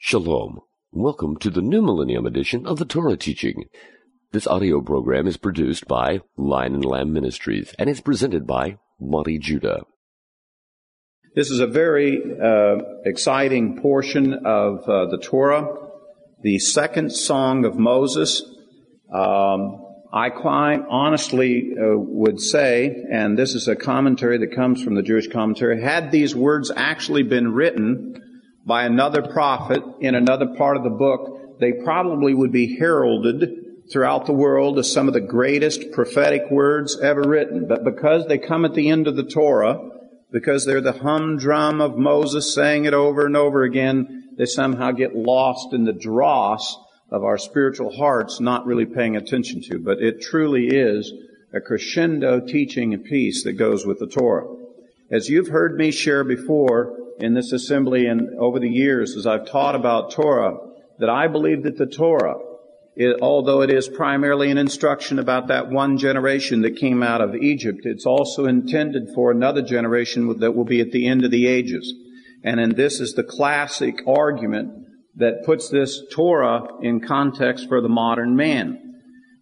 Shalom. 0.00 0.60
Welcome 0.92 1.38
to 1.38 1.50
the 1.50 1.60
New 1.60 1.82
Millennium 1.82 2.24
edition 2.24 2.68
of 2.68 2.78
the 2.78 2.84
Torah 2.84 3.16
Teaching. 3.16 3.64
This 4.30 4.46
audio 4.46 4.80
program 4.80 5.26
is 5.26 5.36
produced 5.36 5.88
by 5.88 6.20
Lion 6.36 6.76
and 6.76 6.84
Lamb 6.84 7.12
Ministries 7.12 7.74
and 7.80 7.90
is 7.90 8.00
presented 8.00 8.46
by 8.46 8.78
Monte 9.00 9.40
Judah. 9.40 9.82
This 11.34 11.50
is 11.50 11.58
a 11.58 11.66
very 11.66 12.22
uh, 12.40 12.76
exciting 13.04 13.82
portion 13.82 14.34
of 14.34 14.88
uh, 14.88 15.06
the 15.06 15.18
Torah, 15.20 15.66
the 16.42 16.60
second 16.60 17.10
song 17.10 17.64
of 17.64 17.76
Moses. 17.76 18.44
Um, 19.12 19.84
I 20.12 20.30
quite 20.30 20.84
honestly 20.88 21.72
uh, 21.72 21.98
would 21.98 22.40
say, 22.40 23.04
and 23.10 23.36
this 23.36 23.56
is 23.56 23.66
a 23.66 23.74
commentary 23.74 24.38
that 24.38 24.54
comes 24.54 24.80
from 24.80 24.94
the 24.94 25.02
Jewish 25.02 25.26
commentary, 25.26 25.82
had 25.82 26.12
these 26.12 26.36
words 26.36 26.70
actually 26.74 27.24
been 27.24 27.52
written 27.52 28.27
by 28.68 28.84
another 28.84 29.22
prophet 29.22 29.82
in 29.98 30.14
another 30.14 30.54
part 30.58 30.76
of 30.76 30.84
the 30.84 30.90
book, 30.90 31.58
they 31.58 31.72
probably 31.72 32.34
would 32.34 32.52
be 32.52 32.78
heralded 32.78 33.64
throughout 33.90 34.26
the 34.26 34.32
world 34.34 34.78
as 34.78 34.92
some 34.92 35.08
of 35.08 35.14
the 35.14 35.20
greatest 35.22 35.90
prophetic 35.92 36.42
words 36.50 37.00
ever 37.00 37.22
written. 37.22 37.66
But 37.66 37.82
because 37.82 38.26
they 38.26 38.36
come 38.36 38.66
at 38.66 38.74
the 38.74 38.90
end 38.90 39.08
of 39.08 39.16
the 39.16 39.24
Torah, 39.24 39.80
because 40.30 40.66
they're 40.66 40.82
the 40.82 40.92
humdrum 40.92 41.80
of 41.80 41.96
Moses 41.96 42.54
saying 42.54 42.84
it 42.84 42.92
over 42.92 43.24
and 43.24 43.38
over 43.38 43.62
again, 43.62 44.34
they 44.36 44.44
somehow 44.44 44.90
get 44.90 45.16
lost 45.16 45.72
in 45.72 45.84
the 45.84 45.92
dross 45.94 46.76
of 47.10 47.24
our 47.24 47.38
spiritual 47.38 47.96
hearts, 47.96 48.38
not 48.38 48.66
really 48.66 48.84
paying 48.84 49.16
attention 49.16 49.62
to. 49.62 49.78
But 49.78 50.02
it 50.02 50.20
truly 50.20 50.66
is 50.66 51.10
a 51.54 51.60
crescendo 51.62 52.40
teaching 52.40 52.92
and 52.92 53.02
peace 53.02 53.44
that 53.44 53.54
goes 53.54 53.86
with 53.86 53.98
the 53.98 54.06
Torah. 54.06 54.54
As 55.10 55.30
you've 55.30 55.48
heard 55.48 55.78
me 55.78 55.90
share 55.90 56.22
before, 56.22 57.07
in 57.20 57.34
this 57.34 57.52
assembly 57.52 58.06
and 58.06 58.38
over 58.38 58.58
the 58.58 58.68
years 58.68 59.16
as 59.16 59.26
I've 59.26 59.46
taught 59.46 59.74
about 59.74 60.12
Torah 60.12 60.56
that 60.98 61.08
I 61.08 61.28
believe 61.28 61.62
that 61.64 61.78
the 61.78 61.86
Torah, 61.86 62.36
it, 62.96 63.18
although 63.22 63.62
it 63.62 63.70
is 63.70 63.88
primarily 63.88 64.50
an 64.50 64.58
instruction 64.58 65.18
about 65.18 65.48
that 65.48 65.70
one 65.70 65.98
generation 65.98 66.62
that 66.62 66.76
came 66.76 67.02
out 67.02 67.20
of 67.20 67.36
Egypt, 67.36 67.80
it's 67.84 68.06
also 68.06 68.46
intended 68.46 69.08
for 69.14 69.30
another 69.30 69.62
generation 69.62 70.38
that 70.40 70.52
will 70.52 70.64
be 70.64 70.80
at 70.80 70.92
the 70.92 71.06
end 71.06 71.24
of 71.24 71.30
the 71.30 71.46
ages. 71.46 71.94
And 72.44 72.58
then 72.58 72.74
this 72.74 73.00
is 73.00 73.14
the 73.14 73.24
classic 73.24 74.02
argument 74.06 74.86
that 75.16 75.44
puts 75.44 75.68
this 75.68 76.02
Torah 76.12 76.66
in 76.80 77.00
context 77.00 77.68
for 77.68 77.80
the 77.80 77.88
modern 77.88 78.36
man. 78.36 78.84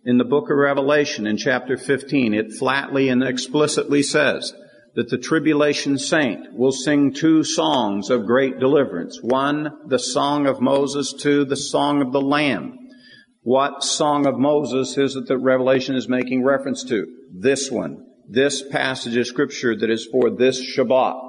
In 0.04 0.18
the 0.18 0.24
book 0.24 0.50
of 0.50 0.56
Revelation, 0.56 1.26
in 1.26 1.36
chapter 1.36 1.76
15, 1.76 2.32
it 2.32 2.52
flatly 2.52 3.08
and 3.08 3.22
explicitly 3.22 4.02
says, 4.02 4.54
that 4.96 5.10
the 5.10 5.18
tribulation 5.18 5.98
saint 5.98 6.54
will 6.54 6.72
sing 6.72 7.12
two 7.12 7.44
songs 7.44 8.08
of 8.08 8.26
great 8.26 8.58
deliverance. 8.58 9.18
One, 9.22 9.70
the 9.86 9.98
song 9.98 10.46
of 10.46 10.62
Moses, 10.62 11.12
two, 11.12 11.44
the 11.44 11.54
song 11.54 12.00
of 12.00 12.12
the 12.12 12.20
Lamb. 12.20 12.78
What 13.42 13.84
song 13.84 14.26
of 14.26 14.38
Moses 14.38 14.96
is 14.96 15.14
it 15.14 15.26
that 15.26 15.38
Revelation 15.38 15.96
is 15.96 16.08
making 16.08 16.42
reference 16.42 16.82
to? 16.84 17.06
This 17.30 17.70
one. 17.70 18.06
This 18.26 18.62
passage 18.62 19.16
of 19.16 19.26
scripture 19.26 19.76
that 19.76 19.90
is 19.90 20.08
for 20.10 20.30
this 20.30 20.60
Shabbat. 20.60 21.20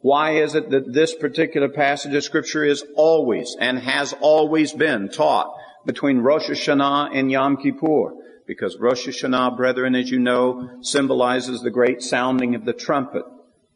Why 0.00 0.32
is 0.42 0.56
it 0.56 0.70
that 0.70 0.92
this 0.92 1.14
particular 1.14 1.68
passage 1.68 2.14
of 2.14 2.24
scripture 2.24 2.64
is 2.64 2.84
always 2.96 3.56
and 3.60 3.78
has 3.78 4.12
always 4.20 4.72
been 4.72 5.08
taught 5.08 5.54
between 5.86 6.18
Rosh 6.18 6.50
Hashanah 6.50 7.16
and 7.16 7.30
Yom 7.30 7.58
Kippur? 7.58 8.12
Because 8.46 8.76
Rosh 8.78 9.08
Hashanah, 9.08 9.56
brethren, 9.56 9.94
as 9.94 10.10
you 10.10 10.18
know, 10.18 10.78
symbolizes 10.82 11.60
the 11.60 11.70
great 11.70 12.02
sounding 12.02 12.54
of 12.54 12.64
the 12.64 12.72
trumpet, 12.72 13.24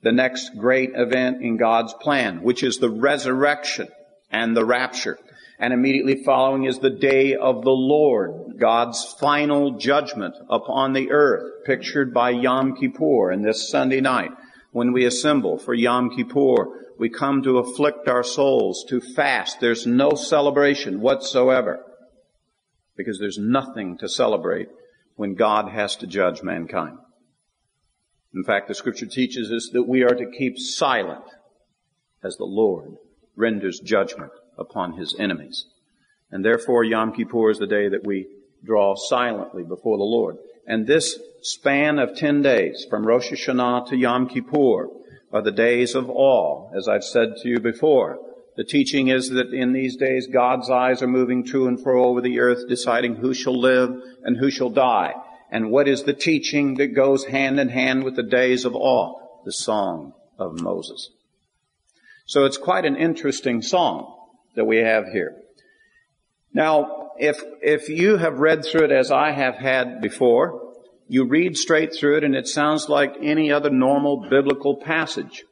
the 0.02 0.12
next 0.12 0.50
great 0.58 0.90
event 0.94 1.42
in 1.42 1.56
God's 1.56 1.94
plan, 1.94 2.42
which 2.42 2.62
is 2.62 2.78
the 2.78 2.90
resurrection 2.90 3.88
and 4.30 4.56
the 4.56 4.64
rapture. 4.64 5.18
And 5.58 5.72
immediately 5.72 6.22
following 6.22 6.64
is 6.64 6.78
the 6.78 6.90
day 6.90 7.34
of 7.34 7.64
the 7.64 7.70
Lord, 7.70 8.58
God's 8.58 9.16
final 9.18 9.72
judgment 9.72 10.34
upon 10.48 10.92
the 10.92 11.10
earth, 11.10 11.64
pictured 11.64 12.14
by 12.14 12.30
Yom 12.30 12.76
Kippur 12.76 13.30
and 13.30 13.44
this 13.44 13.68
Sunday 13.68 14.00
night. 14.00 14.30
When 14.70 14.92
we 14.92 15.04
assemble 15.04 15.58
for 15.58 15.74
Yom 15.74 16.14
Kippur, 16.14 16.68
we 16.98 17.08
come 17.08 17.42
to 17.42 17.58
afflict 17.58 18.06
our 18.06 18.22
souls, 18.22 18.84
to 18.88 19.00
fast. 19.00 19.60
There's 19.60 19.86
no 19.86 20.10
celebration 20.10 21.00
whatsoever 21.00 21.84
because 22.98 23.18
there's 23.18 23.38
nothing 23.38 23.96
to 23.96 24.08
celebrate 24.08 24.68
when 25.16 25.34
God 25.34 25.70
has 25.70 25.96
to 25.96 26.06
judge 26.06 26.42
mankind. 26.42 26.98
In 28.34 28.44
fact, 28.44 28.68
the 28.68 28.74
scripture 28.74 29.06
teaches 29.06 29.50
us 29.50 29.70
that 29.72 29.88
we 29.88 30.02
are 30.02 30.14
to 30.14 30.30
keep 30.30 30.58
silent 30.58 31.24
as 32.22 32.36
the 32.36 32.44
Lord 32.44 32.96
renders 33.36 33.80
judgment 33.80 34.32
upon 34.58 34.98
his 34.98 35.14
enemies. 35.18 35.64
And 36.30 36.44
therefore, 36.44 36.84
Yom 36.84 37.12
Kippur 37.12 37.50
is 37.50 37.58
the 37.58 37.66
day 37.66 37.88
that 37.88 38.04
we 38.04 38.26
draw 38.64 38.96
silently 38.96 39.62
before 39.62 39.96
the 39.96 40.04
Lord. 40.04 40.36
And 40.66 40.86
this 40.86 41.18
span 41.40 41.98
of 41.98 42.16
10 42.16 42.42
days, 42.42 42.84
from 42.90 43.06
Rosh 43.06 43.32
Hashanah 43.32 43.88
to 43.88 43.96
Yom 43.96 44.28
Kippur, 44.28 44.88
are 45.32 45.42
the 45.42 45.52
days 45.52 45.94
of 45.94 46.10
awe, 46.10 46.70
as 46.76 46.88
I've 46.88 47.04
said 47.04 47.36
to 47.42 47.48
you 47.48 47.60
before. 47.60 48.18
The 48.58 48.64
teaching 48.64 49.06
is 49.06 49.30
that 49.30 49.54
in 49.54 49.72
these 49.72 49.94
days 49.94 50.26
God's 50.26 50.68
eyes 50.68 51.00
are 51.00 51.06
moving 51.06 51.44
to 51.44 51.68
and 51.68 51.80
fro 51.80 52.06
over 52.06 52.20
the 52.20 52.40
earth, 52.40 52.68
deciding 52.68 53.14
who 53.14 53.32
shall 53.32 53.56
live 53.56 54.02
and 54.24 54.36
who 54.36 54.50
shall 54.50 54.68
die. 54.68 55.14
And 55.48 55.70
what 55.70 55.86
is 55.86 56.02
the 56.02 56.12
teaching 56.12 56.74
that 56.74 56.88
goes 56.88 57.26
hand 57.26 57.60
in 57.60 57.68
hand 57.68 58.02
with 58.02 58.16
the 58.16 58.24
days 58.24 58.64
of 58.64 58.74
awe? 58.74 59.14
The 59.44 59.52
song 59.52 60.12
of 60.40 60.60
Moses. 60.60 61.08
So 62.26 62.46
it's 62.46 62.58
quite 62.58 62.84
an 62.84 62.96
interesting 62.96 63.62
song 63.62 64.12
that 64.56 64.64
we 64.64 64.78
have 64.78 65.06
here. 65.06 65.36
Now, 66.52 67.12
if, 67.16 67.40
if 67.62 67.88
you 67.88 68.16
have 68.16 68.40
read 68.40 68.64
through 68.64 68.86
it 68.86 68.92
as 68.92 69.12
I 69.12 69.30
have 69.30 69.54
had 69.54 70.00
before, 70.00 70.74
you 71.06 71.26
read 71.26 71.56
straight 71.56 71.94
through 71.94 72.16
it 72.16 72.24
and 72.24 72.34
it 72.34 72.48
sounds 72.48 72.88
like 72.88 73.14
any 73.22 73.52
other 73.52 73.70
normal 73.70 74.28
biblical 74.28 74.78
passage. 74.78 75.44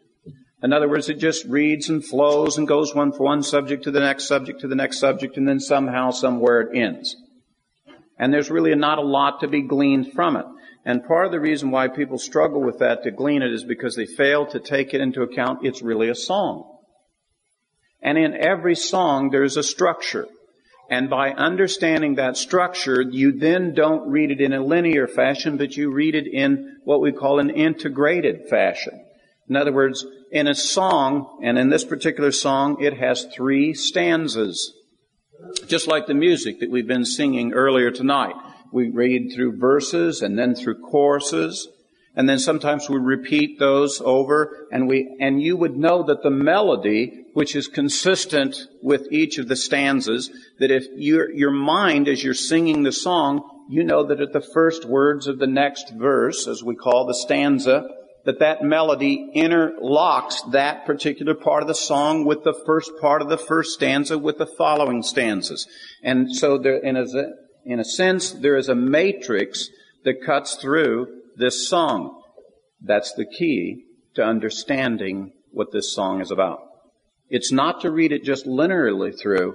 In 0.63 0.73
other 0.73 0.89
words, 0.89 1.09
it 1.09 1.19
just 1.19 1.45
reads 1.45 1.91
and 1.91 2.05
flows 2.05 2.57
and 2.57 2.67
goes 2.67 2.95
one 2.95 3.13
from 3.13 3.25
one 3.25 3.43
subject 3.43 3.85
to 3.85 3.91
the 3.91 4.01
next 4.01 4.27
subject 4.27 4.61
to 4.61 4.69
the 4.69 4.75
next 4.75 4.99
subject, 4.99 5.37
and 5.37 5.47
then 5.47 5.61
somehow, 5.61 6.11
somewhere 6.11 6.63
it 6.63 6.77
ends. 6.77 7.15
And 8.19 8.33
there's 8.33 8.51
really 8.51 8.75
not 8.75 8.99
a 8.99 9.03
lot 9.03 9.41
to 9.41 9.49
be 9.49 9.63
gleaned 9.63 10.13
from 10.13 10.37
it. 10.37 10.47
And 10.87 11.05
part 11.05 11.27
of 11.27 11.33
the 11.33 11.41
reason 11.41 11.71
why 11.71 11.89
people 11.89 12.19
struggle 12.19 12.63
with 12.63 12.79
that 12.79 13.03
to 13.03 13.11
glean 13.11 13.43
it 13.43 13.53
is 13.53 13.65
because 13.65 13.97
they 13.97 14.07
fail 14.07 14.47
to 14.47 14.61
take 14.61 14.95
it 14.95 15.01
into 15.01 15.23
account 15.23 15.67
it's 15.67 15.83
really 15.83 16.09
a 16.09 16.15
song. 16.15 16.79
And 18.01 18.17
in 18.17 18.35
every 18.35 18.77
song, 18.77 19.31
there's 19.31 19.57
a 19.57 19.63
structure. 19.63 20.27
And 20.89 21.11
by 21.11 21.33
understanding 21.33 22.15
that 22.15 22.37
structure, 22.37 23.03
you 23.03 23.33
then 23.33 23.75
don't 23.75 24.09
read 24.09 24.31
it 24.31 24.41
in 24.41 24.53
a 24.53 24.65
linear 24.65 25.09
fashion, 25.09 25.57
but 25.57 25.77
you 25.77 25.91
read 25.91 26.15
it 26.15 26.29
in 26.29 26.77
what 26.85 27.01
we 27.01 27.11
call 27.11 27.41
an 27.41 27.51
integrated 27.51 28.49
fashion. 28.49 29.06
In 29.49 29.57
other 29.57 29.73
words, 29.73 30.05
in 30.33 30.49
a 30.49 30.55
song, 30.55 31.39
and 31.43 31.59
in 31.59 31.69
this 31.69 31.85
particular 31.85 32.33
song, 32.33 32.83
it 32.83 32.99
has 32.99 33.27
three 33.35 33.75
stanzas. 33.75 34.73
Just 35.67 35.87
like 35.87 36.07
the 36.07 36.15
music 36.15 36.61
that 36.61 36.71
we've 36.71 36.87
been 36.87 37.05
singing 37.05 37.53
earlier 37.53 37.91
tonight. 37.91 38.35
We 38.73 38.91
read 38.91 39.33
through 39.35 39.59
verses 39.59 40.23
and 40.23 40.39
then 40.39 40.55
through 40.55 40.81
choruses. 40.83 41.69
And 42.17 42.29
then 42.29 42.39
sometimes 42.39 42.89
we 42.89 42.99
repeat 42.99 43.59
those 43.59 44.01
over 44.03 44.67
and 44.73 44.89
we, 44.89 45.17
and 45.21 45.41
you 45.41 45.57
would 45.57 45.77
know 45.77 46.03
that 46.05 46.23
the 46.23 46.31
melody, 46.31 47.27
which 47.35 47.55
is 47.55 47.69
consistent 47.69 48.57
with 48.83 49.07
each 49.13 49.39
of 49.39 49.49
the 49.49 49.57
stanzas, 49.57 50.31
that 50.59 50.71
if 50.71 50.87
your, 50.97 51.31
your 51.31 51.51
mind, 51.51 52.09
as 52.09 52.25
you're 52.25 52.35
singing 52.35 52.83
the 52.83 52.93
song, 52.93 53.43
you 53.69 53.85
know 53.85 54.05
that 54.07 54.21
at 54.21 54.33
the 54.33 54.41
first 54.41 54.87
words 54.87 55.27
of 55.27 55.39
the 55.39 55.47
next 55.47 55.93
verse, 55.95 56.47
as 56.49 56.63
we 56.65 56.75
call 56.75 57.05
the 57.05 57.15
stanza, 57.15 57.87
that 58.27 58.41
that 58.41 58.63
melody 58.63 59.31
interlocks 59.37 60.51
that 60.51 60.85
particular 60.85 61.33
part 61.33 61.63
of 61.63 61.69
the 61.69 61.75
song 61.75 62.25
with 62.25 62.43
the 62.43 62.61
first 62.67 62.91
part 63.01 63.23
of 63.23 63.29
the 63.29 63.39
first 63.39 63.73
stanza 63.73 64.19
with 64.19 64.37
the 64.37 64.47
following 64.59 65.01
stanzas. 65.01 65.67
And 66.03 66.35
so 66.35 66.59
there, 66.59 66.77
in 66.79 66.97
a, 66.97 67.07
in 67.65 67.79
a 67.79 67.85
sense, 67.85 68.33
there 68.33 68.57
is 68.57 68.69
a 68.69 68.75
matrix 68.75 69.71
that 70.05 70.25
cuts 70.27 70.57
through 70.57 71.07
this 71.37 71.69
song. 71.69 72.21
That's 72.81 73.15
the 73.15 73.27
key 73.27 73.85
to 74.17 74.25
understanding 74.25 75.33
what 75.53 75.71
this 75.71 75.95
song 75.95 76.21
is 76.21 76.33
about. 76.33 76.59
It's 77.31 77.53
not 77.53 77.81
to 77.83 77.93
read 77.93 78.11
it 78.11 78.25
just 78.25 78.45
linearly 78.45 79.17
through, 79.17 79.55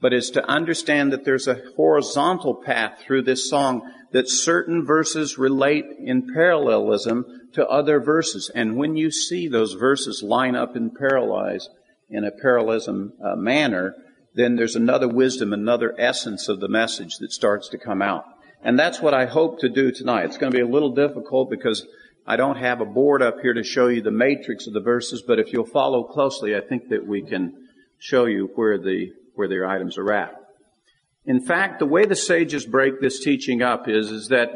but 0.00 0.12
is 0.12 0.30
to 0.30 0.44
understand 0.50 1.12
that 1.12 1.24
there's 1.24 1.46
a 1.46 1.62
horizontal 1.76 2.56
path 2.56 2.98
through 3.00 3.22
this 3.22 3.48
song 3.48 3.88
that 4.12 4.28
certain 4.28 4.84
verses 4.84 5.38
relate 5.38 5.86
in 5.98 6.32
parallelism 6.32 7.48
to 7.54 7.66
other 7.66 8.00
verses. 8.00 8.50
And 8.54 8.76
when 8.76 8.96
you 8.96 9.10
see 9.10 9.48
those 9.48 9.72
verses 9.74 10.22
line 10.22 10.54
up 10.54 10.76
in 10.76 10.90
parallels, 10.90 11.68
in 12.08 12.24
a 12.24 12.30
parallelism 12.30 13.14
uh, 13.22 13.36
manner, 13.36 13.94
then 14.34 14.56
there's 14.56 14.76
another 14.76 15.08
wisdom, 15.08 15.52
another 15.52 15.94
essence 15.98 16.48
of 16.48 16.60
the 16.60 16.68
message 16.68 17.16
that 17.18 17.32
starts 17.32 17.68
to 17.70 17.78
come 17.78 18.02
out. 18.02 18.24
And 18.62 18.78
that's 18.78 19.00
what 19.00 19.14
I 19.14 19.26
hope 19.26 19.60
to 19.60 19.68
do 19.68 19.90
tonight. 19.90 20.26
It's 20.26 20.38
going 20.38 20.52
to 20.52 20.56
be 20.56 20.62
a 20.62 20.68
little 20.68 20.94
difficult 20.94 21.50
because 21.50 21.86
I 22.26 22.36
don't 22.36 22.56
have 22.56 22.80
a 22.80 22.86
board 22.86 23.22
up 23.22 23.40
here 23.40 23.54
to 23.54 23.64
show 23.64 23.88
you 23.88 24.02
the 24.02 24.12
matrix 24.12 24.66
of 24.66 24.74
the 24.74 24.80
verses, 24.80 25.22
but 25.22 25.40
if 25.40 25.52
you'll 25.52 25.64
follow 25.64 26.04
closely, 26.04 26.54
I 26.54 26.60
think 26.60 26.88
that 26.90 27.04
we 27.04 27.22
can 27.22 27.68
show 27.98 28.26
you 28.26 28.50
where 28.54 28.78
the, 28.78 29.12
where 29.34 29.48
their 29.48 29.66
items 29.66 29.98
are 29.98 30.12
at. 30.12 30.41
In 31.24 31.44
fact, 31.44 31.78
the 31.78 31.86
way 31.86 32.04
the 32.04 32.16
sages 32.16 32.66
break 32.66 33.00
this 33.00 33.20
teaching 33.20 33.62
up 33.62 33.88
is, 33.88 34.10
is 34.10 34.28
that 34.28 34.50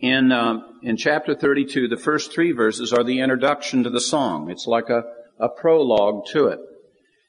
in, 0.00 0.32
uh, 0.32 0.58
in 0.82 0.96
chapter 0.96 1.34
32, 1.34 1.86
the 1.86 1.96
first 1.96 2.32
three 2.32 2.50
verses 2.50 2.92
are 2.92 3.04
the 3.04 3.20
introduction 3.20 3.84
to 3.84 3.90
the 3.90 4.00
song. 4.00 4.50
It's 4.50 4.66
like 4.66 4.88
a, 4.88 5.04
a 5.38 5.48
prologue 5.48 6.26
to 6.32 6.48
it. 6.48 6.58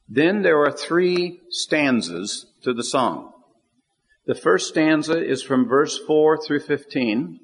Then 0.09 0.41
there 0.41 0.59
are 0.63 0.71
three 0.71 1.41
stanzas 1.49 2.47
to 2.63 2.73
the 2.73 2.83
song. 2.83 3.31
The 4.25 4.35
first 4.35 4.69
stanza 4.69 5.23
is 5.23 5.43
from 5.43 5.67
verse 5.67 5.99
4 6.07 6.39
through 6.43 6.61
15. 6.61 7.39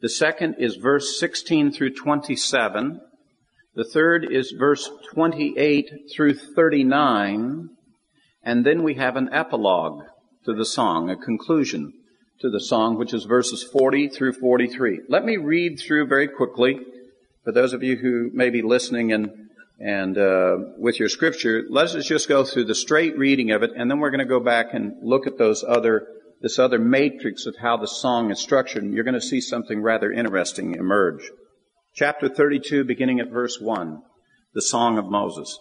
The 0.00 0.08
second 0.08 0.56
is 0.58 0.76
verse 0.76 1.18
16 1.18 1.72
through 1.72 1.94
27. 1.94 3.00
The 3.74 3.84
third 3.84 4.26
is 4.30 4.52
verse 4.52 4.88
28 5.12 5.90
through 6.14 6.34
39. 6.34 7.70
And 8.42 8.64
then 8.64 8.82
we 8.82 8.94
have 8.94 9.16
an 9.16 9.30
epilogue 9.32 10.04
to 10.44 10.54
the 10.54 10.64
song, 10.64 11.10
a 11.10 11.16
conclusion 11.16 11.92
to 12.40 12.50
the 12.50 12.60
song, 12.60 12.96
which 12.96 13.12
is 13.12 13.24
verses 13.24 13.62
40 13.62 14.08
through 14.08 14.34
43. 14.34 15.00
Let 15.08 15.24
me 15.24 15.36
read 15.36 15.78
through 15.80 16.06
very 16.06 16.28
quickly 16.28 16.78
for 17.44 17.52
those 17.52 17.72
of 17.72 17.82
you 17.82 17.96
who 17.96 18.30
may 18.32 18.50
be 18.50 18.62
listening 18.62 19.12
and 19.12 19.30
and 19.80 20.18
uh, 20.18 20.56
with 20.76 20.98
your 20.98 21.08
scripture. 21.08 21.62
Let's 21.68 21.94
just 22.04 22.28
go 22.28 22.44
through 22.44 22.64
the 22.64 22.74
straight 22.74 23.16
reading 23.16 23.52
of 23.52 23.62
it, 23.62 23.70
and 23.76 23.88
then 23.88 24.00
we're 24.00 24.10
going 24.10 24.18
to 24.18 24.24
go 24.24 24.40
back 24.40 24.74
and 24.74 24.94
look 25.02 25.26
at 25.26 25.38
those 25.38 25.64
other 25.66 26.06
this 26.40 26.58
other 26.58 26.78
matrix 26.78 27.46
of 27.46 27.56
how 27.56 27.76
the 27.76 27.86
song 27.86 28.30
is 28.30 28.38
structured, 28.38 28.82
and 28.82 28.94
you're 28.94 29.04
going 29.04 29.14
to 29.14 29.20
see 29.20 29.40
something 29.40 29.82
rather 29.82 30.12
interesting 30.12 30.74
emerge. 30.74 31.30
Chapter 31.94 32.28
32, 32.28 32.84
beginning 32.84 33.18
at 33.18 33.30
verse 33.30 33.58
1, 33.60 34.02
the 34.54 34.62
Song 34.62 34.98
of 34.98 35.06
Moses. 35.06 35.58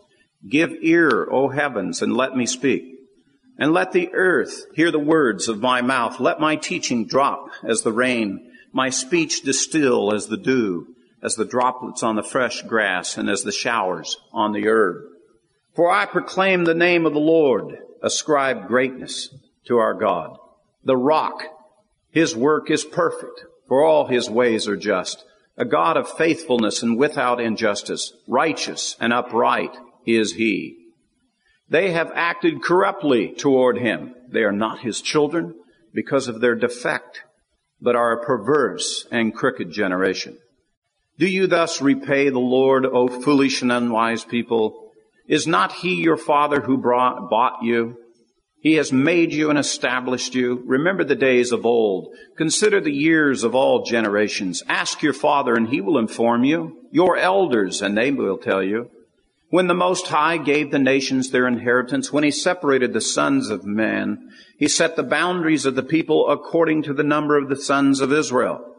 Give 0.48 0.72
ear, 0.82 1.28
O 1.32 1.50
heavens, 1.50 2.02
and 2.02 2.16
let 2.16 2.36
me 2.36 2.46
speak. 2.46 2.94
And 3.58 3.74
let 3.74 3.92
the 3.92 4.14
earth 4.14 4.66
hear 4.76 4.92
the 4.92 5.00
words 5.00 5.48
of 5.48 5.60
my 5.60 5.82
mouth. 5.82 6.20
Let 6.20 6.40
my 6.40 6.56
teaching 6.56 7.08
drop 7.08 7.50
as 7.64 7.82
the 7.82 7.92
rain, 7.92 8.52
my 8.72 8.90
speech 8.90 9.42
distill 9.42 10.14
as 10.14 10.28
the 10.28 10.38
dew, 10.38 10.96
as 11.24 11.36
the 11.36 11.46
droplets 11.46 12.04
on 12.04 12.16
the 12.16 12.24
fresh 12.24 12.62
grass, 12.62 13.18
and 13.18 13.30
as 13.30 13.42
the 13.42 13.52
showers 13.52 14.18
on 14.32 14.52
the 14.52 14.68
herb. 14.68 14.98
For 15.76 15.92
I 15.92 16.06
proclaim 16.06 16.66
the 16.66 16.76
name 16.76 17.06
of 17.06 17.14
the 17.14 17.20
Lord, 17.20 17.78
ascribe 18.04 18.68
greatness 18.68 19.30
to 19.66 19.78
our 19.78 19.96
God. 19.96 20.38
The 20.84 20.98
rock, 20.98 21.44
his 22.12 22.36
work 22.36 22.70
is 22.70 22.84
perfect, 22.84 23.44
for 23.68 23.84
all 23.84 24.06
his 24.06 24.30
ways 24.30 24.68
are 24.68 24.78
just. 24.78 25.26
A 25.58 25.66
God 25.66 25.98
of 25.98 26.08
faithfulness 26.08 26.84
and 26.84 26.98
without 26.98 27.42
injustice, 27.42 28.14
righteous 28.28 28.96
and 29.00 29.12
upright 29.12 29.76
is 30.08 30.34
he. 30.34 30.78
They 31.70 31.92
have 31.92 32.12
acted 32.16 32.64
corruptly 32.64 33.34
toward 33.34 33.78
him. 33.78 34.16
They 34.30 34.44
are 34.44 34.54
not 34.54 34.80
his 34.80 35.02
children 35.02 35.54
because 35.94 36.28
of 36.28 36.40
their 36.40 36.56
defect, 36.56 37.24
but 37.82 37.96
are 37.96 38.14
a 38.14 38.26
perverse 38.26 39.06
and 39.12 39.36
crooked 39.36 39.72
generation. 39.72 40.38
Do 41.20 41.28
you 41.28 41.48
thus 41.48 41.82
repay 41.82 42.30
the 42.30 42.40
Lord, 42.40 42.86
O 42.86 43.08
foolish 43.08 43.62
and 43.62 43.72
unwise 43.72 44.24
people? 44.24 44.92
Is 45.28 45.46
not 45.46 45.74
he 45.74 45.96
your 45.96 46.18
father 46.18 46.62
who 46.62 46.78
brought, 46.78 47.30
bought 47.30 47.64
you? 47.64 47.98
He 48.60 48.76
has 48.76 48.92
made 48.92 49.34
you 49.34 49.50
and 49.50 49.60
established 49.60 50.36
you. 50.36 50.64
Remember 50.66 51.04
the 51.04 51.16
days 51.16 51.52
of 51.52 51.66
old. 51.66 52.14
Consider 52.38 52.82
the 52.82 52.92
years 52.92 53.44
of 53.44 53.56
all 53.56 53.84
generations. 53.84 54.64
Ask 54.68 55.02
your 55.02 55.14
father 55.14 55.56
and 55.56 55.68
he 55.68 55.82
will 55.82 55.98
inform 55.98 56.44
you. 56.44 56.78
Your 56.92 57.18
elders 57.18 57.82
and 57.82 57.98
they 57.98 58.12
will 58.12 58.38
tell 58.38 58.64
you. 58.64 58.90
When 59.50 59.68
the 59.68 59.74
Most 59.74 60.08
High 60.08 60.38
gave 60.38 60.72
the 60.72 60.80
nations 60.80 61.30
their 61.30 61.48
inheritance, 61.48 62.12
when 62.12 62.24
He 62.24 62.32
separated 62.32 62.94
the 62.94 63.02
sons 63.02 63.50
of 63.50 63.66
man, 63.66 64.30
He 64.58 64.68
set 64.68 64.96
the 64.96 65.04
boundaries 65.04 65.66
of 65.66 65.76
the 65.76 65.84
people 65.84 66.30
according 66.30 66.84
to 66.84 66.94
the 66.94 67.04
number 67.04 67.38
of 67.38 67.48
the 67.48 67.56
sons 67.56 68.02
of 68.02 68.12
Israel. 68.12 68.76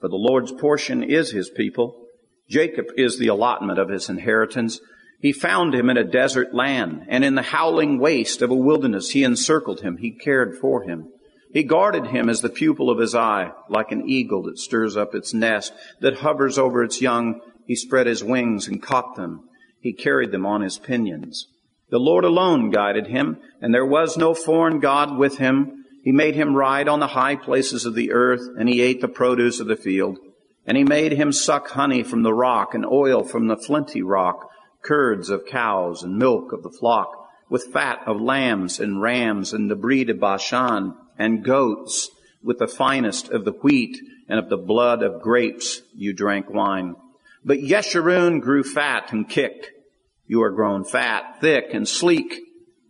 For 0.00 0.08
the 0.08 0.16
Lord's 0.16 0.52
portion 0.52 1.02
is 1.02 1.30
His 1.30 1.48
people. 1.48 2.06
Jacob 2.48 2.86
is 2.96 3.18
the 3.18 3.28
allotment 3.28 3.78
of 3.78 3.88
His 3.88 4.10
inheritance. 4.10 4.80
He 5.20 5.32
found 5.32 5.74
him 5.74 5.90
in 5.90 5.98
a 5.98 6.04
desert 6.04 6.54
land, 6.54 7.04
and 7.08 7.24
in 7.24 7.34
the 7.34 7.42
howling 7.42 7.98
waste 7.98 8.40
of 8.40 8.50
a 8.50 8.54
wilderness 8.54 9.10
He 9.10 9.22
encircled 9.22 9.82
him. 9.82 9.98
He 9.98 10.10
cared 10.10 10.56
for 10.58 10.82
him. 10.82 11.08
He 11.52 11.62
guarded 11.62 12.06
him 12.06 12.28
as 12.28 12.40
the 12.40 12.48
pupil 12.48 12.90
of 12.90 12.98
his 12.98 13.14
eye, 13.14 13.52
like 13.68 13.92
an 13.92 14.08
eagle 14.08 14.44
that 14.44 14.58
stirs 14.58 14.96
up 14.96 15.14
its 15.14 15.34
nest, 15.34 15.72
that 16.00 16.18
hovers 16.18 16.58
over 16.58 16.82
its 16.82 17.02
young. 17.02 17.40
He 17.66 17.74
spread 17.74 18.06
his 18.06 18.24
wings 18.24 18.66
and 18.66 18.82
caught 18.82 19.16
them. 19.16 19.48
He 19.80 19.92
carried 19.92 20.30
them 20.30 20.46
on 20.46 20.60
his 20.60 20.78
pinions. 20.78 21.46
The 21.90 21.98
Lord 21.98 22.24
alone 22.24 22.70
guided 22.70 23.08
him, 23.08 23.38
and 23.60 23.74
there 23.74 23.86
was 23.86 24.16
no 24.16 24.34
foreign 24.34 24.78
God 24.78 25.16
with 25.16 25.38
him. 25.38 25.84
He 26.04 26.12
made 26.12 26.34
him 26.34 26.54
ride 26.54 26.86
on 26.86 27.00
the 27.00 27.08
high 27.08 27.36
places 27.36 27.84
of 27.84 27.94
the 27.94 28.12
earth, 28.12 28.42
and 28.58 28.68
he 28.68 28.80
ate 28.80 29.00
the 29.00 29.08
produce 29.08 29.58
of 29.58 29.66
the 29.66 29.76
field. 29.76 30.18
And 30.66 30.76
he 30.76 30.84
made 30.84 31.12
him 31.12 31.32
suck 31.32 31.70
honey 31.70 32.02
from 32.02 32.22
the 32.22 32.34
rock, 32.34 32.74
and 32.74 32.86
oil 32.86 33.24
from 33.24 33.48
the 33.48 33.56
flinty 33.56 34.02
rock, 34.02 34.48
curds 34.82 35.30
of 35.30 35.46
cows, 35.46 36.02
and 36.02 36.16
milk 36.16 36.52
of 36.52 36.62
the 36.62 36.70
flock, 36.70 37.10
with 37.48 37.72
fat 37.72 38.02
of 38.06 38.20
lambs 38.20 38.78
and 38.78 39.02
rams, 39.02 39.52
and 39.52 39.70
the 39.70 39.74
breed 39.74 40.10
of 40.10 40.20
Bashan, 40.20 40.94
and 41.18 41.44
goats, 41.44 42.08
with 42.42 42.58
the 42.58 42.68
finest 42.68 43.30
of 43.30 43.44
the 43.44 43.52
wheat, 43.52 43.98
and 44.28 44.38
of 44.38 44.48
the 44.48 44.56
blood 44.56 45.02
of 45.02 45.20
grapes 45.20 45.82
you 45.94 46.12
drank 46.12 46.48
wine. 46.48 46.94
But 47.44 47.58
Yeshurun 47.58 48.40
grew 48.40 48.62
fat 48.62 49.12
and 49.12 49.28
kicked. 49.28 49.70
You 50.26 50.42
are 50.42 50.50
grown 50.50 50.84
fat, 50.84 51.40
thick, 51.40 51.70
and 51.72 51.88
sleek. 51.88 52.40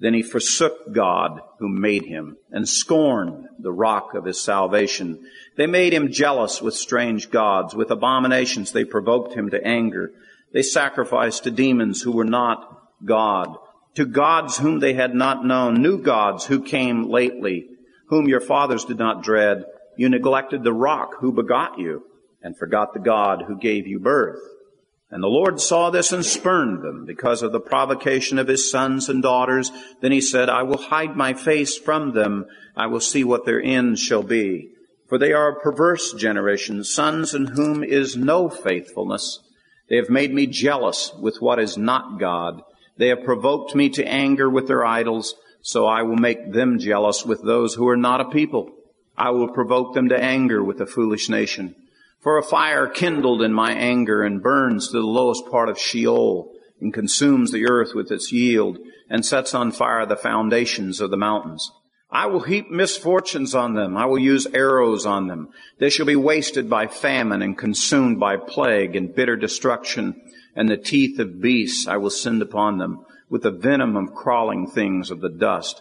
Then 0.00 0.14
he 0.14 0.22
forsook 0.22 0.92
God 0.92 1.40
who 1.58 1.68
made 1.68 2.06
him 2.06 2.36
and 2.50 2.68
scorned 2.68 3.48
the 3.58 3.72
rock 3.72 4.14
of 4.14 4.24
his 4.24 4.40
salvation. 4.40 5.26
They 5.56 5.66
made 5.66 5.92
him 5.92 6.10
jealous 6.10 6.60
with 6.60 6.74
strange 6.74 7.30
gods. 7.30 7.74
With 7.74 7.90
abominations 7.90 8.72
they 8.72 8.84
provoked 8.84 9.34
him 9.34 9.50
to 9.50 9.64
anger. 9.64 10.12
They 10.52 10.62
sacrificed 10.62 11.44
to 11.44 11.50
demons 11.50 12.02
who 12.02 12.12
were 12.12 12.24
not 12.24 12.88
God, 13.04 13.56
to 13.94 14.04
gods 14.04 14.58
whom 14.58 14.80
they 14.80 14.94
had 14.94 15.14
not 15.14 15.44
known, 15.44 15.80
new 15.80 15.98
gods 15.98 16.46
who 16.46 16.62
came 16.62 17.10
lately, 17.10 17.68
whom 18.06 18.26
your 18.26 18.40
fathers 18.40 18.84
did 18.84 18.98
not 18.98 19.22
dread. 19.22 19.64
You 19.96 20.08
neglected 20.08 20.64
the 20.64 20.72
rock 20.72 21.16
who 21.20 21.32
begot 21.32 21.78
you 21.78 22.04
and 22.42 22.56
forgot 22.56 22.94
the 22.94 23.00
God 23.00 23.44
who 23.46 23.56
gave 23.58 23.86
you 23.86 23.98
birth. 23.98 24.40
And 25.10 25.22
the 25.22 25.28
Lord 25.28 25.60
saw 25.60 25.90
this 25.90 26.12
and 26.12 26.24
spurned 26.24 26.82
them 26.82 27.04
because 27.04 27.42
of 27.42 27.50
the 27.50 27.60
provocation 27.60 28.38
of 28.38 28.46
his 28.46 28.70
sons 28.70 29.08
and 29.08 29.22
daughters. 29.22 29.72
Then 30.00 30.12
he 30.12 30.20
said, 30.20 30.48
I 30.48 30.62
will 30.62 30.78
hide 30.78 31.16
my 31.16 31.34
face 31.34 31.76
from 31.76 32.12
them. 32.12 32.46
I 32.76 32.86
will 32.86 33.00
see 33.00 33.24
what 33.24 33.44
their 33.44 33.60
end 33.60 33.98
shall 33.98 34.22
be. 34.22 34.70
For 35.08 35.18
they 35.18 35.32
are 35.32 35.48
a 35.48 35.60
perverse 35.60 36.12
generation, 36.12 36.84
sons 36.84 37.34
in 37.34 37.46
whom 37.48 37.82
is 37.82 38.16
no 38.16 38.48
faithfulness. 38.48 39.40
They 39.88 39.96
have 39.96 40.08
made 40.08 40.32
me 40.32 40.46
jealous 40.46 41.12
with 41.20 41.38
what 41.40 41.58
is 41.58 41.76
not 41.76 42.20
God. 42.20 42.62
They 42.96 43.08
have 43.08 43.24
provoked 43.24 43.74
me 43.74 43.88
to 43.90 44.06
anger 44.06 44.48
with 44.48 44.68
their 44.68 44.86
idols, 44.86 45.34
so 45.62 45.86
I 45.86 46.02
will 46.02 46.16
make 46.16 46.52
them 46.52 46.78
jealous 46.78 47.26
with 47.26 47.42
those 47.42 47.74
who 47.74 47.88
are 47.88 47.96
not 47.96 48.20
a 48.20 48.26
people. 48.26 48.70
I 49.18 49.30
will 49.30 49.48
provoke 49.48 49.94
them 49.94 50.08
to 50.10 50.22
anger 50.22 50.62
with 50.62 50.80
a 50.80 50.86
foolish 50.86 51.28
nation. 51.28 51.74
For 52.20 52.36
a 52.36 52.42
fire 52.42 52.86
kindled 52.86 53.40
in 53.40 53.54
my 53.54 53.72
anger 53.72 54.22
and 54.22 54.42
burns 54.42 54.88
to 54.88 54.98
the 54.98 55.06
lowest 55.06 55.46
part 55.50 55.70
of 55.70 55.78
Sheol 55.78 56.52
and 56.78 56.92
consumes 56.92 57.50
the 57.50 57.66
earth 57.66 57.94
with 57.94 58.12
its 58.12 58.30
yield 58.30 58.78
and 59.08 59.24
sets 59.24 59.54
on 59.54 59.72
fire 59.72 60.04
the 60.04 60.16
foundations 60.16 61.00
of 61.00 61.10
the 61.10 61.16
mountains. 61.16 61.72
I 62.10 62.26
will 62.26 62.40
heap 62.40 62.70
misfortunes 62.70 63.54
on 63.54 63.74
them. 63.74 63.96
I 63.96 64.04
will 64.04 64.18
use 64.18 64.46
arrows 64.52 65.06
on 65.06 65.28
them. 65.28 65.48
They 65.78 65.88
shall 65.88 66.06
be 66.06 66.16
wasted 66.16 66.68
by 66.68 66.88
famine 66.88 67.40
and 67.40 67.56
consumed 67.56 68.20
by 68.20 68.36
plague 68.36 68.96
and 68.96 69.14
bitter 69.14 69.36
destruction. 69.36 70.20
And 70.54 70.68
the 70.68 70.76
teeth 70.76 71.18
of 71.20 71.40
beasts 71.40 71.86
I 71.86 71.96
will 71.96 72.10
send 72.10 72.42
upon 72.42 72.78
them 72.78 73.04
with 73.30 73.44
the 73.44 73.50
venom 73.50 73.96
of 73.96 74.14
crawling 74.14 74.66
things 74.66 75.10
of 75.10 75.20
the 75.20 75.28
dust. 75.30 75.80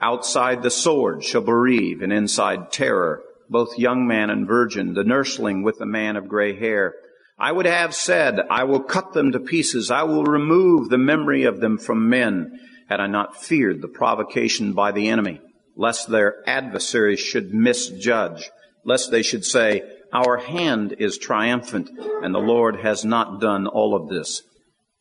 Outside 0.00 0.62
the 0.62 0.70
sword 0.70 1.24
shall 1.24 1.40
bereave 1.40 2.02
and 2.02 2.12
inside 2.12 2.70
terror 2.70 3.22
both 3.52 3.78
young 3.78 4.06
man 4.06 4.30
and 4.30 4.46
virgin, 4.46 4.94
the 4.94 5.04
nursling 5.04 5.62
with 5.62 5.78
the 5.78 5.86
man 5.86 6.16
of 6.16 6.28
gray 6.28 6.58
hair. 6.58 6.94
I 7.38 7.52
would 7.52 7.66
have 7.66 7.94
said, 7.94 8.40
I 8.50 8.64
will 8.64 8.82
cut 8.82 9.12
them 9.12 9.32
to 9.32 9.40
pieces. 9.40 9.90
I 9.90 10.02
will 10.04 10.24
remove 10.24 10.88
the 10.88 10.98
memory 10.98 11.44
of 11.44 11.60
them 11.60 11.78
from 11.78 12.08
men, 12.08 12.58
had 12.88 13.00
I 13.00 13.06
not 13.06 13.36
feared 13.40 13.80
the 13.80 13.88
provocation 13.88 14.72
by 14.72 14.92
the 14.92 15.08
enemy, 15.08 15.40
lest 15.76 16.08
their 16.08 16.36
adversaries 16.48 17.20
should 17.20 17.54
misjudge, 17.54 18.50
lest 18.84 19.10
they 19.10 19.22
should 19.22 19.44
say, 19.44 19.82
our 20.12 20.36
hand 20.36 20.96
is 20.98 21.16
triumphant, 21.16 21.90
and 22.22 22.34
the 22.34 22.38
Lord 22.38 22.76
has 22.76 23.04
not 23.04 23.40
done 23.40 23.66
all 23.66 23.94
of 23.94 24.08
this. 24.08 24.42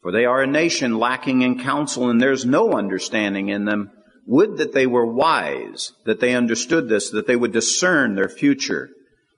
For 0.01 0.11
they 0.11 0.25
are 0.25 0.41
a 0.41 0.47
nation 0.47 0.97
lacking 0.97 1.41
in 1.41 1.59
counsel, 1.61 2.09
and 2.09 2.19
there's 2.19 2.45
no 2.45 2.73
understanding 2.73 3.49
in 3.49 3.65
them. 3.65 3.91
Would 4.31 4.57
that 4.57 4.71
they 4.71 4.87
were 4.87 5.05
wise, 5.05 5.91
that 6.05 6.21
they 6.21 6.33
understood 6.33 6.87
this, 6.87 7.09
that 7.09 7.27
they 7.27 7.35
would 7.35 7.51
discern 7.51 8.15
their 8.15 8.29
future. 8.29 8.89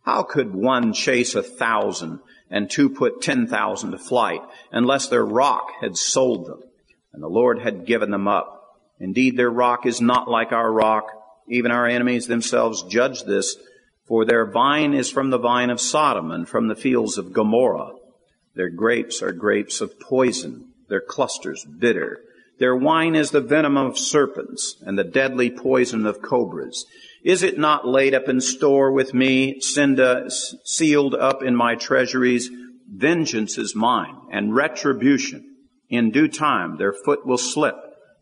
How 0.05 0.21
could 0.21 0.53
one 0.53 0.93
chase 0.93 1.33
a 1.33 1.41
thousand 1.41 2.19
and 2.51 2.69
two 2.69 2.89
put 2.89 3.21
ten 3.21 3.47
thousand 3.47 3.91
to 3.91 3.97
flight 3.97 4.41
unless 4.71 5.07
their 5.07 5.25
rock 5.25 5.71
had 5.81 5.97
sold 5.97 6.45
them? 6.45 6.59
and 7.13 7.21
the 7.21 7.27
Lord 7.27 7.59
had 7.59 7.85
given 7.85 8.11
them 8.11 8.27
up. 8.27 8.61
Indeed, 8.99 9.37
their 9.37 9.49
rock 9.49 9.85
is 9.85 10.01
not 10.01 10.29
like 10.29 10.51
our 10.51 10.71
rock. 10.71 11.05
Even 11.47 11.71
our 11.71 11.85
enemies 11.85 12.27
themselves 12.27 12.83
judge 12.83 13.23
this, 13.23 13.55
for 14.07 14.25
their 14.25 14.49
vine 14.49 14.93
is 14.93 15.11
from 15.11 15.29
the 15.29 15.37
vine 15.37 15.69
of 15.69 15.79
Sodom 15.79 16.31
and 16.31 16.47
from 16.47 16.67
the 16.67 16.75
fields 16.75 17.17
of 17.17 17.33
Gomorrah. 17.33 17.91
Their 18.55 18.69
grapes 18.69 19.21
are 19.21 19.31
grapes 19.31 19.81
of 19.81 19.99
poison, 19.99 20.73
their 20.89 21.01
clusters 21.01 21.65
bitter. 21.65 22.19
Their 22.59 22.75
wine 22.75 23.15
is 23.15 23.31
the 23.31 23.41
venom 23.41 23.77
of 23.77 23.97
serpents 23.97 24.75
and 24.81 24.97
the 24.97 25.03
deadly 25.03 25.49
poison 25.49 26.05
of 26.05 26.21
cobras. 26.21 26.85
Is 27.23 27.41
it 27.41 27.57
not 27.57 27.87
laid 27.87 28.13
up 28.13 28.27
in 28.27 28.41
store 28.41 28.91
with 28.91 29.13
me, 29.13 29.59
Cinda, 29.59 30.29
sealed 30.63 31.15
up 31.15 31.41
in 31.41 31.55
my 31.55 31.75
treasuries? 31.75 32.49
Vengeance 32.89 33.57
is 33.57 33.75
mine 33.75 34.15
and 34.31 34.53
retribution. 34.53 35.55
In 35.89 36.11
due 36.11 36.27
time 36.27 36.77
their 36.77 36.93
foot 36.93 37.25
will 37.25 37.37
slip, 37.37 37.75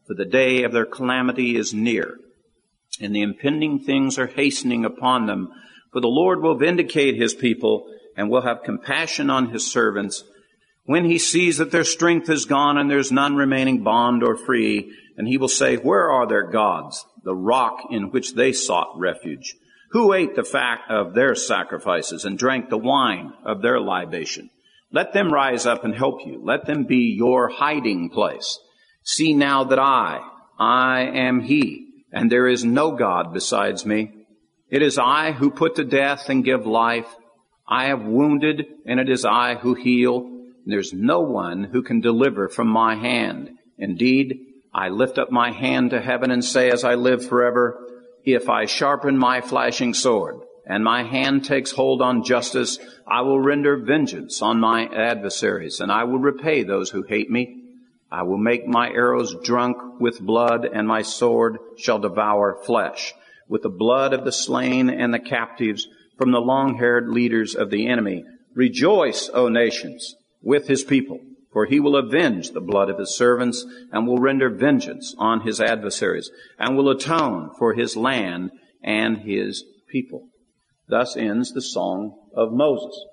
for 0.07 0.13
the 0.15 0.25
day 0.25 0.63
of 0.63 0.71
their 0.71 0.85
calamity 0.85 1.55
is 1.55 1.73
near. 1.73 2.17
And 2.99 3.15
the 3.15 3.21
impending 3.21 3.79
things 3.79 4.17
are 4.17 4.27
hastening 4.27 4.85
upon 4.85 5.25
them, 5.25 5.49
for 5.91 5.99
the 5.99 6.07
Lord 6.07 6.41
will 6.41 6.57
vindicate 6.57 7.15
his 7.15 7.33
people 7.33 7.87
and 8.15 8.29
will 8.29 8.41
have 8.41 8.63
compassion 8.63 9.29
on 9.29 9.49
his 9.49 9.69
servants 9.69 10.23
when 10.85 11.05
he 11.05 11.19
sees 11.19 11.57
that 11.57 11.71
their 11.71 11.83
strength 11.83 12.29
is 12.29 12.45
gone 12.45 12.77
and 12.77 12.89
there's 12.89 13.11
none 13.11 13.35
remaining 13.35 13.83
bond 13.83 14.23
or 14.23 14.35
free, 14.35 14.91
and 15.17 15.27
he 15.27 15.37
will 15.37 15.47
say, 15.47 15.77
Where 15.77 16.11
are 16.11 16.27
their 16.27 16.49
gods, 16.49 17.05
the 17.23 17.35
rock 17.35 17.87
in 17.91 18.11
which 18.11 18.33
they 18.33 18.51
sought 18.51 18.97
refuge? 18.97 19.55
Who 19.91 20.13
ate 20.13 20.35
the 20.35 20.43
fat 20.43 20.79
of 20.89 21.13
their 21.13 21.35
sacrifices 21.35 22.25
and 22.25 22.37
drank 22.37 22.69
the 22.69 22.77
wine 22.77 23.33
of 23.45 23.61
their 23.61 23.79
libation? 23.79 24.49
Let 24.91 25.13
them 25.13 25.31
rise 25.31 25.65
up 25.65 25.83
and 25.83 25.93
help 25.93 26.25
you. 26.25 26.41
Let 26.43 26.65
them 26.65 26.85
be 26.85 27.13
your 27.15 27.49
hiding 27.49 28.09
place. 28.09 28.59
See 29.03 29.33
now 29.33 29.65
that 29.65 29.79
I, 29.79 30.21
I 30.59 31.01
am 31.01 31.41
he, 31.41 32.03
and 32.11 32.31
there 32.31 32.47
is 32.47 32.63
no 32.63 32.91
God 32.91 33.33
besides 33.33 33.85
me. 33.85 34.11
It 34.69 34.81
is 34.81 34.97
I 34.97 35.33
who 35.33 35.51
put 35.51 35.75
to 35.75 35.83
death 35.83 36.29
and 36.29 36.43
give 36.43 36.65
life. 36.65 37.07
I 37.67 37.85
have 37.85 38.03
wounded, 38.03 38.65
and 38.85 38.99
it 38.99 39.09
is 39.09 39.25
I 39.25 39.55
who 39.55 39.73
heal. 39.73 40.40
There's 40.65 40.93
no 40.93 41.21
one 41.21 41.63
who 41.63 41.81
can 41.81 42.01
deliver 42.01 42.47
from 42.47 42.67
my 42.67 42.95
hand. 42.95 43.51
Indeed, 43.77 44.39
I 44.73 44.89
lift 44.89 45.17
up 45.17 45.31
my 45.31 45.51
hand 45.51 45.89
to 45.89 46.01
heaven 46.01 46.31
and 46.31 46.45
say 46.45 46.69
as 46.69 46.83
I 46.83 46.95
live 46.95 47.25
forever, 47.25 47.87
if 48.23 48.47
I 48.49 48.65
sharpen 48.65 49.17
my 49.17 49.41
flashing 49.41 49.93
sword 49.93 50.37
and 50.67 50.83
my 50.83 51.03
hand 51.03 51.45
takes 51.45 51.71
hold 51.71 52.01
on 52.01 52.23
justice, 52.23 52.77
I 53.07 53.21
will 53.21 53.39
render 53.39 53.77
vengeance 53.77 54.41
on 54.41 54.59
my 54.59 54.85
adversaries 54.85 55.79
and 55.79 55.91
I 55.91 56.03
will 56.03 56.19
repay 56.19 56.63
those 56.63 56.91
who 56.91 57.03
hate 57.03 57.31
me. 57.31 57.63
I 58.11 58.23
will 58.23 58.37
make 58.37 58.67
my 58.67 58.89
arrows 58.89 59.35
drunk 59.43 59.77
with 59.99 60.21
blood 60.21 60.65
and 60.65 60.87
my 60.87 61.01
sword 61.01 61.57
shall 61.77 61.97
devour 61.97 62.61
flesh 62.65 63.13
with 63.49 63.63
the 63.63 63.69
blood 63.69 64.13
of 64.13 64.25
the 64.25 64.31
slain 64.31 64.89
and 64.89 65.13
the 65.13 65.19
captives 65.19 65.87
from 66.17 66.31
the 66.31 66.39
long-haired 66.39 67.09
leaders 67.09 67.55
of 67.55 67.71
the 67.71 67.87
enemy. 67.87 68.23
Rejoice, 68.53 69.29
O 69.33 69.49
nations 69.49 70.15
with 70.41 70.67
his 70.67 70.83
people, 70.83 71.19
for 71.51 71.65
he 71.65 71.79
will 71.79 71.95
avenge 71.95 72.51
the 72.51 72.61
blood 72.61 72.89
of 72.89 72.97
his 72.97 73.15
servants 73.15 73.65
and 73.91 74.07
will 74.07 74.17
render 74.17 74.49
vengeance 74.49 75.13
on 75.17 75.41
his 75.41 75.59
adversaries 75.59 76.29
and 76.57 76.75
will 76.75 76.89
atone 76.89 77.51
for 77.57 77.73
his 77.73 77.95
land 77.95 78.51
and 78.83 79.19
his 79.19 79.63
people. 79.89 80.27
Thus 80.87 81.15
ends 81.15 81.51
the 81.51 81.61
Song 81.61 82.17
of 82.35 82.51
Moses. 82.51 83.05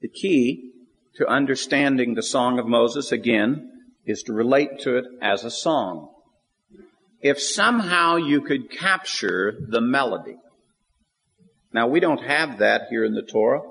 The 0.00 0.08
key 0.08 0.72
to 1.16 1.28
understanding 1.28 2.14
the 2.14 2.22
Song 2.22 2.58
of 2.58 2.66
Moses 2.66 3.12
again 3.12 3.70
is 4.04 4.22
to 4.24 4.32
relate 4.32 4.80
to 4.80 4.96
it 4.96 5.04
as 5.20 5.44
a 5.44 5.50
song. 5.50 6.08
If 7.20 7.40
somehow 7.40 8.16
you 8.16 8.40
could 8.40 8.70
capture 8.70 9.54
the 9.68 9.80
melody. 9.80 10.36
Now 11.72 11.86
we 11.86 12.00
don't 12.00 12.24
have 12.24 12.58
that 12.58 12.88
here 12.90 13.04
in 13.04 13.14
the 13.14 13.22
Torah. 13.22 13.62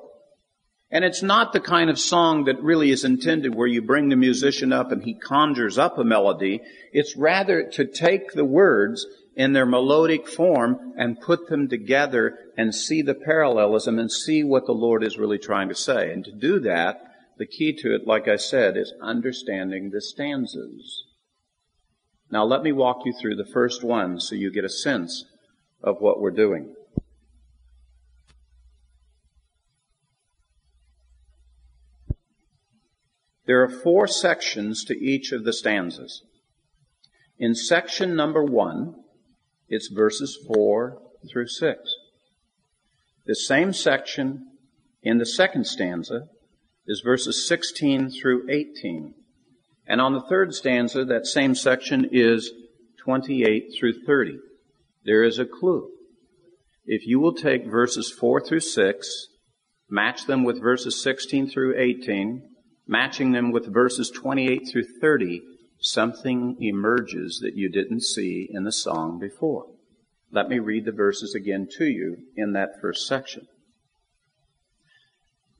And 0.91 1.05
it's 1.05 1.23
not 1.23 1.53
the 1.53 1.61
kind 1.61 1.89
of 1.89 1.97
song 1.97 2.43
that 2.45 2.61
really 2.61 2.91
is 2.91 3.05
intended 3.05 3.55
where 3.55 3.67
you 3.67 3.81
bring 3.81 4.09
the 4.09 4.17
musician 4.17 4.73
up 4.73 4.91
and 4.91 5.03
he 5.03 5.13
conjures 5.13 5.77
up 5.77 5.97
a 5.97 6.03
melody. 6.03 6.59
It's 6.91 7.15
rather 7.15 7.69
to 7.71 7.85
take 7.85 8.33
the 8.33 8.43
words 8.43 9.05
in 9.35 9.53
their 9.53 9.65
melodic 9.65 10.27
form 10.27 10.93
and 10.97 11.21
put 11.21 11.47
them 11.47 11.69
together 11.69 12.37
and 12.57 12.75
see 12.75 13.01
the 13.01 13.13
parallelism 13.13 13.99
and 13.99 14.11
see 14.11 14.43
what 14.43 14.65
the 14.65 14.73
Lord 14.73 15.03
is 15.03 15.17
really 15.17 15.39
trying 15.39 15.69
to 15.69 15.75
say. 15.75 16.11
And 16.11 16.25
to 16.25 16.31
do 16.33 16.59
that, 16.59 17.01
the 17.37 17.45
key 17.45 17.73
to 17.77 17.95
it, 17.95 18.05
like 18.05 18.27
I 18.27 18.35
said, 18.35 18.75
is 18.75 18.93
understanding 19.01 19.91
the 19.91 20.01
stanzas. 20.01 21.05
Now 22.29 22.43
let 22.43 22.63
me 22.63 22.73
walk 22.73 23.03
you 23.05 23.13
through 23.13 23.37
the 23.37 23.45
first 23.45 23.81
one 23.81 24.19
so 24.19 24.35
you 24.35 24.51
get 24.51 24.65
a 24.65 24.69
sense 24.69 25.23
of 25.81 26.01
what 26.01 26.19
we're 26.19 26.31
doing. 26.31 26.75
There 33.51 33.63
are 33.63 33.69
four 33.69 34.07
sections 34.07 34.85
to 34.85 34.97
each 34.97 35.33
of 35.33 35.43
the 35.43 35.51
stanzas. 35.51 36.23
In 37.37 37.53
section 37.53 38.15
number 38.15 38.41
one, 38.41 38.95
it's 39.67 39.89
verses 39.89 40.39
four 40.47 41.01
through 41.29 41.47
six. 41.47 41.81
The 43.25 43.35
same 43.35 43.73
section 43.73 44.51
in 45.03 45.17
the 45.17 45.25
second 45.25 45.67
stanza 45.67 46.29
is 46.87 47.01
verses 47.01 47.45
16 47.45 48.11
through 48.11 48.49
18. 48.49 49.15
And 49.85 49.99
on 49.99 50.13
the 50.13 50.25
third 50.29 50.53
stanza, 50.53 51.03
that 51.03 51.27
same 51.27 51.53
section 51.53 52.07
is 52.09 52.53
28 53.03 53.73
through 53.77 54.05
30. 54.05 54.39
There 55.03 55.25
is 55.25 55.39
a 55.39 55.45
clue. 55.45 55.89
If 56.85 57.05
you 57.05 57.19
will 57.19 57.35
take 57.35 57.65
verses 57.65 58.09
4 58.17 58.39
through 58.39 58.61
6, 58.61 59.27
match 59.89 60.25
them 60.25 60.45
with 60.45 60.61
verses 60.61 61.03
16 61.03 61.49
through 61.49 61.77
18, 61.77 62.47
matching 62.87 63.31
them 63.31 63.51
with 63.51 63.73
verses 63.73 64.09
28 64.09 64.67
through 64.71 64.85
30, 64.99 65.41
something 65.79 66.57
emerges 66.59 67.39
that 67.41 67.55
you 67.55 67.69
didn't 67.69 68.03
see 68.03 68.49
in 68.51 68.63
the 68.63 68.71
song 68.71 69.19
before. 69.19 69.65
Let 70.31 70.49
me 70.49 70.59
read 70.59 70.85
the 70.85 70.91
verses 70.91 71.35
again 71.35 71.67
to 71.77 71.85
you 71.85 72.17
in 72.35 72.53
that 72.53 72.79
first 72.81 73.07
section. 73.07 73.47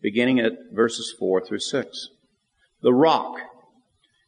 Beginning 0.01 0.39
at 0.39 0.53
verses 0.71 1.13
4 1.17 1.45
through 1.45 1.59
6. 1.59 2.09
The 2.81 2.93
rock, 2.93 3.37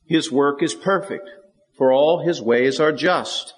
his 0.05 0.31
work 0.31 0.61
is 0.61 0.75
perfect, 0.75 1.29
for 1.77 1.91
all 1.91 2.19
his 2.19 2.41
ways 2.41 2.79
are 2.79 2.91
just. 2.91 3.53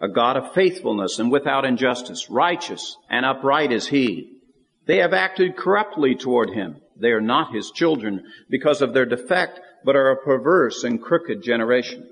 A 0.00 0.08
God 0.08 0.36
of 0.36 0.52
faithfulness 0.52 1.20
and 1.20 1.30
without 1.30 1.64
injustice, 1.64 2.28
righteous 2.28 2.96
and 3.08 3.24
upright 3.24 3.70
is 3.70 3.86
he. 3.86 4.38
They 4.86 4.96
have 4.96 5.12
acted 5.12 5.56
corruptly 5.56 6.16
toward 6.16 6.50
him. 6.50 6.81
They 6.96 7.10
are 7.10 7.20
not 7.20 7.54
his 7.54 7.70
children 7.70 8.24
because 8.48 8.82
of 8.82 8.94
their 8.94 9.06
defect, 9.06 9.60
but 9.84 9.96
are 9.96 10.10
a 10.10 10.22
perverse 10.22 10.84
and 10.84 11.02
crooked 11.02 11.42
generation. 11.42 12.08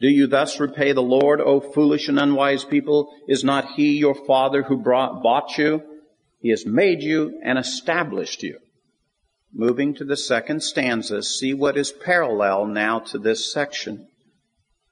Do 0.00 0.08
you 0.08 0.26
thus 0.26 0.58
repay 0.58 0.92
the 0.92 1.02
Lord, 1.02 1.40
O 1.40 1.60
foolish 1.60 2.08
and 2.08 2.18
unwise 2.18 2.64
people? 2.64 3.12
Is 3.28 3.44
not 3.44 3.74
he 3.74 3.98
your 3.98 4.14
father 4.14 4.62
who 4.62 4.78
brought, 4.78 5.22
bought 5.22 5.58
you? 5.58 5.82
He 6.40 6.50
has 6.50 6.64
made 6.64 7.02
you 7.02 7.38
and 7.44 7.58
established 7.58 8.42
you. 8.42 8.58
Moving 9.52 9.94
to 9.94 10.04
the 10.04 10.16
second 10.16 10.62
stanza, 10.62 11.22
see 11.22 11.52
what 11.52 11.76
is 11.76 11.92
parallel 11.92 12.66
now 12.66 13.00
to 13.00 13.18
this 13.18 13.52
section. 13.52 14.06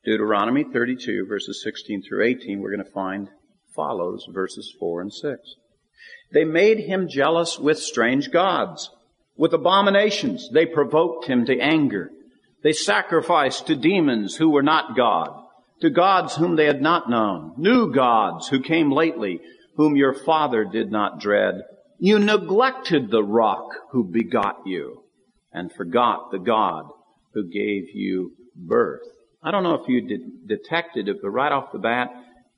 Deuteronomy 0.05 0.65
32 0.65 1.27
verses 1.27 1.63
16 1.63 2.03
through 2.03 2.25
18, 2.25 2.61
we're 2.61 2.75
going 2.75 2.85
to 2.85 2.93
find 2.93 3.29
follows 3.75 4.27
verses 4.31 4.75
4 4.79 5.03
and 5.03 5.15
6. 5.15 5.41
They 6.33 6.45
made 6.45 6.81
him 6.81 7.09
jealous 7.09 7.59
with 7.59 7.79
strange 7.79 8.31
gods 8.31 8.91
with 9.39 9.55
abominations, 9.55 10.51
they 10.53 10.67
provoked 10.67 11.27
him 11.27 11.47
to 11.47 11.59
anger. 11.59 12.11
They 12.63 12.73
sacrificed 12.73 13.69
to 13.69 13.77
demons 13.77 14.35
who 14.35 14.51
were 14.51 14.65
not 14.65 14.97
God, 14.97 15.31
to 15.81 15.91
gods 15.91 16.35
whom 16.35 16.57
they 16.57 16.67
had 16.67 16.83
not 16.83 17.09
known, 17.09 17.55
new 17.57 17.93
gods 17.93 18.49
who 18.49 18.61
came 18.61 18.91
lately, 18.91 19.41
whom 19.77 19.97
your 19.97 20.13
father 20.13 20.65
did 20.65 20.91
not 20.91 21.21
dread. 21.21 21.63
You 22.01 22.19
neglected 22.19 23.11
the 23.11 23.23
rock 23.23 23.69
who 23.93 24.05
begot 24.05 24.67
you 24.67 25.05
and 25.53 25.73
forgot 25.73 26.33
the 26.33 26.39
God 26.41 26.91
who 27.33 27.45
gave 27.49 27.95
you 27.95 28.33
birth. 28.57 29.03
I 29.41 29.53
don't 29.53 29.63
know 29.63 29.75
if 29.75 29.89
you 29.89 30.01
de- 30.01 30.57
detected 30.57 31.09
it, 31.09 31.19
but 31.23 31.31
right 31.31 31.53
off 31.53 31.71
the 31.73 31.79
bat, 31.79 32.09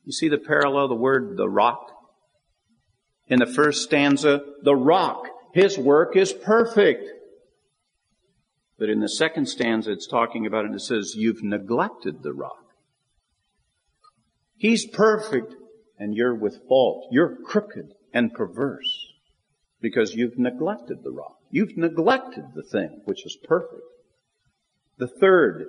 you 0.03 0.11
see 0.11 0.29
the 0.29 0.39
parallel, 0.39 0.87
the 0.87 0.95
word 0.95 1.37
the 1.37 1.47
rock? 1.47 1.91
In 3.27 3.37
the 3.37 3.45
first 3.45 3.83
stanza, 3.83 4.41
the 4.63 4.75
rock 4.75 5.27
his 5.53 5.77
work 5.77 6.15
is 6.15 6.33
perfect. 6.33 7.09
But 8.77 8.89
in 8.89 8.99
the 8.99 9.09
second 9.09 9.47
stanza, 9.47 9.91
it's 9.91 10.07
talking 10.07 10.45
about 10.45 10.65
it 10.65 10.73
it 10.73 10.81
says, 10.81 11.13
You've 11.15 11.43
neglected 11.43 12.23
the 12.23 12.33
rock. 12.33 12.65
He's 14.57 14.85
perfect 14.85 15.55
and 15.97 16.15
you're 16.15 16.35
with 16.35 16.67
fault. 16.67 17.07
You're 17.11 17.35
crooked 17.35 17.93
and 18.13 18.33
perverse 18.33 19.07
because 19.81 20.15
you've 20.15 20.37
neglected 20.37 21.03
the 21.03 21.11
rock. 21.11 21.37
You've 21.49 21.77
neglected 21.77 22.45
the 22.55 22.63
thing 22.63 23.01
which 23.05 23.25
is 23.25 23.37
perfect. 23.43 23.81
The 24.97 25.07
third 25.07 25.65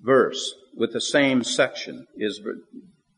verse 0.00 0.54
with 0.76 0.92
the 0.92 1.00
same 1.00 1.42
section 1.42 2.06
is 2.16 2.40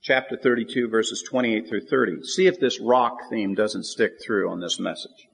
chapter 0.02 0.36
32 0.36 0.88
verses 0.88 1.22
28 1.22 1.68
through 1.68 1.86
30. 1.86 2.22
See 2.22 2.46
if 2.46 2.60
this 2.60 2.80
rock 2.80 3.18
theme 3.30 3.54
doesn't 3.54 3.84
stick 3.84 4.12
through 4.24 4.50
on 4.50 4.60
this 4.60 4.78
message. 4.78 5.26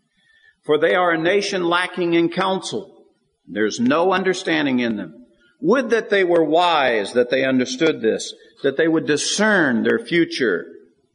For 0.65 0.79
they 0.79 0.95
are 0.95 1.11
a 1.11 1.19
nation 1.19 1.65
lacking 1.65 2.15
in 2.15 2.29
counsel. 2.29 3.05
There's 3.47 3.81
no 3.81 4.13
understanding 4.13 4.79
in 4.79 4.97
them. 4.97 5.27
Would 5.61 5.91
that 5.91 6.11
they 6.11 6.25
were 6.25 6.45
wise, 6.45 7.13
that 7.13 7.31
they 7.31 7.45
understood 7.45 8.01
this, 8.01 8.35
that 8.63 8.77
they 8.77 8.89
would 8.89 9.07
discern 9.07 9.83
their 9.83 9.99
future. 9.99 10.67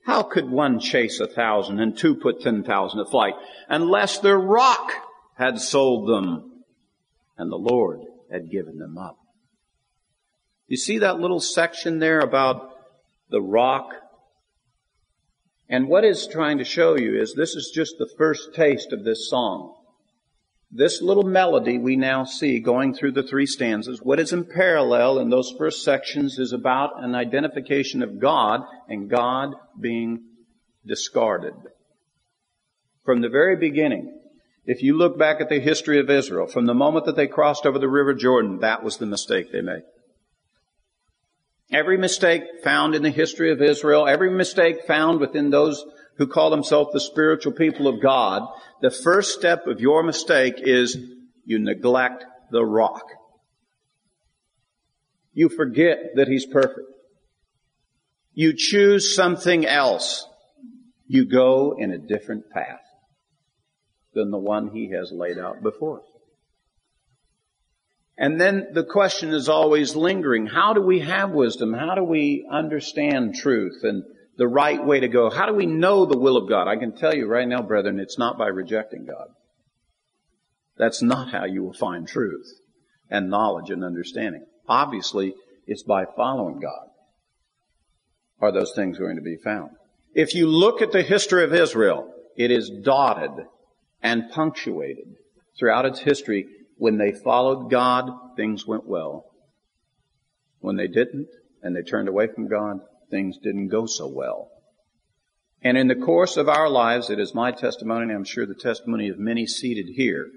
How 0.05 0.23
could 0.23 0.49
one 0.49 0.79
chase 0.79 1.19
a 1.19 1.27
thousand 1.27 1.79
and 1.79 1.97
two 1.97 2.15
put 2.15 2.41
ten 2.41 2.63
thousand 2.63 3.03
to 3.03 3.09
flight 3.09 3.33
unless 3.67 4.19
their 4.19 4.39
rock 4.39 4.91
had 5.35 5.59
sold 5.59 6.07
them 6.07 6.63
and 7.37 7.51
the 7.51 7.57
Lord 7.57 8.01
had 8.31 8.49
given 8.49 8.77
them 8.77 8.97
up? 8.97 9.17
You 10.67 10.77
see 10.77 10.99
that 10.99 11.19
little 11.19 11.39
section 11.39 11.99
there 11.99 12.19
about 12.19 12.71
the 13.29 13.41
rock? 13.41 13.93
And 15.69 15.87
what 15.87 16.05
it's 16.05 16.27
trying 16.27 16.59
to 16.59 16.63
show 16.63 16.97
you 16.97 17.19
is 17.19 17.33
this 17.33 17.55
is 17.55 17.71
just 17.73 17.97
the 17.97 18.09
first 18.17 18.53
taste 18.53 18.93
of 18.93 19.03
this 19.03 19.29
song. 19.29 19.73
This 20.71 21.01
little 21.01 21.23
melody 21.23 21.77
we 21.77 21.95
now 21.95 22.25
see 22.25 22.59
going 22.59 22.93
through 22.93 23.13
the 23.13 23.23
three 23.23 23.45
stanzas, 23.45 24.01
what 24.01 24.19
is 24.19 24.33
in 24.33 24.45
parallel 24.45 25.19
in 25.19 25.29
those 25.29 25.53
first 25.57 25.83
sections 25.83 26.39
is 26.39 26.51
about 26.51 27.03
an 27.03 27.15
identification 27.15 28.03
of 28.03 28.19
God 28.19 28.61
and 28.89 29.09
God 29.09 29.55
being 29.79 30.23
discarded. 30.85 31.53
From 33.05 33.21
the 33.21 33.29
very 33.29 33.55
beginning, 33.55 34.19
if 34.65 34.83
you 34.83 34.97
look 34.97 35.17
back 35.17 35.39
at 35.39 35.47
the 35.47 35.61
history 35.61 35.99
of 35.99 36.09
Israel, 36.09 36.47
from 36.47 36.65
the 36.65 36.73
moment 36.73 37.05
that 37.05 37.15
they 37.15 37.27
crossed 37.27 37.65
over 37.65 37.79
the 37.79 37.87
river 37.87 38.13
Jordan, 38.13 38.59
that 38.59 38.83
was 38.83 38.97
the 38.97 39.05
mistake 39.05 39.51
they 39.51 39.61
made. 39.61 39.83
Every 41.71 41.97
mistake 41.97 42.43
found 42.63 42.95
in 42.95 43.03
the 43.03 43.09
history 43.09 43.51
of 43.51 43.61
Israel, 43.61 44.07
every 44.07 44.31
mistake 44.31 44.85
found 44.87 45.19
within 45.19 45.49
those 45.49 45.83
who 46.17 46.27
call 46.27 46.49
themselves 46.49 46.91
the 46.93 46.99
spiritual 46.99 47.51
people 47.53 47.87
of 47.87 48.01
God, 48.01 48.47
the 48.81 48.89
first 48.89 49.37
step 49.37 49.67
of 49.67 49.81
your 49.81 50.01
mistake 50.01 50.55
is 50.57 50.97
you 51.45 51.59
neglect 51.59 52.25
the 52.51 52.63
rock. 52.63 53.03
You 55.33 55.49
forget 55.49 55.97
that 56.15 56.27
He's 56.27 56.45
perfect. 56.45 56.87
You 58.33 58.53
choose 58.55 59.13
something 59.13 59.65
else. 59.65 60.25
You 61.05 61.25
go 61.25 61.75
in 61.77 61.91
a 61.91 61.97
different 61.97 62.49
path 62.49 62.81
than 64.13 64.31
the 64.31 64.37
one 64.37 64.69
He 64.69 64.91
has 64.91 65.11
laid 65.11 65.37
out 65.37 65.61
before 65.61 65.99
us. 65.99 66.16
And 68.17 68.41
then 68.41 68.69
the 68.73 68.83
question 68.83 69.33
is 69.33 69.47
always 69.47 69.95
lingering. 69.95 70.47
How 70.47 70.73
do 70.73 70.81
we 70.81 71.01
have 71.01 71.31
wisdom? 71.31 71.73
How 71.73 71.93
do 71.93 72.03
we 72.03 72.47
understand 72.51 73.35
truth 73.35 73.83
and 73.83 74.03
the 74.37 74.47
right 74.47 74.83
way 74.83 74.99
to 74.99 75.07
go? 75.07 75.29
How 75.29 75.45
do 75.45 75.53
we 75.53 75.67
know 75.67 76.05
the 76.05 76.17
will 76.17 76.37
of 76.37 76.49
God? 76.49 76.67
I 76.67 76.77
can 76.77 76.95
tell 76.95 77.13
you 77.13 77.27
right 77.27 77.47
now, 77.47 77.61
brethren, 77.61 77.99
it's 77.99 78.17
not 78.17 78.37
by 78.37 78.47
rejecting 78.47 79.05
God. 79.05 79.27
That's 80.77 81.01
not 81.01 81.31
how 81.31 81.45
you 81.45 81.63
will 81.63 81.73
find 81.73 82.07
truth 82.07 82.47
and 83.09 83.29
knowledge 83.29 83.69
and 83.69 83.83
understanding. 83.83 84.45
Obviously, 84.67 85.33
it's 85.67 85.83
by 85.83 86.05
following 86.15 86.59
God 86.59 86.87
are 88.39 88.51
those 88.51 88.73
things 88.75 88.97
going 88.97 89.15
to 89.15 89.21
be 89.21 89.37
found. 89.37 89.71
If 90.13 90.33
you 90.33 90.47
look 90.47 90.81
at 90.81 90.91
the 90.91 91.03
history 91.03 91.43
of 91.43 91.53
Israel, 91.53 92.13
it 92.35 92.51
is 92.51 92.69
dotted 92.69 93.45
and 94.01 94.29
punctuated 94.31 95.15
throughout 95.57 95.85
its 95.85 95.99
history 95.99 96.45
when 96.77 96.97
they 96.97 97.11
followed 97.11 97.69
God, 97.69 98.09
things 98.35 98.65
went 98.65 98.87
well. 98.87 99.25
When 100.59 100.75
they 100.75 100.87
didn't, 100.87 101.29
and 101.61 101.75
they 101.75 101.81
turned 101.81 102.07
away 102.07 102.27
from 102.27 102.47
God, 102.47 102.79
things 103.09 103.37
didn't 103.37 103.69
go 103.69 103.85
so 103.85 104.07
well. 104.07 104.49
And 105.61 105.77
in 105.77 105.87
the 105.87 105.95
course 105.95 106.37
of 106.37 106.47
our 106.47 106.69
lives, 106.69 107.09
it 107.09 107.19
is 107.19 107.33
my 107.33 107.51
testimony, 107.51 108.03
and 108.03 108.11
I'm 108.11 108.23
sure 108.23 108.45
the 108.45 108.53
testimony 108.53 109.09
of 109.09 109.17
many 109.17 109.47
seated 109.47 109.87
here, 109.95 110.27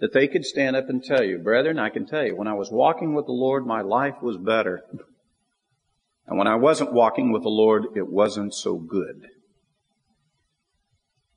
that 0.00 0.14
they 0.14 0.26
could 0.26 0.46
stand 0.46 0.74
up 0.74 0.88
and 0.88 1.04
tell 1.04 1.22
you, 1.22 1.38
brethren, 1.38 1.78
I 1.78 1.90
can 1.90 2.06
tell 2.06 2.24
you, 2.24 2.34
when 2.34 2.48
I 2.48 2.54
was 2.54 2.70
walking 2.70 3.14
with 3.14 3.26
the 3.26 3.32
Lord, 3.32 3.66
my 3.66 3.82
life 3.82 4.16
was 4.22 4.38
better. 4.38 4.82
And 6.26 6.38
when 6.38 6.46
I 6.46 6.54
wasn't 6.54 6.94
walking 6.94 7.32
with 7.32 7.42
the 7.42 7.50
Lord, 7.50 7.88
it 7.94 8.08
wasn't 8.08 8.54
so 8.54 8.76
good. 8.76 9.26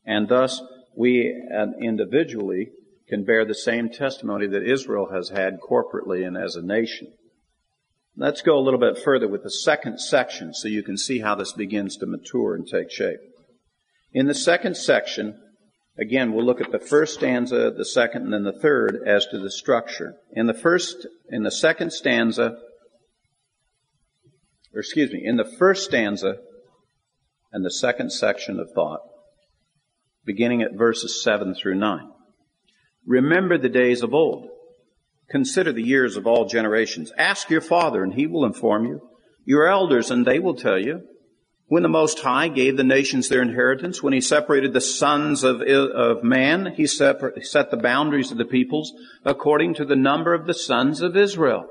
And 0.06 0.30
thus, 0.30 0.62
we 0.96 1.36
uh, 1.54 1.68
individually 1.82 2.70
can 3.08 3.24
bear 3.24 3.46
the 3.46 3.56
same 3.56 3.90
testimony 3.90 4.48
that 4.48 4.64
Israel 4.64 5.10
has 5.12 5.30
had 5.30 5.60
corporately 5.60 6.26
and 6.26 6.38
as 6.38 6.56
a 6.56 6.62
nation. 6.62 7.14
Let's 8.16 8.42
go 8.42 8.58
a 8.58 8.62
little 8.62 8.80
bit 8.80 8.98
further 8.98 9.28
with 9.28 9.44
the 9.44 9.52
second 9.52 10.00
section 10.00 10.54
so 10.54 10.68
you 10.68 10.84
can 10.84 10.98
see 10.98 11.20
how 11.20 11.36
this 11.36 11.52
begins 11.52 11.98
to 11.98 12.06
mature 12.06 12.54
and 12.54 12.68
take 12.68 12.92
shape. 12.92 13.20
In 14.14 14.28
the 14.28 14.36
second 14.36 14.78
section, 14.78 15.40
again, 15.98 16.32
we'll 16.32 16.46
look 16.46 16.62
at 16.62 16.72
the 16.72 16.80
first 16.80 17.16
stanza, 17.16 17.74
the 17.76 17.86
second, 17.86 18.24
and 18.24 18.34
then 18.34 18.44
the 18.44 18.60
third 18.60 19.00
as 19.06 19.26
to 19.28 19.40
the 19.40 19.50
structure. 19.50 20.14
In 20.32 20.46
the 20.46 20.54
first, 20.54 21.08
in 21.30 21.42
the 21.42 21.52
second 21.52 21.92
stanza, 21.92 22.58
or 24.74 24.80
excuse 24.80 25.12
me, 25.12 25.22
in 25.24 25.38
the 25.38 25.52
first 25.58 25.86
stanza 25.86 26.38
and 27.52 27.66
the 27.66 27.72
second 27.72 28.12
section 28.12 28.60
of 28.60 28.70
thought, 28.76 29.02
beginning 30.24 30.62
at 30.62 30.74
verses 30.74 31.24
7 31.24 31.56
through 31.56 31.76
9. 31.76 32.12
Remember 33.06 33.58
the 33.58 33.70
days 33.70 34.02
of 34.02 34.14
old. 34.14 34.50
Consider 35.30 35.74
the 35.74 35.84
years 35.84 36.16
of 36.16 36.28
all 36.28 36.46
generations. 36.46 37.12
Ask 37.18 37.50
your 37.50 37.62
father 37.62 38.04
and 38.04 38.14
he 38.14 38.28
will 38.28 38.46
inform 38.46 38.86
you. 38.86 39.02
Your 39.46 39.68
elders 39.68 40.12
and 40.12 40.26
they 40.26 40.40
will 40.40 40.56
tell 40.56 40.80
you. 40.80 41.02
When 41.68 41.84
the 41.84 41.90
Most 41.90 42.20
High 42.20 42.50
gave 42.50 42.78
the 42.78 42.84
nations 42.84 43.30
their 43.30 43.42
inheritance, 43.42 44.04
when 44.04 44.14
he 44.14 44.22
separated 44.22 44.74
the 44.74 44.82
sons 44.82 45.44
of, 45.44 45.62
of 45.62 46.24
man, 46.24 46.74
he 46.76 46.86
set 46.86 47.20
the 47.20 47.80
boundaries 47.82 48.32
of 48.32 48.38
the 48.38 48.46
peoples 48.46 48.94
according 49.26 49.74
to 49.76 49.86
the 49.86 49.96
number 49.96 50.34
of 50.34 50.46
the 50.46 50.54
sons 50.54 51.02
of 51.02 51.18
Israel. 51.18 51.66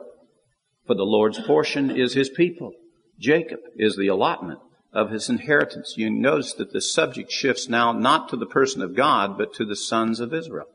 For 0.86 0.94
the 0.94 1.04
Lord's 1.04 1.38
portion 1.40 1.90
is 1.90 2.14
his 2.14 2.30
people. 2.30 2.72
Jacob 3.20 3.60
is 3.76 3.96
the 3.96 4.08
allotment 4.08 4.58
of 4.92 5.10
his 5.10 5.28
inheritance. 5.28 5.94
You 5.96 6.10
notice 6.10 6.54
that 6.54 6.72
the 6.72 6.80
subject 6.80 7.30
shifts 7.30 7.68
now 7.68 7.92
not 7.92 8.28
to 8.30 8.36
the 8.36 8.46
person 8.46 8.82
of 8.82 8.96
God, 8.96 9.38
but 9.38 9.54
to 9.54 9.64
the 9.64 9.76
sons 9.76 10.18
of 10.18 10.34
Israel 10.34 10.66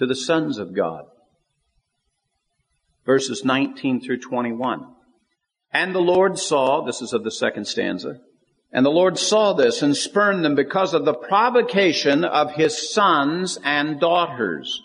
to 0.00 0.06
the 0.06 0.16
sons 0.16 0.56
of 0.56 0.74
God. 0.74 1.04
Verses 3.04 3.44
19 3.44 4.00
through 4.00 4.18
21. 4.18 4.86
And 5.74 5.94
the 5.94 6.00
Lord 6.00 6.38
saw, 6.38 6.82
this 6.82 7.02
is 7.02 7.12
of 7.12 7.22
the 7.22 7.30
second 7.30 7.66
stanza, 7.66 8.18
and 8.72 8.86
the 8.86 8.90
Lord 8.90 9.18
saw 9.18 9.52
this 9.52 9.82
and 9.82 9.94
spurned 9.94 10.42
them 10.42 10.54
because 10.54 10.94
of 10.94 11.04
the 11.04 11.12
provocation 11.12 12.24
of 12.24 12.52
his 12.52 12.90
sons 12.94 13.58
and 13.62 14.00
daughters. 14.00 14.80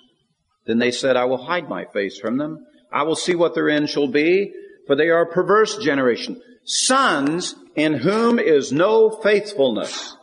Then 0.65 0.79
they 0.79 0.91
said, 0.91 1.15
I 1.15 1.23
will 1.25 1.45
hide 1.45 1.69
my 1.69 1.85
face 1.85 2.19
from 2.19 2.37
them. 2.37 2.65
I 2.91 3.03
will 3.03 3.15
see 3.15 3.35
what 3.35 3.55
their 3.55 3.69
end 3.69 3.89
shall 3.89 4.09
be, 4.09 4.51
for 4.85 4.97
they 4.97 5.07
are 5.07 5.21
a 5.21 5.31
perverse 5.31 5.77
generation. 5.77 6.41
Sons 6.65 7.55
in 7.77 7.93
whom 7.93 8.37
is 8.37 8.73
no 8.73 9.11
faithfulness. 9.11 10.17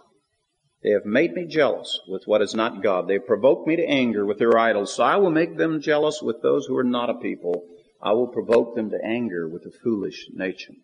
They 0.83 0.91
have 0.91 1.05
made 1.05 1.33
me 1.35 1.47
jealous 1.47 2.01
with 2.09 2.25
what 2.27 2.43
is 2.43 2.55
not 2.55 2.83
God. 2.83 3.07
They 3.07 3.15
have 3.15 3.27
provoked 3.27 3.69
me 3.69 3.77
to 3.77 3.87
anger 3.87 4.27
with 4.27 4.39
their 4.39 4.59
idols. 4.59 4.95
So 4.95 5.05
I 5.05 5.17
will 5.17 5.31
make 5.31 5.57
them 5.57 5.81
jealous 5.81 6.21
with 6.21 6.43
those 6.43 6.67
who 6.67 6.77
are 6.77 6.85
not 6.85 7.11
a 7.11 7.15
people. 7.15 7.65
I 8.03 8.13
will 8.13 8.27
provoke 8.27 8.75
them 8.75 8.91
to 8.91 9.05
anger 9.05 9.49
with 9.49 9.65
a 9.65 9.71
foolish 9.71 10.27
nation. 10.35 10.77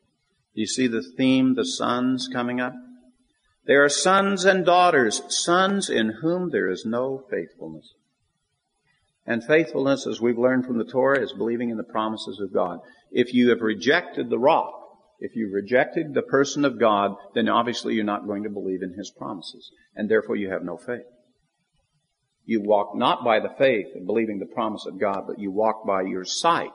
Do 0.55 0.61
you 0.61 0.67
see 0.67 0.87
the 0.87 1.03
theme, 1.03 1.55
the 1.55 1.65
sons 1.65 2.29
coming 2.33 2.61
up? 2.61 2.75
They 3.67 3.75
are 3.75 3.89
sons 3.89 4.45
and 4.45 4.65
daughters, 4.65 5.23
sons 5.29 5.91
in 5.91 6.15
whom 6.23 6.51
there 6.51 6.71
is 6.71 6.87
no 6.87 7.25
faithfulness. 7.29 7.93
And 9.27 9.45
faithfulness, 9.45 10.07
as 10.07 10.23
we've 10.23 10.39
learned 10.39 10.65
from 10.65 10.79
the 10.79 10.85
Torah, 10.85 11.21
is 11.21 11.33
believing 11.33 11.71
in 11.71 11.77
the 11.77 11.83
promises 11.83 12.41
of 12.41 12.53
God. 12.53 12.79
If 13.11 13.35
you 13.35 13.51
have 13.51 13.61
rejected 13.61 14.31
the 14.31 14.39
rock, 14.39 14.78
if 15.19 15.35
you 15.35 15.51
rejected 15.53 16.15
the 16.15 16.23
person 16.23 16.65
of 16.65 16.79
God, 16.79 17.17
then 17.35 17.49
obviously 17.49 17.95
you're 17.95 18.05
not 18.05 18.27
going 18.27 18.45
to 18.45 18.51
believe 18.51 18.83
in 18.83 18.95
His 18.95 19.11
promises. 19.11 19.71
And 19.95 20.09
therefore 20.09 20.37
you 20.37 20.51
have 20.51 20.63
no 20.63 20.77
faith. 20.77 21.07
You 22.45 22.63
walk 22.63 22.95
not 22.95 23.25
by 23.25 23.41
the 23.41 23.53
faith 23.59 23.89
of 23.95 24.07
believing 24.07 24.39
the 24.39 24.47
promise 24.47 24.87
of 24.87 25.01
God, 25.01 25.25
but 25.27 25.39
you 25.39 25.51
walk 25.51 25.87
by 25.87 26.03
your 26.03 26.25
sight, 26.25 26.71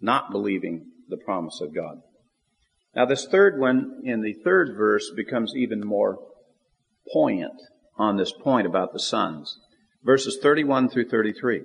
not 0.00 0.30
believing 0.30 0.86
the 1.08 1.18
promise 1.18 1.60
of 1.60 1.74
God. 1.74 1.98
Now 2.94 3.04
this 3.04 3.26
third 3.26 3.58
one 3.58 4.02
in 4.04 4.22
the 4.22 4.34
third 4.44 4.76
verse 4.76 5.10
becomes 5.14 5.52
even 5.56 5.84
more 5.84 6.18
poignant 7.12 7.60
on 7.98 8.16
this 8.16 8.32
point 8.32 8.66
about 8.66 8.92
the 8.92 9.00
sons. 9.00 9.58
Verses 10.02 10.38
31 10.40 10.88
through 10.88 11.08
33. 11.08 11.62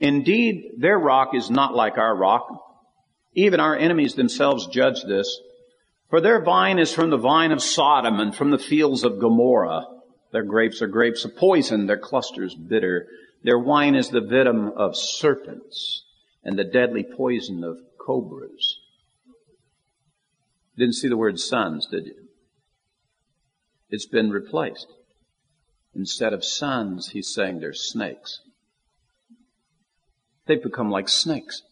Indeed, 0.00 0.72
their 0.78 0.98
rock 0.98 1.30
is 1.34 1.50
not 1.50 1.74
like 1.74 1.98
our 1.98 2.16
rock, 2.16 2.46
even 3.34 3.60
our 3.60 3.76
enemies 3.76 4.14
themselves 4.14 4.66
judge 4.66 5.02
this. 5.04 5.40
For 6.10 6.20
their 6.20 6.42
vine 6.42 6.78
is 6.78 6.92
from 6.92 7.10
the 7.10 7.18
vine 7.18 7.52
of 7.52 7.62
Sodom 7.62 8.20
and 8.20 8.34
from 8.34 8.50
the 8.50 8.58
fields 8.58 9.04
of 9.04 9.20
Gomorrah. 9.20 9.86
Their 10.32 10.44
grapes 10.44 10.82
are 10.82 10.86
grapes 10.86 11.24
of 11.24 11.36
poison, 11.36 11.86
their 11.86 11.98
clusters 11.98 12.54
bitter. 12.54 13.06
Their 13.42 13.58
wine 13.58 13.94
is 13.94 14.08
the 14.08 14.20
venom 14.20 14.72
of 14.76 14.96
serpents 14.96 16.04
and 16.42 16.58
the 16.58 16.64
deadly 16.64 17.04
poison 17.04 17.62
of 17.64 17.78
cobras. 17.98 18.78
Didn't 20.76 20.94
see 20.94 21.08
the 21.08 21.16
word 21.16 21.38
sons, 21.38 21.86
did 21.90 22.06
you? 22.06 22.14
It's 23.90 24.06
been 24.06 24.30
replaced. 24.30 24.86
Instead 25.94 26.32
of 26.32 26.44
sons, 26.44 27.10
he's 27.10 27.32
saying 27.34 27.60
they're 27.60 27.72
snakes. 27.72 28.40
They've 30.46 30.62
become 30.62 30.90
like 30.90 31.08
snakes. 31.08 31.62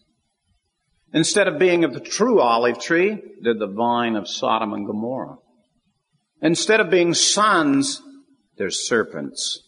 Instead 1.12 1.48
of 1.48 1.58
being 1.58 1.84
of 1.84 1.94
the 1.94 2.00
true 2.00 2.40
olive 2.40 2.78
tree, 2.78 3.22
they're 3.40 3.54
the 3.54 3.66
vine 3.66 4.16
of 4.16 4.28
Sodom 4.28 4.72
and 4.72 4.86
Gomorrah. 4.86 5.36
Instead 6.42 6.80
of 6.80 6.90
being 6.90 7.14
sons, 7.14 8.02
they're 8.56 8.70
serpents. 8.70 9.62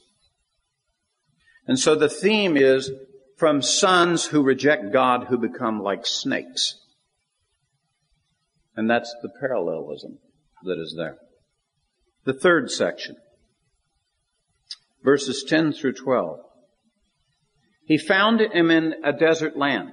And 1.67 1.79
so 1.79 1.95
the 1.95 2.09
theme 2.09 2.57
is 2.57 2.91
from 3.37 3.63
sons 3.63 4.27
who 4.27 4.43
reject 4.43 4.93
God 4.93 5.27
who 5.29 5.39
become 5.39 5.81
like 5.81 6.05
snakes. 6.07 6.75
And 8.75 8.91
that's 8.91 9.15
the 9.23 9.31
parallelism 9.41 10.19
that 10.65 10.79
is 10.79 10.95
there. 10.97 11.17
The 12.25 12.33
third 12.33 12.71
section, 12.71 13.17
verses 15.05 15.45
10 15.49 15.73
through 15.73 15.95
12. 15.95 16.41
He 17.87 17.97
found 17.97 18.41
him 18.41 18.71
in 18.71 18.95
a 19.05 19.13
desert 19.13 19.57
land, 19.57 19.93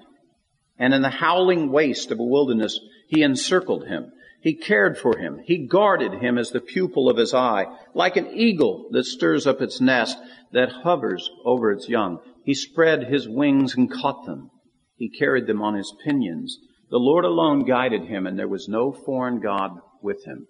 and 0.78 0.94
in 0.94 1.02
the 1.02 1.10
howling 1.10 1.72
waste 1.72 2.12
of 2.12 2.20
a 2.20 2.24
wilderness, 2.24 2.80
he 3.08 3.24
encircled 3.24 3.88
him. 3.88 4.12
He 4.42 4.54
cared 4.54 4.98
for 4.98 5.18
him. 5.18 5.40
He 5.44 5.66
guarded 5.66 6.14
him 6.14 6.38
as 6.38 6.52
the 6.52 6.60
pupil 6.60 7.10
of 7.10 7.18
his 7.18 7.34
eye, 7.34 7.66
like 7.94 8.16
an 8.16 8.28
eagle 8.32 8.90
that 8.92 9.06
stirs 9.06 9.48
up 9.48 9.62
its 9.62 9.82
nest, 9.82 10.18
that 10.52 10.70
hovers 10.70 11.30
over 11.44 11.72
its 11.72 11.90
young. 11.90 12.20
He 12.44 12.54
spread 12.54 13.06
his 13.06 13.28
wings 13.28 13.76
and 13.76 13.92
caught 13.92 14.26
them. 14.26 14.52
He 14.98 15.10
carried 15.10 15.48
them 15.48 15.62
on 15.62 15.74
his 15.74 15.94
pinions. 16.04 16.60
The 16.92 17.00
Lord 17.00 17.26
alone 17.26 17.66
guided 17.66 18.06
him, 18.06 18.28
and 18.28 18.38
there 18.38 18.48
was 18.48 18.68
no 18.70 18.92
foreign 18.92 19.40
God 19.40 19.80
with 20.02 20.24
him. 20.26 20.48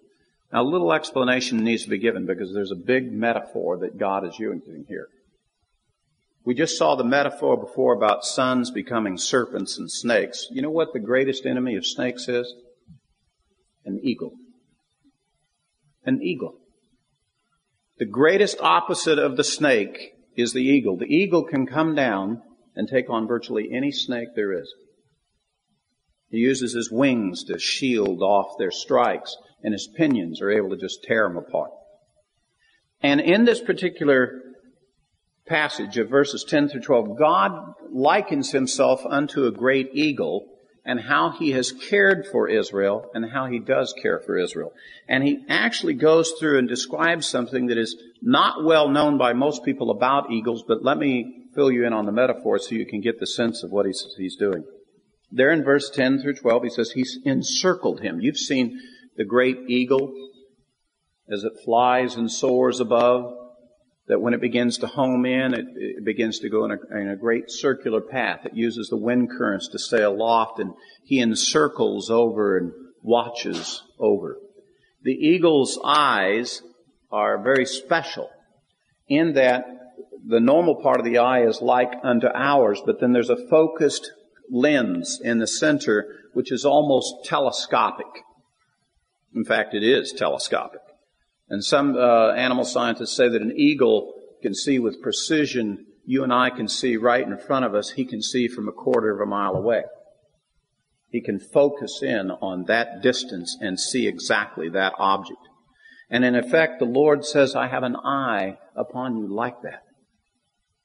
Now, 0.52 0.62
a 0.62 0.64
little 0.64 0.92
explanation 0.92 1.64
needs 1.64 1.84
to 1.84 1.90
be 1.90 1.98
given 1.98 2.26
because 2.26 2.52
there's 2.52 2.70
a 2.70 2.76
big 2.76 3.10
metaphor 3.10 3.78
that 3.78 3.98
God 3.98 4.26
is 4.26 4.38
using 4.38 4.84
here. 4.88 5.08
We 6.46 6.54
just 6.54 6.78
saw 6.78 6.94
the 6.94 7.02
metaphor 7.02 7.56
before 7.56 7.92
about 7.92 8.24
sons 8.24 8.70
becoming 8.70 9.18
serpents 9.18 9.78
and 9.78 9.90
snakes. 9.90 10.46
You 10.52 10.62
know 10.62 10.70
what 10.70 10.92
the 10.92 11.00
greatest 11.00 11.44
enemy 11.44 11.74
of 11.74 11.84
snakes 11.84 12.28
is? 12.28 12.54
An 13.84 13.98
eagle. 14.04 14.32
An 16.04 16.22
eagle. 16.22 16.60
The 17.98 18.04
greatest 18.06 18.60
opposite 18.60 19.18
of 19.18 19.36
the 19.36 19.42
snake 19.42 20.12
is 20.36 20.52
the 20.52 20.62
eagle. 20.62 20.96
The 20.96 21.12
eagle 21.12 21.42
can 21.42 21.66
come 21.66 21.96
down 21.96 22.42
and 22.76 22.86
take 22.86 23.10
on 23.10 23.26
virtually 23.26 23.70
any 23.72 23.90
snake 23.90 24.28
there 24.36 24.52
is. 24.52 24.72
He 26.30 26.38
uses 26.38 26.74
his 26.74 26.92
wings 26.92 27.42
to 27.44 27.58
shield 27.58 28.22
off 28.22 28.56
their 28.56 28.70
strikes, 28.70 29.36
and 29.64 29.72
his 29.72 29.88
pinions 29.96 30.40
are 30.40 30.50
able 30.52 30.70
to 30.70 30.76
just 30.76 31.02
tear 31.02 31.26
them 31.26 31.38
apart. 31.38 31.72
And 33.02 33.20
in 33.20 33.46
this 33.46 33.60
particular 33.60 34.42
passage 35.46 35.96
of 35.98 36.08
verses 36.08 36.44
10 36.44 36.68
through 36.68 36.82
12, 36.82 37.18
God 37.18 37.74
likens 37.90 38.52
himself 38.52 39.04
unto 39.06 39.46
a 39.46 39.52
great 39.52 39.90
eagle 39.92 40.46
and 40.84 41.00
how 41.00 41.30
he 41.30 41.50
has 41.50 41.72
cared 41.72 42.26
for 42.30 42.48
Israel 42.48 43.10
and 43.12 43.30
how 43.30 43.46
he 43.46 43.58
does 43.58 43.92
care 44.00 44.20
for 44.20 44.38
Israel. 44.38 44.72
And 45.08 45.24
he 45.24 45.44
actually 45.48 45.94
goes 45.94 46.32
through 46.38 46.58
and 46.58 46.68
describes 46.68 47.26
something 47.26 47.66
that 47.66 47.78
is 47.78 47.96
not 48.22 48.64
well 48.64 48.88
known 48.88 49.18
by 49.18 49.32
most 49.32 49.64
people 49.64 49.90
about 49.90 50.30
eagles, 50.30 50.62
but 50.66 50.84
let 50.84 50.96
me 50.96 51.44
fill 51.54 51.72
you 51.72 51.84
in 51.84 51.92
on 51.92 52.06
the 52.06 52.12
metaphor 52.12 52.58
so 52.58 52.74
you 52.74 52.86
can 52.86 53.00
get 53.00 53.18
the 53.18 53.26
sense 53.26 53.64
of 53.64 53.70
what 53.70 53.86
he's, 53.86 54.04
he's 54.16 54.36
doing. 54.36 54.64
There 55.32 55.50
in 55.50 55.64
verse 55.64 55.90
10 55.90 56.22
through 56.22 56.34
12, 56.34 56.62
he 56.62 56.70
says 56.70 56.92
he's 56.92 57.18
encircled 57.24 58.00
him. 58.00 58.20
You've 58.20 58.36
seen 58.36 58.80
the 59.16 59.24
great 59.24 59.58
eagle 59.66 60.12
as 61.28 61.42
it 61.42 61.52
flies 61.64 62.14
and 62.14 62.30
soars 62.30 62.78
above 62.78 63.45
that 64.08 64.20
when 64.20 64.34
it 64.34 64.40
begins 64.40 64.78
to 64.78 64.86
home 64.86 65.26
in, 65.26 65.54
it, 65.54 65.66
it 65.76 66.04
begins 66.04 66.38
to 66.40 66.48
go 66.48 66.64
in 66.64 66.70
a, 66.70 66.98
in 66.98 67.08
a, 67.08 67.16
great 67.16 67.50
circular 67.50 68.00
path. 68.00 68.46
It 68.46 68.54
uses 68.54 68.88
the 68.88 68.96
wind 68.96 69.30
currents 69.30 69.68
to 69.68 69.78
stay 69.78 70.02
aloft 70.02 70.60
and 70.60 70.74
he 71.04 71.20
encircles 71.20 72.10
over 72.10 72.56
and 72.56 72.72
watches 73.02 73.82
over. 73.98 74.38
The 75.02 75.12
eagle's 75.12 75.78
eyes 75.84 76.62
are 77.10 77.42
very 77.42 77.66
special 77.66 78.30
in 79.08 79.34
that 79.34 79.64
the 80.26 80.40
normal 80.40 80.76
part 80.82 80.98
of 80.98 81.04
the 81.04 81.18
eye 81.18 81.46
is 81.46 81.60
like 81.60 81.92
unto 82.02 82.26
ours, 82.34 82.82
but 82.84 83.00
then 83.00 83.12
there's 83.12 83.30
a 83.30 83.48
focused 83.48 84.10
lens 84.50 85.20
in 85.22 85.38
the 85.38 85.46
center 85.46 86.06
which 86.32 86.52
is 86.52 86.64
almost 86.64 87.24
telescopic. 87.24 88.06
In 89.34 89.44
fact, 89.44 89.74
it 89.74 89.82
is 89.82 90.12
telescopic. 90.12 90.80
And 91.48 91.64
some 91.64 91.96
uh, 91.96 92.32
animal 92.32 92.64
scientists 92.64 93.16
say 93.16 93.28
that 93.28 93.42
an 93.42 93.54
eagle 93.56 94.14
can 94.42 94.54
see 94.54 94.78
with 94.78 95.02
precision. 95.02 95.86
You 96.04 96.24
and 96.24 96.32
I 96.32 96.50
can 96.50 96.68
see 96.68 96.96
right 96.96 97.26
in 97.26 97.38
front 97.38 97.64
of 97.64 97.74
us. 97.74 97.90
He 97.90 98.04
can 98.04 98.22
see 98.22 98.48
from 98.48 98.68
a 98.68 98.72
quarter 98.72 99.14
of 99.14 99.20
a 99.20 99.30
mile 99.30 99.54
away. 99.54 99.84
He 101.08 101.20
can 101.20 101.38
focus 101.38 102.00
in 102.02 102.30
on 102.30 102.64
that 102.64 103.00
distance 103.02 103.56
and 103.60 103.78
see 103.78 104.06
exactly 104.06 104.68
that 104.70 104.94
object. 104.98 105.38
And 106.10 106.24
in 106.24 106.34
effect, 106.34 106.78
the 106.78 106.84
Lord 106.84 107.24
says, 107.24 107.54
I 107.54 107.68
have 107.68 107.82
an 107.82 107.96
eye 107.96 108.58
upon 108.76 109.16
you 109.16 109.32
like 109.32 109.62
that. 109.62 109.82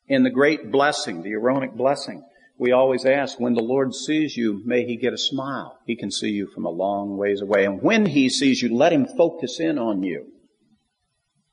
In 0.07 0.23
the 0.23 0.29
great 0.29 0.71
blessing, 0.71 1.21
the 1.21 1.31
Aaronic 1.31 1.73
blessing, 1.73 2.23
we 2.57 2.71
always 2.71 3.05
ask, 3.05 3.39
when 3.39 3.55
the 3.55 3.63
Lord 3.63 3.93
sees 3.93 4.37
you, 4.37 4.61
may 4.65 4.85
He 4.85 4.95
get 4.95 5.13
a 5.13 5.17
smile. 5.17 5.79
He 5.85 5.95
can 5.95 6.11
see 6.11 6.29
you 6.29 6.47
from 6.47 6.65
a 6.65 6.69
long 6.69 7.17
ways 7.17 7.41
away. 7.41 7.65
And 7.65 7.81
when 7.81 8.05
He 8.05 8.29
sees 8.29 8.61
you, 8.61 8.75
let 8.75 8.93
Him 8.93 9.07
focus 9.07 9.59
in 9.59 9.79
on 9.79 10.03
you. 10.03 10.30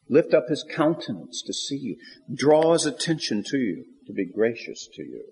Lift 0.08 0.32
up 0.32 0.48
his 0.48 0.64
countenance 0.64 1.42
to 1.42 1.52
see 1.52 1.76
you. 1.76 1.96
Draw 2.34 2.72
his 2.72 2.86
attention 2.86 3.42
to 3.48 3.58
you, 3.58 3.84
to 4.06 4.12
be 4.12 4.24
gracious 4.24 4.88
to 4.94 5.02
you. 5.02 5.24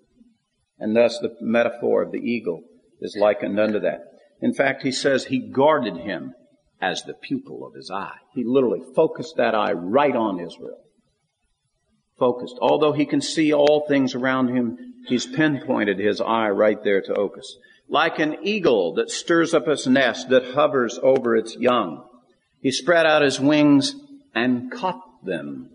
And 0.78 0.94
thus 0.94 1.18
the 1.18 1.34
metaphor 1.40 2.02
of 2.02 2.12
the 2.12 2.18
eagle 2.18 2.62
is 3.00 3.16
likened 3.18 3.58
unto 3.58 3.80
that. 3.80 4.00
In 4.40 4.52
fact, 4.52 4.82
he 4.82 4.92
says 4.92 5.24
he 5.24 5.38
guarded 5.38 5.96
him 5.96 6.34
as 6.80 7.02
the 7.02 7.14
pupil 7.14 7.66
of 7.66 7.74
his 7.74 7.90
eye. 7.90 8.18
He 8.34 8.44
literally 8.44 8.82
focused 8.94 9.36
that 9.36 9.54
eye 9.54 9.72
right 9.72 10.14
on 10.14 10.40
Israel. 10.40 10.82
Focused. 12.18 12.56
Although 12.60 12.92
he 12.92 13.06
can 13.06 13.20
see 13.20 13.52
all 13.52 13.86
things 13.86 14.14
around 14.14 14.48
him, 14.48 14.94
he's 15.06 15.26
pinpointed 15.26 15.98
his 15.98 16.20
eye 16.20 16.50
right 16.50 16.82
there 16.84 17.00
to 17.00 17.14
Opus. 17.14 17.56
Like 17.88 18.18
an 18.18 18.38
eagle 18.42 18.94
that 18.94 19.10
stirs 19.10 19.54
up 19.54 19.68
its 19.68 19.86
nest, 19.86 20.28
that 20.28 20.54
hovers 20.54 20.98
over 21.02 21.36
its 21.36 21.56
young. 21.56 22.06
He 22.60 22.72
spread 22.72 23.06
out 23.06 23.22
his 23.22 23.40
wings 23.40 23.94
and 24.36 24.70
caught 24.70 25.24
them. 25.24 25.70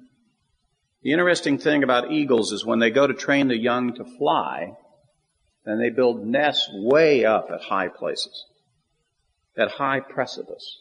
The 1.01 1.11
interesting 1.11 1.57
thing 1.57 1.83
about 1.83 2.11
eagles 2.11 2.51
is 2.51 2.63
when 2.63 2.77
they 2.77 2.91
go 2.91 3.07
to 3.07 3.13
train 3.13 3.47
the 3.47 3.57
young 3.57 3.95
to 3.95 4.05
fly, 4.05 4.73
then 5.65 5.79
they 5.79 5.89
build 5.89 6.25
nests 6.25 6.69
way 6.71 7.25
up 7.25 7.47
at 7.51 7.63
high 7.63 7.87
places, 7.87 8.45
at 9.57 9.71
high 9.71 9.99
precipice. 9.99 10.79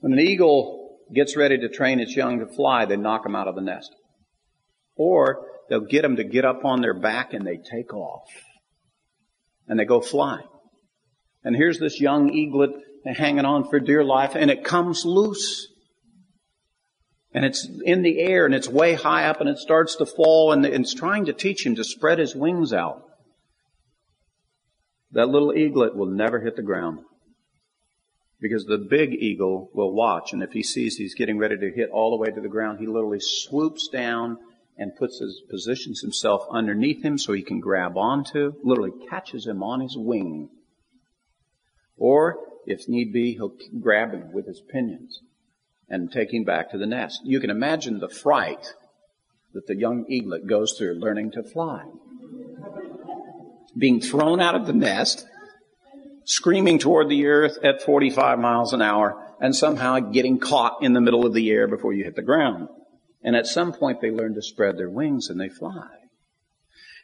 When 0.00 0.12
an 0.12 0.18
eagle 0.18 0.98
gets 1.12 1.38
ready 1.38 1.56
to 1.56 1.70
train 1.70 2.00
its 2.00 2.14
young 2.14 2.38
to 2.40 2.46
fly, 2.46 2.84
they 2.84 2.96
knock 2.96 3.22
them 3.22 3.34
out 3.34 3.48
of 3.48 3.54
the 3.54 3.62
nest. 3.62 3.90
Or 4.94 5.46
they'll 5.70 5.80
get 5.80 6.02
them 6.02 6.16
to 6.16 6.24
get 6.24 6.44
up 6.44 6.66
on 6.66 6.82
their 6.82 6.94
back 6.94 7.32
and 7.32 7.46
they 7.46 7.56
take 7.56 7.94
off. 7.94 8.28
And 9.66 9.80
they 9.80 9.86
go 9.86 10.02
flying. 10.02 10.46
And 11.44 11.56
here's 11.56 11.78
this 11.78 11.98
young 11.98 12.30
eaglet 12.30 12.72
hanging 13.06 13.46
on 13.46 13.70
for 13.70 13.80
dear 13.80 14.04
life 14.04 14.32
and 14.34 14.50
it 14.50 14.64
comes 14.64 15.06
loose 15.06 15.71
and 17.34 17.44
it's 17.44 17.66
in 17.84 18.02
the 18.02 18.20
air 18.20 18.44
and 18.44 18.54
it's 18.54 18.68
way 18.68 18.94
high 18.94 19.26
up 19.26 19.40
and 19.40 19.48
it 19.48 19.58
starts 19.58 19.96
to 19.96 20.06
fall 20.06 20.52
and 20.52 20.64
it's 20.66 20.94
trying 20.94 21.26
to 21.26 21.32
teach 21.32 21.64
him 21.64 21.76
to 21.76 21.84
spread 21.84 22.18
his 22.18 22.36
wings 22.36 22.72
out. 22.72 23.08
That 25.12 25.28
little 25.28 25.54
eaglet 25.54 25.96
will 25.96 26.06
never 26.06 26.40
hit 26.40 26.56
the 26.56 26.62
ground 26.62 27.00
because 28.40 28.64
the 28.64 28.78
big 28.78 29.14
eagle 29.14 29.70
will 29.72 29.92
watch 29.92 30.32
and 30.32 30.42
if 30.42 30.52
he 30.52 30.62
sees 30.62 30.96
he's 30.96 31.14
getting 31.14 31.38
ready 31.38 31.56
to 31.56 31.70
hit 31.70 31.90
all 31.90 32.10
the 32.10 32.16
way 32.16 32.30
to 32.30 32.40
the 32.40 32.48
ground, 32.48 32.80
he 32.80 32.86
literally 32.86 33.20
swoops 33.20 33.88
down 33.88 34.38
and 34.76 34.96
puts 34.96 35.18
his, 35.20 35.42
positions 35.50 36.00
himself 36.00 36.46
underneath 36.50 37.02
him 37.02 37.18
so 37.18 37.32
he 37.32 37.42
can 37.42 37.60
grab 37.60 37.96
onto, 37.96 38.54
literally 38.62 38.92
catches 39.08 39.46
him 39.46 39.62
on 39.62 39.80
his 39.80 39.96
wing. 39.96 40.48
Or, 41.96 42.38
if 42.66 42.88
need 42.88 43.12
be, 43.12 43.34
he'll 43.34 43.54
grab 43.80 44.12
him 44.12 44.32
with 44.32 44.46
his 44.46 44.60
pinions 44.60 45.20
and 45.92 46.10
taking 46.10 46.44
back 46.44 46.70
to 46.70 46.78
the 46.78 46.86
nest. 46.86 47.20
You 47.22 47.38
can 47.38 47.50
imagine 47.50 48.00
the 48.00 48.08
fright 48.08 48.74
that 49.52 49.68
the 49.68 49.76
young 49.76 50.06
eaglet 50.08 50.48
goes 50.48 50.72
through 50.72 50.94
learning 50.94 51.30
to 51.32 51.44
fly. 51.44 51.84
Being 53.78 54.00
thrown 54.00 54.40
out 54.40 54.56
of 54.56 54.66
the 54.66 54.72
nest, 54.72 55.26
screaming 56.24 56.80
toward 56.80 57.08
the 57.08 57.26
earth 57.26 57.58
at 57.62 57.82
45 57.82 58.40
miles 58.40 58.72
an 58.72 58.82
hour, 58.82 59.22
and 59.40 59.54
somehow 59.54 60.00
getting 60.00 60.38
caught 60.40 60.82
in 60.82 60.94
the 60.94 61.00
middle 61.00 61.24
of 61.24 61.34
the 61.34 61.50
air 61.50 61.68
before 61.68 61.92
you 61.92 62.04
hit 62.04 62.16
the 62.16 62.22
ground. 62.22 62.68
And 63.22 63.36
at 63.36 63.46
some 63.46 63.72
point 63.72 64.00
they 64.00 64.10
learn 64.10 64.34
to 64.34 64.42
spread 64.42 64.76
their 64.76 64.90
wings 64.90 65.28
and 65.28 65.40
they 65.40 65.48
fly. 65.48 65.88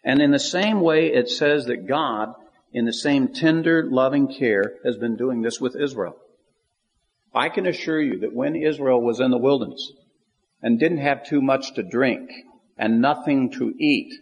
And 0.02 0.20
in 0.20 0.32
the 0.32 0.38
same 0.38 0.80
way 0.80 1.12
it 1.12 1.28
says 1.28 1.66
that 1.66 1.86
God 1.86 2.34
in 2.72 2.84
the 2.84 2.92
same 2.92 3.28
tender, 3.28 3.82
loving 3.84 4.28
care, 4.28 4.74
has 4.84 4.96
been 4.96 5.16
doing 5.16 5.42
this 5.42 5.60
with 5.60 5.74
Israel. 5.74 6.16
I 7.34 7.48
can 7.48 7.66
assure 7.66 8.00
you 8.00 8.20
that 8.20 8.34
when 8.34 8.56
Israel 8.56 9.02
was 9.02 9.20
in 9.20 9.30
the 9.30 9.38
wilderness 9.38 9.92
and 10.62 10.78
didn't 10.78 10.98
have 10.98 11.26
too 11.26 11.40
much 11.40 11.74
to 11.74 11.82
drink 11.82 12.30
and 12.76 13.00
nothing 13.00 13.50
to 13.52 13.74
eat, 13.78 14.12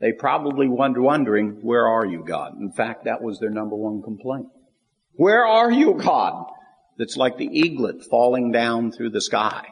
they 0.00 0.12
probably 0.12 0.68
were 0.68 0.92
wondering, 1.00 1.58
where 1.62 1.86
are 1.86 2.04
you, 2.04 2.24
God? 2.24 2.52
In 2.60 2.72
fact, 2.72 3.04
that 3.04 3.22
was 3.22 3.38
their 3.40 3.50
number 3.50 3.76
one 3.76 4.02
complaint. 4.02 4.46
Where 5.14 5.46
are 5.46 5.72
you, 5.72 5.94
God? 5.94 6.44
That's 6.98 7.16
like 7.16 7.38
the 7.38 7.48
eaglet 7.50 8.04
falling 8.10 8.52
down 8.52 8.92
through 8.92 9.10
the 9.10 9.20
sky. 9.20 9.68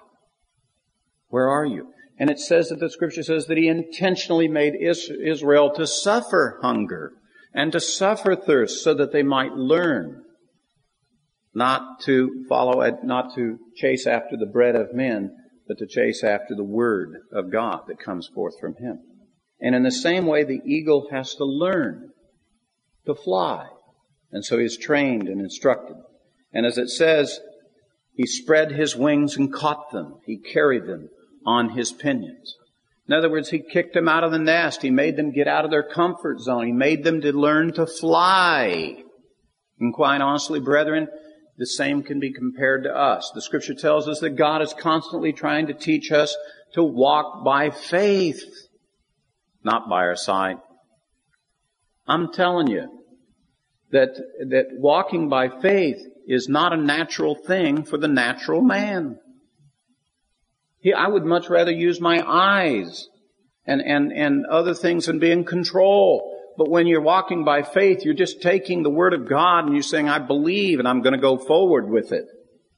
Where 1.28 1.48
are 1.48 1.66
you? 1.66 1.88
And 2.18 2.30
it 2.30 2.38
says 2.38 2.68
that 2.68 2.80
the 2.80 2.90
scripture 2.90 3.22
says 3.22 3.46
that 3.46 3.58
he 3.58 3.68
intentionally 3.68 4.48
made 4.48 4.74
Israel 4.74 5.72
to 5.74 5.86
suffer 5.86 6.58
hunger 6.62 7.12
and 7.52 7.72
to 7.72 7.80
suffer 7.80 8.36
thirst 8.36 8.82
so 8.82 8.94
that 8.94 9.12
they 9.12 9.22
might 9.22 9.52
learn 9.52 10.22
not 11.54 12.00
to 12.00 12.44
follow, 12.48 12.98
not 13.02 13.34
to 13.36 13.58
chase 13.76 14.06
after 14.06 14.36
the 14.36 14.46
bread 14.46 14.74
of 14.74 14.94
men, 14.94 15.34
but 15.66 15.78
to 15.78 15.86
chase 15.86 16.22
after 16.22 16.54
the 16.54 16.64
word 16.64 17.14
of 17.32 17.52
God 17.52 17.82
that 17.88 17.98
comes 17.98 18.28
forth 18.34 18.54
from 18.60 18.74
him. 18.76 18.98
And 19.60 19.74
in 19.74 19.82
the 19.82 19.92
same 19.92 20.26
way, 20.26 20.44
the 20.44 20.60
eagle 20.66 21.08
has 21.10 21.34
to 21.36 21.44
learn 21.44 22.10
to 23.06 23.14
fly. 23.14 23.68
And 24.32 24.44
so 24.44 24.58
he's 24.58 24.76
trained 24.76 25.28
and 25.28 25.40
instructed. 25.40 25.96
And 26.52 26.66
as 26.66 26.76
it 26.76 26.88
says, 26.88 27.40
he 28.14 28.26
spread 28.26 28.72
his 28.72 28.96
wings 28.96 29.36
and 29.36 29.52
caught 29.52 29.90
them. 29.92 30.16
He 30.26 30.38
carried 30.38 30.86
them 30.86 31.08
on 31.46 31.70
his 31.70 31.92
pinions. 31.92 32.56
In 33.06 33.14
other 33.14 33.30
words, 33.30 33.50
he 33.50 33.58
kicked 33.58 33.94
them 33.94 34.08
out 34.08 34.24
of 34.24 34.32
the 34.32 34.38
nest. 34.38 34.82
He 34.82 34.90
made 34.90 35.16
them 35.16 35.32
get 35.32 35.46
out 35.46 35.64
of 35.64 35.70
their 35.70 35.82
comfort 35.82 36.40
zone. 36.40 36.66
He 36.66 36.72
made 36.72 37.04
them 37.04 37.20
to 37.20 37.32
learn 37.32 37.72
to 37.74 37.86
fly. 37.86 38.96
And 39.78 39.92
quite 39.92 40.20
honestly, 40.20 40.60
brethren, 40.60 41.08
the 41.56 41.66
same 41.66 42.02
can 42.02 42.18
be 42.18 42.32
compared 42.32 42.84
to 42.84 42.94
us. 42.94 43.30
The 43.34 43.42
scripture 43.42 43.74
tells 43.74 44.08
us 44.08 44.20
that 44.20 44.30
God 44.30 44.62
is 44.62 44.74
constantly 44.74 45.32
trying 45.32 45.68
to 45.68 45.74
teach 45.74 46.10
us 46.10 46.36
to 46.72 46.82
walk 46.82 47.44
by 47.44 47.70
faith, 47.70 48.42
not 49.62 49.88
by 49.88 50.02
our 50.02 50.16
sight. 50.16 50.58
I'm 52.06 52.32
telling 52.32 52.66
you 52.66 52.88
that, 53.92 54.16
that 54.48 54.66
walking 54.72 55.28
by 55.28 55.48
faith 55.48 56.04
is 56.26 56.48
not 56.48 56.72
a 56.72 56.76
natural 56.76 57.34
thing 57.34 57.84
for 57.84 57.98
the 57.98 58.08
natural 58.08 58.60
man. 58.60 59.18
He, 60.80 60.92
I 60.92 61.06
would 61.06 61.24
much 61.24 61.48
rather 61.48 61.70
use 61.70 62.00
my 62.00 62.22
eyes 62.26 63.08
and, 63.66 63.80
and, 63.80 64.12
and 64.12 64.44
other 64.46 64.74
things 64.74 65.08
and 65.08 65.20
be 65.20 65.30
in 65.30 65.44
control. 65.44 66.33
But 66.56 66.70
when 66.70 66.86
you're 66.86 67.00
walking 67.00 67.44
by 67.44 67.62
faith, 67.62 68.04
you're 68.04 68.14
just 68.14 68.40
taking 68.40 68.82
the 68.82 68.90
Word 68.90 69.14
of 69.14 69.28
God 69.28 69.64
and 69.64 69.74
you're 69.74 69.82
saying, 69.82 70.08
I 70.08 70.18
believe 70.18 70.78
and 70.78 70.86
I'm 70.86 71.02
going 71.02 71.14
to 71.14 71.20
go 71.20 71.36
forward 71.36 71.88
with 71.88 72.12
it. 72.12 72.26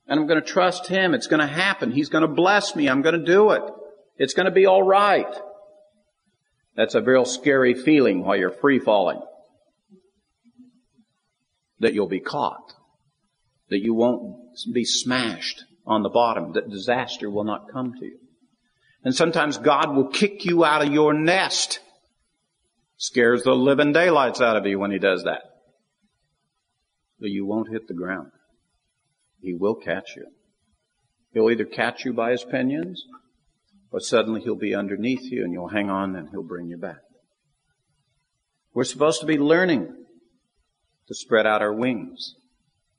And 0.06 0.18
I'm 0.18 0.26
going 0.26 0.40
to 0.40 0.46
trust 0.46 0.86
Him. 0.86 1.14
It's 1.14 1.26
going 1.26 1.40
to 1.40 1.46
happen. 1.46 1.90
He's 1.90 2.08
going 2.08 2.22
to 2.22 2.28
bless 2.28 2.74
me. 2.74 2.88
I'm 2.88 3.02
going 3.02 3.18
to 3.18 3.24
do 3.24 3.50
it. 3.50 3.62
It's 4.16 4.34
going 4.34 4.46
to 4.46 4.52
be 4.52 4.66
alright. 4.66 5.34
That's 6.74 6.94
a 6.94 7.02
real 7.02 7.24
scary 7.24 7.74
feeling 7.74 8.24
while 8.24 8.36
you're 8.36 8.50
free 8.50 8.78
falling. 8.78 9.20
That 11.80 11.92
you'll 11.92 12.08
be 12.08 12.20
caught. 12.20 12.72
That 13.68 13.82
you 13.82 13.94
won't 13.94 14.36
be 14.72 14.84
smashed 14.84 15.64
on 15.86 16.02
the 16.02 16.08
bottom, 16.08 16.52
that 16.54 16.68
disaster 16.68 17.30
will 17.30 17.44
not 17.44 17.70
come 17.72 17.94
to 17.94 18.04
you. 18.04 18.18
And 19.04 19.14
sometimes 19.14 19.56
God 19.58 19.94
will 19.94 20.08
kick 20.08 20.44
you 20.44 20.64
out 20.64 20.82
of 20.82 20.92
your 20.92 21.14
nest. 21.14 21.78
Scares 22.96 23.42
the 23.42 23.54
living 23.54 23.92
daylights 23.92 24.40
out 24.40 24.56
of 24.56 24.66
you 24.66 24.78
when 24.78 24.90
He 24.90 24.98
does 24.98 25.24
that. 25.24 25.42
But 27.20 27.30
you 27.30 27.46
won't 27.46 27.70
hit 27.70 27.88
the 27.88 27.94
ground. 27.94 28.30
He 29.40 29.54
will 29.54 29.74
catch 29.74 30.16
you. 30.16 30.26
He'll 31.32 31.50
either 31.50 31.64
catch 31.64 32.04
you 32.04 32.12
by 32.12 32.30
His 32.30 32.44
pinions, 32.44 33.04
or 33.90 34.00
suddenly 34.00 34.40
He'll 34.40 34.56
be 34.56 34.74
underneath 34.74 35.30
you 35.30 35.44
and 35.44 35.52
you'll 35.52 35.68
hang 35.68 35.90
on 35.90 36.16
and 36.16 36.28
He'll 36.30 36.42
bring 36.42 36.68
you 36.68 36.78
back. 36.78 37.00
We're 38.74 38.84
supposed 38.84 39.20
to 39.20 39.26
be 39.26 39.38
learning 39.38 39.88
to 41.08 41.14
spread 41.14 41.46
out 41.46 41.62
our 41.62 41.72
wings 41.72 42.34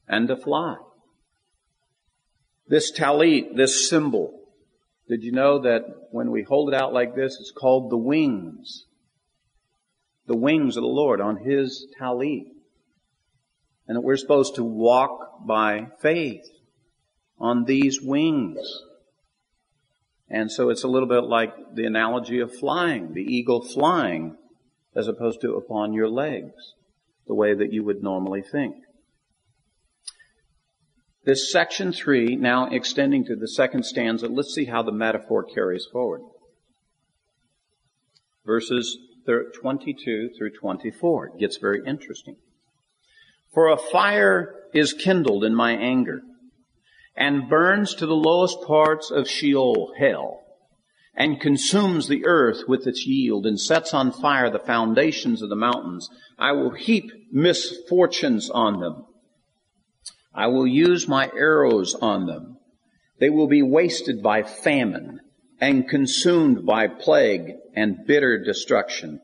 and 0.07 0.27
to 0.27 0.35
fly. 0.35 0.77
This 2.67 2.91
talit, 2.91 3.55
this 3.55 3.87
symbol, 3.87 4.33
did 5.07 5.23
you 5.23 5.31
know 5.31 5.59
that 5.59 5.83
when 6.11 6.31
we 6.31 6.43
hold 6.43 6.73
it 6.73 6.75
out 6.75 6.93
like 6.93 7.15
this, 7.15 7.37
it's 7.39 7.51
called 7.51 7.91
the 7.91 7.97
wings? 7.97 8.86
The 10.27 10.37
wings 10.37 10.77
of 10.77 10.83
the 10.83 10.87
Lord 10.87 11.21
on 11.21 11.37
His 11.37 11.87
talit. 11.99 12.45
And 13.87 13.95
that 13.95 14.01
we're 14.01 14.17
supposed 14.17 14.55
to 14.55 14.63
walk 14.63 15.45
by 15.47 15.87
faith 16.01 16.45
on 17.39 17.63
these 17.65 18.01
wings. 18.01 18.59
And 20.29 20.51
so 20.51 20.69
it's 20.69 20.83
a 20.83 20.89
little 20.89 21.07
bit 21.07 21.23
like 21.23 21.53
the 21.73 21.85
analogy 21.85 22.39
of 22.39 22.53
flying, 22.53 23.13
the 23.13 23.21
eagle 23.21 23.63
flying, 23.63 24.35
as 24.95 25.07
opposed 25.07 25.39
to 25.41 25.53
upon 25.53 25.93
your 25.93 26.09
legs, 26.09 26.73
the 27.27 27.35
way 27.35 27.53
that 27.53 27.71
you 27.71 27.83
would 27.85 28.03
normally 28.03 28.41
think. 28.41 28.75
This 31.23 31.51
section 31.51 31.93
three, 31.93 32.35
now 32.35 32.69
extending 32.69 33.25
to 33.25 33.35
the 33.35 33.47
second 33.47 33.83
stanza, 33.83 34.27
let's 34.27 34.53
see 34.53 34.65
how 34.65 34.81
the 34.81 34.91
metaphor 34.91 35.43
carries 35.43 35.85
forward. 35.91 36.21
Verses 38.45 38.97
22 39.27 40.31
through 40.37 40.51
24. 40.51 41.27
It 41.27 41.39
gets 41.39 41.57
very 41.57 41.81
interesting. 41.85 42.35
For 43.53 43.69
a 43.69 43.77
fire 43.77 44.55
is 44.73 44.93
kindled 44.93 45.43
in 45.43 45.55
my 45.55 45.71
anger 45.71 46.21
and 47.15 47.49
burns 47.49 47.95
to 47.95 48.05
the 48.05 48.13
lowest 48.13 48.61
parts 48.65 49.11
of 49.11 49.27
Sheol, 49.27 49.93
hell, 49.97 50.41
and 51.15 51.41
consumes 51.41 52.07
the 52.07 52.25
earth 52.25 52.63
with 52.67 52.85
its 52.85 53.07
yield 53.07 53.45
and 53.45 53.59
sets 53.59 53.93
on 53.93 54.11
fire 54.11 54.51
the 54.51 54.59
foundations 54.59 55.41
of 55.41 55.49
the 55.49 55.55
mountains. 55.55 56.09
I 56.37 56.51
will 56.51 56.71
heap 56.71 57.11
misfortunes 57.31 58.49
on 58.49 58.79
them 58.79 59.05
I 60.37 60.45
will 60.47 60.67
use 60.67 61.07
my 61.07 61.31
arrows 61.35 61.95
on 61.95 62.27
them. 62.27 62.57
They 63.19 63.31
will 63.31 63.47
be 63.47 63.63
wasted 63.63 64.21
by 64.21 64.43
famine 64.43 65.19
and 65.59 65.87
consumed 65.87 66.65
by 66.65 66.87
plague 66.87 67.53
and 67.75 68.05
bitter 68.05 68.43
destruction. 68.43 69.19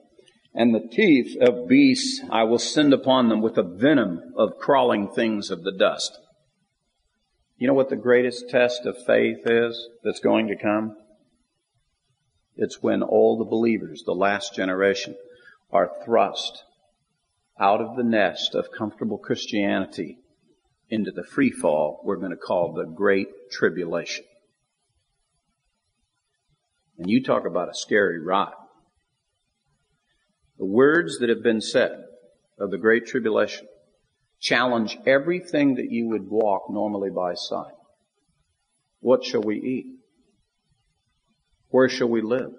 And 0.53 0.73
the 0.73 0.87
teeth 0.87 1.35
of 1.41 1.67
beasts 1.67 2.21
I 2.29 2.43
will 2.43 2.59
send 2.59 2.93
upon 2.93 3.29
them 3.29 3.41
with 3.41 3.55
the 3.55 3.63
venom 3.63 4.33
of 4.37 4.57
crawling 4.59 5.09
things 5.09 5.49
of 5.49 5.63
the 5.63 5.71
dust. 5.71 6.17
You 7.57 7.67
know 7.67 7.73
what 7.73 7.89
the 7.89 7.95
greatest 7.95 8.49
test 8.49 8.85
of 8.85 9.05
faith 9.05 9.39
is 9.45 9.89
that's 10.03 10.19
going 10.19 10.47
to 10.47 10.55
come? 10.55 10.97
It's 12.55 12.83
when 12.83 13.01
all 13.01 13.37
the 13.37 13.49
believers, 13.49 14.03
the 14.05 14.13
last 14.13 14.53
generation, 14.53 15.15
are 15.71 15.91
thrust 16.05 16.63
out 17.59 17.81
of 17.81 17.95
the 17.95 18.03
nest 18.03 18.55
of 18.55 18.71
comfortable 18.71 19.17
Christianity 19.17 20.19
into 20.89 21.11
the 21.11 21.23
free 21.23 21.51
fall 21.51 22.01
we're 22.03 22.17
going 22.17 22.31
to 22.31 22.37
call 22.37 22.73
the 22.73 22.85
Great 22.85 23.27
Tribulation. 23.51 24.25
And 27.03 27.11
you 27.11 27.21
talk 27.21 27.45
about 27.45 27.67
a 27.67 27.75
scary 27.75 28.23
ride. 28.23 28.53
The 30.57 30.65
words 30.65 31.19
that 31.19 31.27
have 31.27 31.43
been 31.43 31.59
said 31.59 31.91
of 32.57 32.71
the 32.71 32.77
Great 32.77 33.05
Tribulation 33.05 33.67
challenge 34.39 34.97
everything 35.05 35.75
that 35.75 35.91
you 35.91 36.07
would 36.07 36.29
walk 36.29 36.69
normally 36.69 37.09
by 37.09 37.33
sight. 37.33 37.73
What 39.01 39.25
shall 39.25 39.41
we 39.41 39.57
eat? 39.57 39.85
Where 41.67 41.89
shall 41.89 42.07
we 42.07 42.21
live? 42.21 42.53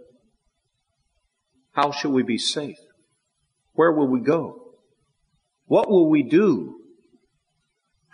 How 1.72 1.90
shall 1.90 2.12
we 2.12 2.22
be 2.22 2.36
safe? 2.36 2.76
Where 3.72 3.92
will 3.92 4.08
we 4.08 4.20
go? 4.20 4.74
What 5.64 5.88
will 5.88 6.10
we 6.10 6.22
do 6.22 6.84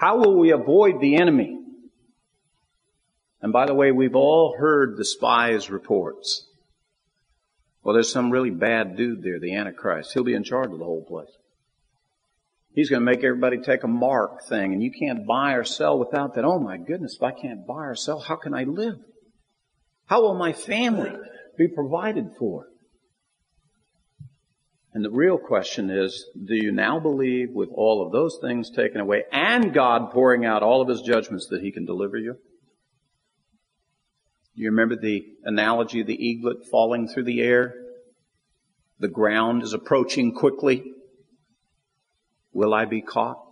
how 0.01 0.17
will 0.17 0.39
we 0.39 0.51
avoid 0.51 0.99
the 1.03 1.17
enemy? 1.17 1.60
And 3.43 3.53
by 3.53 3.67
the 3.67 3.75
way, 3.75 3.91
we've 3.91 4.17
all 4.17 4.57
heard 4.59 4.97
the 4.97 5.05
spies' 5.05 5.71
reports. 5.71 6.47
Well, 7.83 7.95
there's 7.95 8.13
some 8.13 8.31
really 8.31 8.51
bad 8.51 8.97
dude 8.97 9.23
there, 9.23 9.41
the 9.41 9.55
Antichrist. 9.55 10.13
He'll 10.13 10.25
be 10.25 10.35
in 10.35 10.45
charge 10.45 10.71
of 10.71 10.79
the 10.79 10.85
whole 10.85 11.05
place. 11.05 11.31
He's 12.73 12.91
going 12.91 13.01
to 13.01 13.11
make 13.11 13.25
everybody 13.25 13.59
take 13.59 13.83
a 13.83 13.89
mark 13.89 14.45
thing, 14.49 14.73
and 14.73 14.83
you 14.83 14.93
can't 14.93 15.27
buy 15.27 15.55
or 15.55 15.65
sell 15.65 15.99
without 15.99 16.35
that. 16.35 16.45
Oh 16.45 16.61
my 16.61 16.77
goodness, 16.77 17.17
if 17.17 17.23
I 17.23 17.33
can't 17.33 17.67
buy 17.67 17.87
or 17.87 17.95
sell, 17.95 18.21
how 18.21 18.37
can 18.37 18.55
I 18.55 18.65
live? 18.65 18.97
How 20.07 20.23
will 20.23 20.35
my 20.35 20.53
family 20.53 21.13
be 21.57 21.69
provided 21.69 22.31
for? 22.39 22.67
And 24.93 25.05
the 25.05 25.11
real 25.11 25.39
question 25.39 25.89
is, 25.89 26.27
do 26.35 26.55
you 26.55 26.73
now 26.73 27.01
believe 27.01 27.51
with 27.53 27.71
all 27.73 28.05
of 28.05 28.13
those 28.13 28.39
things 28.41 28.71
taken 28.71 29.01
away 29.01 29.25
and 29.33 29.73
God 29.73 30.11
pouring 30.11 30.45
out 30.45 30.63
all 30.63 30.83
of 30.83 30.89
his 30.89 31.01
judgments 31.01 31.47
that 31.51 31.63
he 31.63 31.73
can 31.73 31.87
deliver 31.87 32.19
you? 32.19 32.37
You 34.61 34.69
remember 34.69 34.95
the 34.95 35.25
analogy 35.43 36.03
of 36.03 36.07
the 36.07 36.23
eaglet 36.23 36.67
falling 36.71 37.09
through 37.09 37.23
the 37.23 37.41
air? 37.41 37.73
The 38.99 39.09
ground 39.09 39.63
is 39.63 39.73
approaching 39.73 40.35
quickly. 40.35 40.85
Will 42.53 42.75
I 42.75 42.85
be 42.85 43.01
caught? 43.01 43.43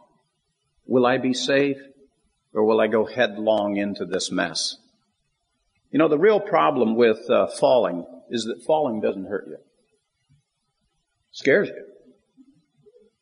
Will 0.85 1.07
I 1.07 1.17
be 1.17 1.33
safe? 1.33 1.79
Or 2.53 2.63
will 2.67 2.79
I 2.79 2.89
go 2.89 3.07
headlong 3.07 3.79
into 3.79 4.05
this 4.05 4.31
mess? 4.31 4.77
You 5.91 5.99
know, 5.99 6.09
the 6.09 6.19
real 6.19 6.41
problem 6.41 6.95
with 6.95 7.31
uh, 7.31 7.47
falling 7.59 8.05
is 8.29 8.45
that 8.45 8.63
falling 8.67 9.01
doesn't 9.01 9.31
hurt 9.31 9.47
you. 9.47 9.55
It 9.55 9.61
scares 11.31 11.69
you. 11.69 11.87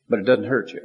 But 0.09 0.19
it 0.19 0.27
doesn't 0.27 0.49
hurt 0.49 0.73
you. 0.73 0.83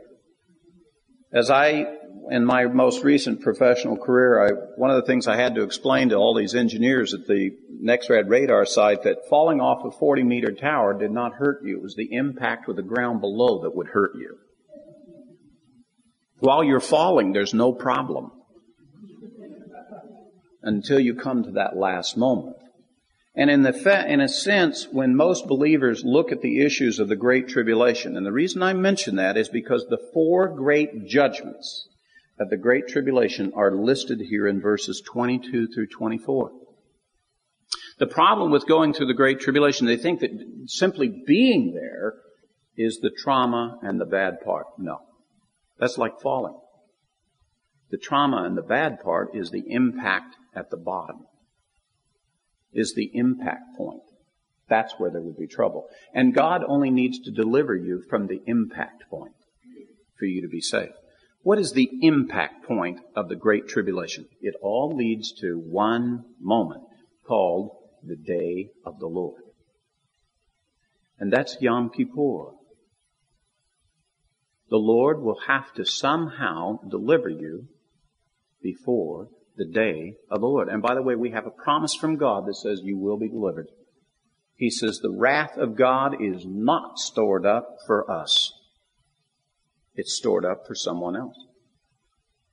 As 1.34 1.50
I, 1.50 1.98
in 2.32 2.46
my 2.46 2.66
most 2.66 3.04
recent 3.04 3.42
professional 3.42 3.98
career, 3.98 4.48
I, 4.48 4.52
one 4.78 4.90
of 4.90 4.96
the 4.96 5.06
things 5.06 5.28
I 5.28 5.36
had 5.36 5.56
to 5.56 5.64
explain 5.64 6.10
to 6.10 6.16
all 6.16 6.34
these 6.34 6.56
engineers 6.56 7.14
at 7.14 7.28
the 7.28 7.52
NexRad 7.84 8.30
radar 8.30 8.66
site 8.66 9.04
that 9.04 9.28
falling 9.30 9.60
off 9.60 9.84
a 9.84 9.92
40 9.92 10.24
meter 10.24 10.54
tower 10.54 10.98
did 10.98 11.12
not 11.12 11.34
hurt 11.34 11.62
you. 11.66 11.78
It 11.78 11.84
was 11.84 11.96
the 11.96 12.14
impact 12.14 12.68
with 12.68 12.78
the 12.78 12.84
ground 12.84 13.20
below 13.20 13.64
that 13.64 13.76
would 13.76 13.88
hurt 13.88 14.16
you. 14.16 14.38
While 16.40 16.64
you're 16.64 16.80
falling, 16.80 17.34
there's 17.34 17.54
no 17.54 17.74
problem. 17.74 18.32
Until 20.64 21.00
you 21.00 21.16
come 21.16 21.44
to 21.44 21.52
that 21.52 21.76
last 21.76 22.16
moment. 22.16 22.56
And 23.36 23.50
in 23.50 23.64
the 23.64 23.74
fa- 23.74 24.06
in 24.08 24.22
a 24.22 24.30
sense, 24.30 24.88
when 24.90 25.16
most 25.16 25.48
believers 25.48 26.04
look 26.06 26.32
at 26.32 26.42
the 26.42 26.62
issues 26.62 27.00
of 27.00 27.10
the 27.10 27.16
Great 27.16 27.50
Tribulation, 27.50 28.16
and 28.16 28.26
the 28.26 28.32
reason 28.32 28.62
I 28.64 28.74
mention 28.74 29.16
that 29.18 29.38
is 29.38 29.50
because 29.50 29.88
the 29.88 30.02
four 30.14 30.48
great 30.48 31.08
judgments 31.08 31.88
of 32.42 32.50
the 32.50 32.58
Great 32.58 32.88
Tribulation 32.88 33.54
are 33.56 33.72
listed 33.72 34.20
here 34.20 34.48
in 34.48 34.60
verses 34.60 35.02
22 35.06 35.68
through 35.68 35.88
24. 35.88 36.52
The 38.00 38.08
problem 38.08 38.52
with 38.52 38.68
going 38.68 38.94
through 38.94 39.06
the 39.06 39.14
Great 39.14 39.40
Tribulation, 39.40 39.86
they 39.86 39.98
think 39.98 40.22
that 40.22 40.32
simply 40.66 41.24
being 41.28 41.74
there 41.76 42.16
is 42.76 42.98
the 42.98 43.12
trauma 43.12 43.78
and 43.84 44.02
the 44.02 44.06
bad 44.06 44.42
part. 44.44 44.66
No. 44.80 44.98
That's 45.80 46.00
like 46.00 46.20
falling. 46.20 46.58
The 47.92 48.00
trauma 48.00 48.44
and 48.44 48.58
the 48.58 48.64
bad 48.64 49.02
part 49.04 49.36
is 49.36 49.52
the 49.52 49.64
impact 49.68 50.36
at 50.56 50.72
the 50.72 50.78
bottom 50.78 51.26
is 52.74 52.94
the 52.96 53.12
impact 53.14 53.76
point. 53.78 54.02
That's 54.68 54.94
where 54.98 55.12
there 55.12 55.22
would 55.22 55.38
be 55.38 55.48
trouble. 55.48 55.88
And 56.14 56.34
God 56.34 56.64
only 56.66 56.90
needs 56.90 57.20
to 57.20 57.32
deliver 57.32 57.76
you 57.76 58.02
from 58.10 58.28
the 58.28 58.42
impact 58.48 59.04
point 59.10 59.36
for 60.18 60.26
you 60.26 60.42
to 60.42 60.48
be 60.48 60.62
safe. 60.62 60.94
What 61.44 61.58
is 61.58 61.72
the 61.72 61.90
impact 62.02 62.66
point 62.66 63.00
of 63.16 63.28
the 63.28 63.36
Great 63.36 63.68
Tribulation? 63.68 64.28
It 64.42 64.56
all 64.62 64.96
leads 64.96 65.32
to 65.42 65.56
one 65.58 66.26
moment 66.40 66.84
called 67.26 67.72
the 68.04 68.16
Day 68.16 68.70
of 68.86 69.00
the 69.00 69.08
Lord. 69.08 69.42
And 71.20 71.32
that's 71.32 71.58
Yom 71.60 71.90
Kippur. 71.90 72.52
The 74.70 74.78
Lord 74.78 75.22
will 75.22 75.40
have 75.48 75.74
to 75.74 75.86
somehow 75.86 76.80
deliver 76.90 77.30
you 77.30 77.68
before 78.62 79.28
the 79.58 79.66
day 79.66 80.16
of 80.30 80.42
the 80.42 80.48
Lord. 80.48 80.70
And 80.70 80.82
by 80.82 80.96
the 80.96 81.02
way, 81.02 81.16
we 81.16 81.32
have 81.32 81.46
a 81.46 81.52
promise 81.52 81.94
from 81.94 82.18
God 82.18 82.46
that 82.46 82.56
says 82.56 82.82
you 82.84 82.98
will 82.98 83.18
be 83.18 83.28
delivered. 83.28 83.68
He 84.56 84.70
says 84.70 85.00
the 85.00 85.16
wrath 85.16 85.58
of 85.58 85.76
God 85.76 86.22
is 86.22 86.46
not 86.48 87.00
stored 87.00 87.46
up 87.46 87.78
for 87.86 88.10
us. 88.10 88.54
It's 90.02 90.16
stored 90.16 90.46
up 90.46 90.66
for 90.66 90.74
someone 90.74 91.16
else. 91.16 91.38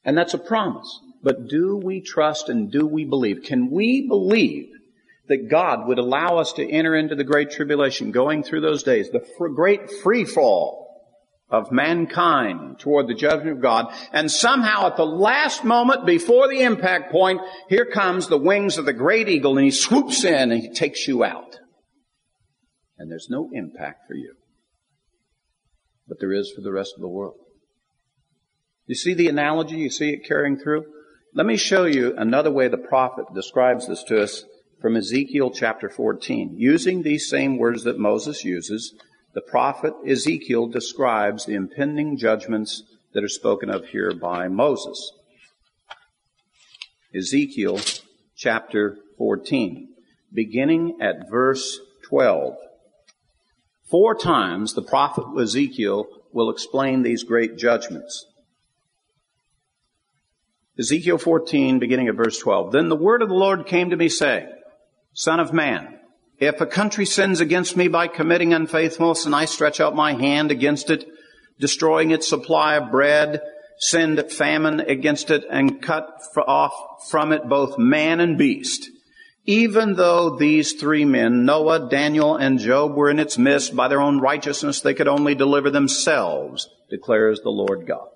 And 0.05 0.17
that's 0.17 0.35
a 0.35 0.39
promise. 0.39 1.01
But 1.23 1.49
do 1.49 1.81
we 1.83 2.03
trust 2.03 2.51
and 2.51 2.71
do 2.71 2.87
we 2.87 3.07
believe? 3.07 3.43
Can 3.43 3.71
we 3.71 4.07
believe 4.07 4.69
that 5.29 5.49
God 5.49 5.89
would 5.89 5.99
allow 5.99 6.37
us 6.37 6.53
to 6.55 6.71
enter 6.71 6.95
into 6.95 7.15
the 7.15 7.25
great 7.25 7.51
tribulation, 7.51 8.11
going 8.11 8.43
through 8.43 8.61
those 8.61 8.83
days, 8.83 9.09
the 9.11 9.27
great 9.55 9.91
free 9.91 10.27
fall, 10.27 10.89
of 11.51 11.73
mankind 11.73 12.79
toward 12.79 13.09
the 13.09 13.15
judgment 13.15 13.57
of 13.57 13.63
God. 13.63 13.91
And 14.13 14.31
somehow 14.31 14.87
at 14.87 14.97
the 14.97 15.07
last 15.07 15.65
moment 15.65 16.05
before 16.05 16.47
the 16.49 16.61
impact 16.61 17.11
point, 17.11 17.41
here 17.71 17.87
comes 17.87 18.29
the 18.29 18.37
wings 18.37 18.77
of 18.77 18.85
the 18.85 18.93
great 18.93 19.31
eagle 19.31 19.57
and 19.57 19.65
he 19.65 19.71
swoops 19.71 20.25
in 20.25 20.53
and 20.53 20.61
he 20.61 20.69
takes 20.69 21.09
you 21.09 21.25
out. 21.25 21.59
And 22.99 23.11
there's 23.11 23.29
no 23.31 23.49
impact 23.55 24.07
for 24.07 24.15
you. 24.15 24.35
But 26.09 26.21
there 26.21 26.33
is 26.33 26.51
for 26.51 26.63
the 26.63 26.73
rest 26.73 26.95
of 26.97 27.03
the 27.03 27.09
world. 27.09 27.37
You 28.87 28.95
see 28.95 29.15
the 29.15 29.29
analogy? 29.29 29.77
You 29.77 29.91
see 29.91 30.11
it 30.11 30.25
carrying 30.25 30.59
through? 30.59 30.87
Let 31.35 31.47
me 31.47 31.57
show 31.57 31.85
you 31.85 32.17
another 32.17 32.51
way 32.51 32.69
the 32.69 32.79
prophet 32.79 33.27
describes 33.35 33.87
this 33.87 34.03
to 34.05 34.23
us 34.23 34.45
from 34.81 34.97
Ezekiel 34.97 35.51
chapter 35.51 35.91
14. 35.91 36.55
Using 36.57 37.03
these 37.03 37.29
same 37.29 37.59
words 37.59 37.85
that 37.85 37.99
Moses 37.99 38.45
uses, 38.45 38.95
the 39.35 39.43
prophet 39.43 39.93
Ezekiel 40.07 40.69
describes 40.69 41.45
the 41.45 41.55
impending 41.55 42.17
judgments 42.17 42.83
that 43.13 43.23
are 43.23 43.29
spoken 43.29 43.69
of 43.69 43.87
here 43.87 44.15
by 44.15 44.49
Moses. 44.49 45.13
Ezekiel 47.15 47.81
chapter 48.37 48.97
14, 49.19 49.89
beginning 50.33 50.99
at 51.01 51.29
verse 51.31 51.79
12. 52.09 52.57
Four 53.91 54.15
times 54.15 54.75
the 54.75 54.83
prophet 54.83 55.25
Ezekiel 55.41 56.07
will 56.33 56.51
explain 56.51 57.03
these 57.03 57.25
great 57.25 57.57
judgments. 57.57 58.27
Ezekiel 60.79 61.19
14, 61.19 61.79
beginning 61.79 62.09
at 62.09 62.15
verse 62.15 62.39
12. 62.39 62.71
Then 62.71 62.89
the 62.89 62.97
word 62.97 63.23
of 63.23 63.29
the 63.29 63.35
Lord 63.35 63.67
came 63.67 63.91
to 63.91 63.97
me 63.97 64.09
saying, 64.09 64.49
Son 65.13 65.41
of 65.41 65.53
man, 65.53 65.99
if 66.39 66.61
a 66.61 66.67
country 66.67 67.05
sins 67.05 67.41
against 67.41 67.77
me 67.77 67.89
by 67.89 68.07
committing 68.07 68.53
unfaithfulness 68.53 69.27
and 69.27 69.35
I 69.35 69.47
stretch 69.47 69.81
out 69.81 69.97
my 69.97 70.13
hand 70.13 70.53
against 70.53 70.91
it, 70.91 71.05
destroying 71.59 72.13
its 72.13 72.29
supply 72.29 72.77
of 72.77 72.93
bread, 72.93 73.41
send 73.79 74.31
famine 74.31 74.81
against 74.81 75.31
it 75.31 75.45
and 75.51 75.83
cut 75.83 76.23
off 76.47 76.75
from 77.11 77.33
it 77.33 77.49
both 77.49 77.79
man 77.79 78.21
and 78.21 78.39
beast, 78.39 78.91
even 79.49 79.95
though 79.95 80.37
these 80.37 80.75
three 80.75 81.07
men, 81.07 81.47
Noah, 81.47 81.89
Daniel, 81.89 82.37
and 82.37 82.59
Job, 82.59 82.95
were 82.95 83.09
in 83.09 83.19
its 83.19 83.39
midst, 83.39 83.75
by 83.75 83.89
their 83.89 84.03
own 84.03 84.21
righteousness 84.21 84.83
they 84.83 84.93
could 84.93 85.09
only 85.09 85.35
deliver 85.35 85.71
themselves, 85.71 86.69
declares 86.91 87.41
the 87.41 87.49
Lord 87.49 87.87
God. 87.87 88.09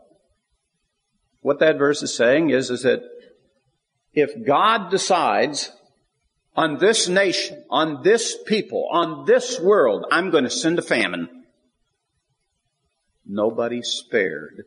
What 1.40 1.58
that 1.60 1.78
verse 1.78 2.02
is 2.02 2.14
saying 2.14 2.50
is, 2.50 2.68
is 2.68 2.82
that 2.82 3.00
if 4.12 4.44
God 4.46 4.90
decides 4.90 5.72
on 6.54 6.76
this 6.76 7.08
nation, 7.08 7.64
on 7.70 8.02
this 8.02 8.36
people, 8.46 8.86
on 8.92 9.24
this 9.24 9.58
world, 9.58 10.04
I'm 10.12 10.28
going 10.28 10.44
to 10.44 10.50
send 10.50 10.78
a 10.78 10.82
famine. 10.82 11.44
Nobody 13.24 13.80
spared, 13.80 14.64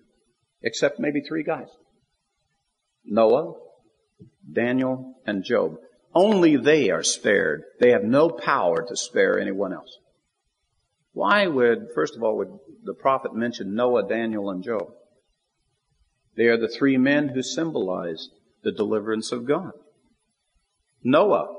except 0.64 1.00
maybe 1.00 1.22
three 1.22 1.44
guys. 1.44 1.70
Noah, 3.06 3.54
Daniel, 4.52 5.14
and 5.28 5.44
Job. 5.44 5.78
Only 6.16 6.56
they 6.56 6.92
are 6.92 7.04
spared. 7.04 7.64
They 7.82 7.92
have 7.92 8.06
no 8.06 8.30
power 8.30 8.86
to 8.88 8.96
spare 8.96 9.38
anyone 9.38 9.74
else. 9.74 10.00
Why 11.12 11.46
would, 11.46 11.90
first 11.94 12.16
of 12.16 12.24
all, 12.24 12.38
would 12.38 12.58
the 12.84 12.94
prophet 12.94 13.36
mention 13.36 13.76
Noah, 13.76 14.08
Daniel, 14.08 14.50
and 14.50 14.64
Job? 14.64 14.94
They 16.38 16.46
are 16.46 16.58
the 16.58 16.70
three 16.70 16.98
men 16.98 17.30
who 17.30 17.42
symbolize 17.42 18.30
the 18.64 18.72
deliverance 18.72 19.32
of 19.32 19.46
God. 19.46 19.72
Noah 21.04 21.54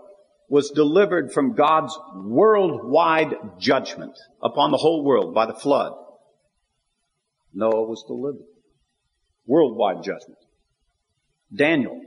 was 0.49 0.71
delivered 0.71 1.33
from 1.33 1.55
God's 1.55 1.99
worldwide 2.15 3.35
judgment 3.59 4.17
upon 4.43 4.71
the 4.71 4.77
whole 4.77 5.05
world 5.05 5.35
by 5.35 5.47
the 5.47 5.55
flood. 5.55 5.93
Noah 7.53 7.87
was 7.87 8.05
delivered. 8.07 8.47
Worldwide 9.47 10.03
judgment. 10.03 10.39
Daniel, 11.55 12.01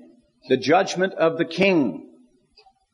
the 0.48 0.58
judgment 0.58 1.14
of 1.14 1.38
the 1.38 1.46
king. 1.46 2.09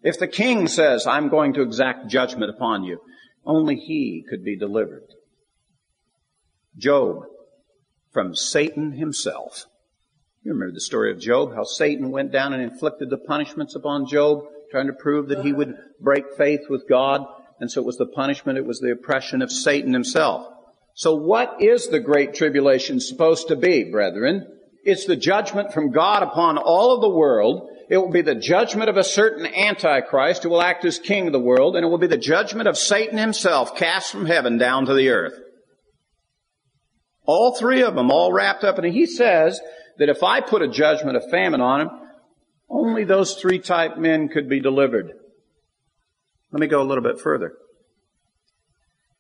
If 0.06 0.20
the 0.20 0.28
king 0.28 0.68
says, 0.68 1.08
I'm 1.08 1.30
going 1.30 1.54
to 1.54 1.63
exact 1.63 2.10
judgment 2.10 2.51
upon 2.51 2.84
you, 2.84 2.99
only 3.43 3.76
he 3.76 4.24
could 4.30 4.43
be 4.43 4.56
delivered. 4.56 5.08
Job, 6.78 7.24
from 8.14 8.36
Satan 8.36 8.91
himself. 8.91 9.66
You 10.43 10.53
remember 10.53 10.76
the 10.76 10.80
story 10.80 11.12
of 11.12 11.20
Job, 11.20 11.56
how 11.56 11.64
Satan 11.64 12.12
went 12.12 12.32
down 12.32 12.53
and 12.53 12.62
inflicted 12.62 13.10
the 13.10 13.18
punishments 13.18 13.74
upon 13.74 14.08
Job 14.08 14.43
trying 14.70 14.86
to 14.86 14.93
prove 14.93 15.30
that 15.30 15.43
he 15.43 15.51
would 15.51 15.74
break 15.99 16.26
faith 16.38 16.62
with 16.70 16.88
God. 16.88 17.26
And 17.60 17.72
so 17.72 17.82
it 17.82 17.86
was 17.88 17.97
the 17.97 18.06
punishment, 18.06 18.60
it 18.60 18.66
was 18.66 18.80
the 18.80 18.91
oppression 18.91 19.41
of 19.41 19.51
Satan 19.51 19.91
himself. 19.93 20.45
So 20.93 21.16
what 21.16 21.60
is 21.60 21.88
the 21.88 21.99
Great 21.99 22.36
Tribulation 22.36 22.99
supposed 22.99 23.47
to 23.47 23.56
be, 23.56 23.86
brethren? 23.86 24.45
It's 24.84 25.06
the 25.06 25.16
judgment 25.16 25.74
from 25.74 25.91
God 25.91 26.22
upon 26.22 26.60
all 26.60 26.93
of 26.93 27.01
the 27.01 27.10
world. 27.10 27.70
It 27.89 27.97
will 27.97 28.11
be 28.11 28.21
the 28.21 28.36
judgment 28.36 28.89
of 28.89 28.97
a 28.97 29.03
certain 29.03 29.45
Antichrist 29.45 30.43
who 30.43 30.49
will 30.49 30.61
act 30.61 30.86
as 30.86 30.97
king 30.97 31.27
of 31.27 31.33
the 31.33 31.39
world, 31.39 31.75
and 31.75 31.86
it 31.86 31.89
will 31.89 31.99
be 31.99 32.07
the 32.07 32.17
judgment 32.17 32.67
of 32.67 32.77
Satan 32.77 33.17
himself 33.17 33.75
cast 33.75 34.11
from 34.11 34.25
heaven 34.25 34.57
down 34.57 34.86
to 34.88 34.93
the 34.93 35.09
earth. 35.09 35.38
All 37.25 37.55
three 37.55 37.83
of 37.83 37.95
them 37.95 38.11
all 38.11 38.33
wrapped 38.33 38.63
up, 38.63 38.77
and 38.77 38.91
he 38.91 39.05
says 39.05 39.59
that 39.97 40.09
if 40.09 40.23
I 40.23 40.41
put 40.41 40.61
a 40.61 40.67
judgment 40.67 41.17
of 41.17 41.29
famine 41.29 41.61
on 41.61 41.81
him, 41.81 41.89
only 42.69 43.03
those 43.03 43.36
three 43.36 43.59
type 43.59 43.97
men 43.97 44.29
could 44.29 44.49
be 44.49 44.59
delivered. 44.59 45.11
Let 46.51 46.59
me 46.59 46.67
go 46.67 46.81
a 46.81 46.88
little 46.88 47.03
bit 47.03 47.19
further. 47.19 47.53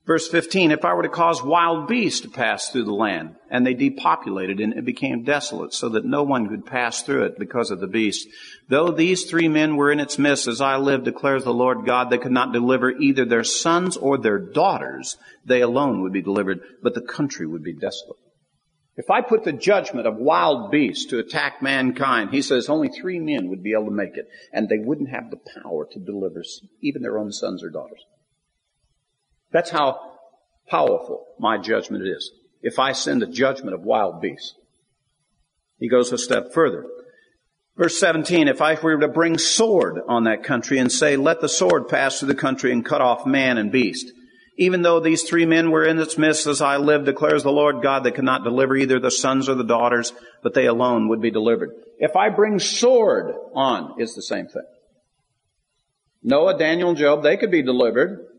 Verse 0.05 0.27
15, 0.27 0.69
if 0.69 0.85
I 0.85 0.93
were 0.93 1.01
to 1.01 1.09
cause 1.09 1.41
wild 1.41 1.87
beasts 1.87 2.21
to 2.21 2.29
pass 2.29 2.69
through 2.69 2.83
the 2.83 2.93
land, 2.93 3.37
and 3.49 3.65
they 3.65 3.73
depopulated 3.73 4.59
and 4.59 4.73
it 4.73 4.85
became 4.85 5.23
desolate, 5.23 5.73
so 5.73 5.89
that 5.89 6.05
no 6.05 6.21
one 6.21 6.47
could 6.47 6.63
pass 6.63 7.01
through 7.01 7.23
it 7.23 7.39
because 7.39 7.71
of 7.71 7.79
the 7.79 7.87
beast, 7.87 8.27
though 8.69 8.91
these 8.91 9.23
three 9.23 9.47
men 9.47 9.75
were 9.75 9.91
in 9.91 9.99
its 9.99 10.19
midst, 10.19 10.47
as 10.47 10.61
I 10.61 10.77
live, 10.77 11.03
declares 11.03 11.43
the 11.43 11.55
Lord 11.55 11.87
God, 11.87 12.11
they 12.11 12.19
could 12.19 12.31
not 12.31 12.53
deliver 12.53 12.91
either 12.91 13.25
their 13.25 13.43
sons 13.43 13.97
or 13.97 14.19
their 14.19 14.37
daughters. 14.37 15.17
They 15.43 15.61
alone 15.61 16.03
would 16.03 16.13
be 16.13 16.21
delivered, 16.21 16.59
but 16.83 16.93
the 16.93 17.01
country 17.01 17.47
would 17.47 17.63
be 17.63 17.73
desolate. 17.73 18.19
If 18.97 19.09
I 19.09 19.21
put 19.21 19.43
the 19.43 19.53
judgment 19.53 20.05
of 20.05 20.17
wild 20.17 20.69
beasts 20.69 21.07
to 21.07 21.17
attack 21.17 21.63
mankind, 21.63 22.29
he 22.29 22.43
says 22.43 22.69
only 22.69 22.89
three 22.89 23.19
men 23.19 23.49
would 23.49 23.63
be 23.63 23.73
able 23.73 23.85
to 23.85 23.91
make 23.91 24.17
it, 24.17 24.27
and 24.53 24.69
they 24.69 24.77
wouldn't 24.77 25.09
have 25.09 25.31
the 25.31 25.41
power 25.63 25.87
to 25.91 25.99
deliver 25.99 26.43
even 26.83 27.01
their 27.01 27.17
own 27.17 27.31
sons 27.31 27.63
or 27.63 27.71
daughters. 27.71 28.03
That's 29.55 29.69
how 29.69 30.01
powerful 30.67 31.27
my 31.39 31.57
judgment 31.57 32.05
is. 32.05 32.29
If 32.61 32.77
I 32.77 32.91
send 32.91 33.23
a 33.23 33.25
judgment 33.25 33.73
of 33.73 33.83
wild 33.83 34.19
beasts. 34.19 34.53
He 35.79 35.87
goes 35.87 36.11
a 36.11 36.17
step 36.17 36.51
further. 36.53 36.85
Verse 37.77 37.97
17, 37.97 38.49
if 38.49 38.61
I 38.61 38.75
were 38.75 38.97
to 38.97 39.07
bring 39.07 39.37
sword 39.37 40.01
on 40.09 40.25
that 40.25 40.43
country 40.43 40.77
and 40.77 40.91
say, 40.91 41.15
let 41.15 41.39
the 41.39 41.47
sword 41.47 41.87
pass 41.87 42.19
through 42.19 42.27
the 42.27 42.35
country 42.35 42.73
and 42.73 42.83
cut 42.83 42.99
off 42.99 43.25
man 43.25 43.57
and 43.57 43.71
beast, 43.71 44.11
even 44.57 44.81
though 44.81 44.99
these 44.99 45.23
three 45.23 45.45
men 45.45 45.71
were 45.71 45.85
in 45.85 45.99
its 45.99 46.17
midst 46.17 46.47
as 46.47 46.59
I 46.59 46.75
live, 46.75 47.05
declares 47.05 47.43
the 47.43 47.49
Lord 47.49 47.81
God, 47.81 48.03
they 48.03 48.11
could 48.11 48.25
not 48.25 48.43
deliver 48.43 48.75
either 48.75 48.99
the 48.99 49.09
sons 49.09 49.47
or 49.47 49.55
the 49.55 49.63
daughters, 49.63 50.11
but 50.43 50.53
they 50.53 50.65
alone 50.65 51.07
would 51.07 51.21
be 51.21 51.31
delivered. 51.31 51.71
If 51.97 52.17
I 52.17 52.27
bring 52.27 52.59
sword 52.59 53.33
on, 53.53 54.01
it's 54.01 54.15
the 54.15 54.21
same 54.21 54.47
thing. 54.47 54.65
Noah, 56.23 56.57
Daniel, 56.57 56.89
and 56.89 56.97
Job, 56.97 57.23
they 57.23 57.37
could 57.37 57.51
be 57.51 57.63
delivered. 57.63 58.34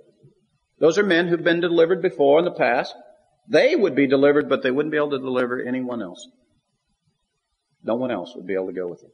Those 0.79 0.99
are 0.99 1.05
men 1.05 1.29
who've 1.29 1.43
been 1.43 1.61
delivered 1.61 2.03
before 2.03 2.39
in 2.39 2.45
the 2.45 2.51
past. 2.51 2.95
They 3.49 3.75
would 3.75 3.95
be 3.95 4.07
delivered, 4.07 4.49
but 4.49 4.63
they 4.63 4.71
wouldn't 4.71 4.93
be 4.93 4.99
able 4.99 5.11
to 5.11 5.19
deliver 5.19 5.63
anyone 5.63 6.03
else. 6.03 6.29
No 7.83 7.95
one 7.95 8.11
else 8.11 8.33
would 8.35 8.47
be 8.47 8.55
able 8.55 8.67
to 8.67 8.73
go 8.73 8.89
with 8.89 9.01
them. 9.01 9.13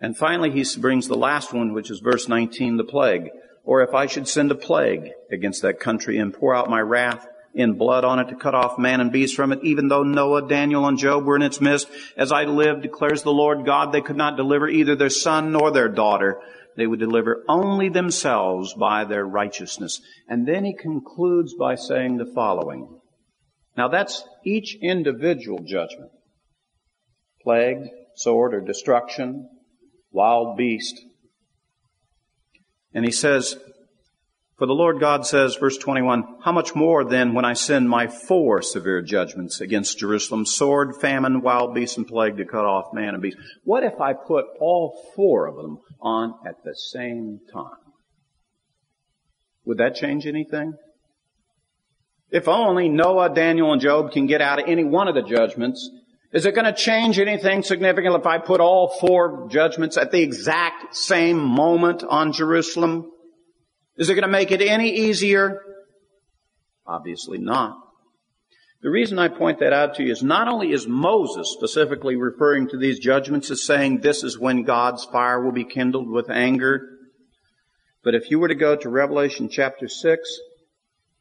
And 0.00 0.16
finally, 0.16 0.50
he 0.50 0.64
brings 0.80 1.08
the 1.08 1.16
last 1.16 1.52
one, 1.52 1.74
which 1.74 1.90
is 1.90 2.00
verse 2.00 2.28
19, 2.28 2.76
the 2.76 2.84
plague. 2.84 3.28
Or 3.64 3.82
if 3.82 3.92
I 3.92 4.06
should 4.06 4.26
send 4.26 4.50
a 4.50 4.54
plague 4.54 5.10
against 5.30 5.62
that 5.62 5.80
country 5.80 6.16
and 6.16 6.32
pour 6.32 6.54
out 6.54 6.70
my 6.70 6.80
wrath 6.80 7.26
in 7.52 7.74
blood 7.74 8.04
on 8.04 8.20
it 8.20 8.28
to 8.28 8.36
cut 8.36 8.54
off 8.54 8.78
man 8.78 9.00
and 9.00 9.12
beast 9.12 9.34
from 9.36 9.52
it, 9.52 9.58
even 9.62 9.88
though 9.88 10.04
Noah, 10.04 10.48
Daniel, 10.48 10.86
and 10.86 10.96
Job 10.96 11.24
were 11.24 11.36
in 11.36 11.42
its 11.42 11.60
midst, 11.60 11.88
as 12.16 12.32
I 12.32 12.44
live, 12.44 12.80
declares 12.80 13.22
the 13.22 13.32
Lord 13.32 13.66
God, 13.66 13.92
they 13.92 14.00
could 14.00 14.16
not 14.16 14.36
deliver 14.36 14.68
either 14.68 14.94
their 14.94 15.10
son 15.10 15.52
nor 15.52 15.70
their 15.70 15.88
daughter 15.88 16.40
they 16.76 16.86
would 16.86 17.00
deliver 17.00 17.44
only 17.48 17.88
themselves 17.88 18.74
by 18.74 19.04
their 19.04 19.24
righteousness. 19.24 20.00
And 20.28 20.46
then 20.46 20.64
he 20.64 20.74
concludes 20.74 21.54
by 21.54 21.74
saying 21.74 22.16
the 22.16 22.32
following. 22.34 23.00
Now 23.76 23.88
that's 23.88 24.24
each 24.44 24.76
individual 24.80 25.60
judgment. 25.64 26.10
Plague, 27.42 27.88
sword, 28.14 28.54
or 28.54 28.60
destruction, 28.60 29.48
wild 30.10 30.56
beast. 30.56 31.00
And 32.92 33.04
he 33.04 33.12
says, 33.12 33.56
for 34.60 34.66
the 34.66 34.74
Lord 34.74 35.00
God 35.00 35.24
says, 35.24 35.56
verse 35.56 35.78
21, 35.78 36.36
How 36.44 36.52
much 36.52 36.74
more 36.74 37.02
then 37.02 37.32
when 37.32 37.46
I 37.46 37.54
send 37.54 37.88
my 37.88 38.08
four 38.08 38.60
severe 38.60 39.00
judgments 39.00 39.62
against 39.62 39.96
Jerusalem, 39.96 40.44
sword, 40.44 40.96
famine, 41.00 41.40
wild 41.40 41.74
beasts, 41.74 41.96
and 41.96 42.06
plague 42.06 42.36
to 42.36 42.44
cut 42.44 42.66
off 42.66 42.92
man 42.92 43.14
and 43.14 43.22
beast? 43.22 43.38
What 43.64 43.84
if 43.84 43.98
I 44.02 44.12
put 44.12 44.44
all 44.60 45.12
four 45.16 45.46
of 45.46 45.56
them 45.56 45.78
on 46.02 46.34
at 46.46 46.62
the 46.62 46.74
same 46.74 47.40
time? 47.50 47.70
Would 49.64 49.78
that 49.78 49.94
change 49.94 50.26
anything? 50.26 50.74
If 52.30 52.46
only 52.46 52.90
Noah, 52.90 53.34
Daniel, 53.34 53.72
and 53.72 53.80
Job 53.80 54.12
can 54.12 54.26
get 54.26 54.42
out 54.42 54.60
of 54.60 54.68
any 54.68 54.84
one 54.84 55.08
of 55.08 55.14
the 55.14 55.22
judgments, 55.22 55.90
is 56.34 56.44
it 56.44 56.54
going 56.54 56.66
to 56.66 56.74
change 56.74 57.18
anything 57.18 57.62
significant 57.62 58.14
if 58.14 58.26
I 58.26 58.36
put 58.36 58.60
all 58.60 58.94
four 59.00 59.48
judgments 59.50 59.96
at 59.96 60.10
the 60.10 60.20
exact 60.20 60.94
same 60.94 61.38
moment 61.38 62.04
on 62.06 62.34
Jerusalem? 62.34 63.10
Is 64.00 64.08
it 64.08 64.14
going 64.14 64.22
to 64.22 64.28
make 64.28 64.50
it 64.50 64.62
any 64.62 64.90
easier? 64.90 65.60
Obviously 66.86 67.36
not. 67.36 67.76
The 68.82 68.88
reason 68.88 69.18
I 69.18 69.28
point 69.28 69.58
that 69.60 69.74
out 69.74 69.96
to 69.96 70.02
you 70.02 70.10
is 70.10 70.22
not 70.22 70.48
only 70.48 70.72
is 70.72 70.88
Moses 70.88 71.52
specifically 71.52 72.16
referring 72.16 72.66
to 72.70 72.78
these 72.78 72.98
judgments 72.98 73.50
as 73.50 73.62
saying 73.62 74.00
this 74.00 74.24
is 74.24 74.38
when 74.38 74.62
God's 74.62 75.04
fire 75.04 75.44
will 75.44 75.52
be 75.52 75.66
kindled 75.66 76.08
with 76.08 76.30
anger, 76.30 76.88
but 78.02 78.14
if 78.14 78.30
you 78.30 78.38
were 78.38 78.48
to 78.48 78.54
go 78.54 78.74
to 78.74 78.88
Revelation 78.88 79.50
chapter 79.50 79.86
6, 79.86 80.38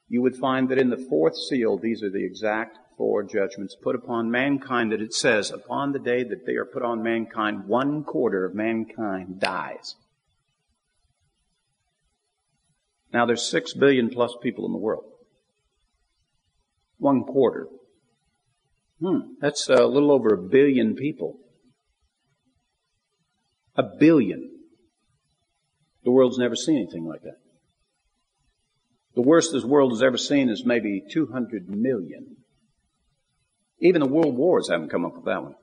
you 0.08 0.22
would 0.22 0.38
find 0.38 0.70
that 0.70 0.78
in 0.78 0.90
the 0.90 1.06
fourth 1.10 1.36
seal, 1.36 1.78
these 1.78 2.02
are 2.02 2.10
the 2.10 2.24
exact 2.24 2.78
four 2.98 3.24
judgments 3.24 3.76
put 3.76 3.96
upon 3.96 4.32
mankind 4.32 4.94
that 4.94 5.02
it 5.02 5.14
says, 5.14 5.52
upon 5.52 5.92
the 5.92 6.00
day 6.00 6.24
that 6.24 6.46
they 6.46 6.54
are 6.54 6.64
put 6.64 6.84
on 6.84 7.04
mankind, 7.04 7.68
one 7.68 8.06
quarter 8.06 8.46
of 8.46 8.56
mankind 8.56 9.42
dies. 9.42 9.96
Now 13.14 13.26
there's 13.26 13.50
six 13.50 13.74
billion 13.74 14.10
plus 14.10 14.36
people 14.42 14.66
in 14.66 14.72
the 14.72 14.78
world. 14.78 15.06
One 16.98 17.24
quarter. 17.24 17.68
Hmm, 19.02 19.34
that's 19.40 19.70
a 19.70 19.86
little 19.86 20.12
over 20.12 20.34
a 20.34 20.50
billion 20.50 20.96
people. 20.96 21.38
A 23.76 23.84
billion. 23.84 24.52
The 26.04 26.12
world's 26.12 26.38
never 26.38 26.56
seen 26.56 26.78
anything 26.78 27.06
like 27.06 27.22
that. 27.22 27.38
The 29.16 29.22
worst 29.22 29.52
this 29.54 29.64
world 29.64 29.92
has 29.92 30.04
ever 30.04 30.18
seen 30.18 30.50
is 30.50 30.64
maybe 30.66 31.04
200 31.12 31.70
million. 31.70 32.38
Even 33.82 34.02
the 34.02 34.08
world 34.08 34.36
wars 34.36 34.70
haven't 34.70 34.90
come 34.90 35.06
up 35.06 35.16
with 35.16 35.26
that 35.26 35.44
one. 35.44 35.56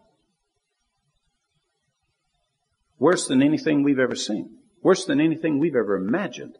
Worse 2.98 3.26
than 3.28 3.42
anything 3.42 3.82
we've 3.82 3.98
ever 3.98 4.14
seen. 4.14 4.58
Worse 4.82 5.04
than 5.04 5.20
anything 5.20 5.58
we've 5.58 5.76
ever 5.76 5.96
imagined. 5.96 6.56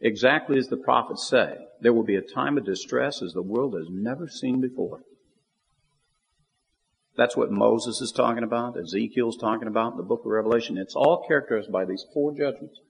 Exactly 0.00 0.58
as 0.58 0.68
the 0.68 0.76
prophets 0.76 1.28
say, 1.28 1.56
there 1.80 1.92
will 1.92 2.04
be 2.04 2.16
a 2.16 2.22
time 2.22 2.56
of 2.56 2.64
distress 2.64 3.20
as 3.22 3.32
the 3.32 3.42
world 3.42 3.74
has 3.74 3.88
never 3.90 4.28
seen 4.28 4.60
before. 4.60 5.00
That's 7.16 7.36
what 7.36 7.50
Moses 7.50 8.00
is 8.00 8.12
talking 8.12 8.44
about, 8.44 8.78
Ezekiel's 8.78 9.36
talking 9.36 9.68
about 9.68 9.92
in 9.92 9.98
the 9.98 10.04
book 10.04 10.20
of 10.20 10.30
Revelation. 10.30 10.78
It's 10.78 10.94
all 10.94 11.24
characterized 11.28 11.70
by 11.70 11.84
these 11.84 12.04
four 12.14 12.32
judgments. 12.32 12.80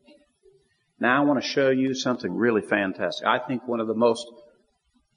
Now 1.01 1.23
I 1.23 1.25
want 1.25 1.43
to 1.43 1.49
show 1.49 1.71
you 1.71 1.95
something 1.95 2.33
really 2.33 2.63
fantastic. 2.63 3.27
I 3.27 3.39
think 3.39 3.67
one 3.67 3.81
of 3.81 3.89
the 3.89 3.95
most 3.95 4.27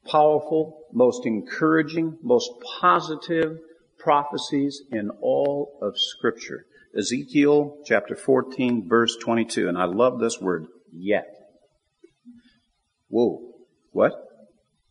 powerful, 0.10 0.80
most 0.92 1.26
encouraging, 1.26 2.18
most 2.24 2.50
positive 2.80 3.60
prophecies 4.00 4.82
in 4.92 5.10
all 5.22 5.78
of 5.82 5.94
scripture. 5.98 6.66
Ezekiel 6.98 7.78
chapter 7.86 8.16
14 8.16 8.88
verse 8.88 9.16
22. 9.18 9.68
And 9.68 9.78
I 9.78 9.86
love 9.86 10.20
this 10.20 10.40
word, 10.40 10.68
yet. 10.92 11.43
Whoa, 13.14 13.42
what? 13.92 14.14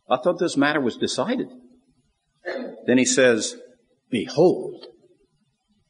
I 0.09 0.15
thought 0.15 0.39
this 0.39 0.55
matter 0.55 0.79
was 0.79 0.95
decided. 0.95 1.49
Then 2.87 2.97
he 2.97 3.03
says, 3.03 3.57
behold. 4.09 4.85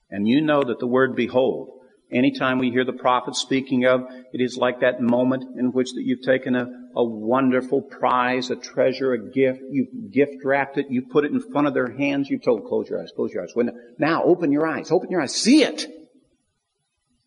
And 0.09 0.27
you 0.27 0.41
know 0.41 0.63
that 0.63 0.79
the 0.79 0.87
word 0.87 1.15
behold, 1.15 1.69
anytime 2.11 2.57
we 2.57 2.71
hear 2.71 2.85
the 2.85 2.91
prophet 2.91 3.35
speaking 3.35 3.85
of, 3.85 4.01
it 4.33 4.41
is 4.41 4.57
like 4.57 4.79
that 4.79 4.99
moment 4.99 5.59
in 5.59 5.73
which 5.73 5.93
that 5.93 6.01
you've 6.03 6.23
taken 6.23 6.55
a, 6.55 6.65
a 6.95 7.03
wonderful 7.03 7.83
prize, 7.83 8.49
a 8.49 8.55
treasure, 8.55 9.13
a 9.13 9.29
gift, 9.29 9.59
you've 9.69 10.11
gift 10.11 10.43
wrapped 10.43 10.79
it, 10.79 10.87
you 10.89 11.03
put 11.11 11.25
it 11.25 11.31
in 11.31 11.39
front 11.39 11.67
of 11.67 11.75
their 11.75 11.95
hands, 11.95 12.31
you 12.31 12.39
told, 12.39 12.65
close 12.65 12.89
your 12.89 12.99
eyes, 12.99 13.11
close 13.15 13.31
your 13.31 13.43
eyes. 13.43 13.53
Now 13.99 14.23
open 14.23 14.51
your 14.51 14.65
eyes, 14.65 14.89
open 14.89 15.11
your 15.11 15.21
eyes, 15.21 15.35
see 15.35 15.61
it. 15.61 15.85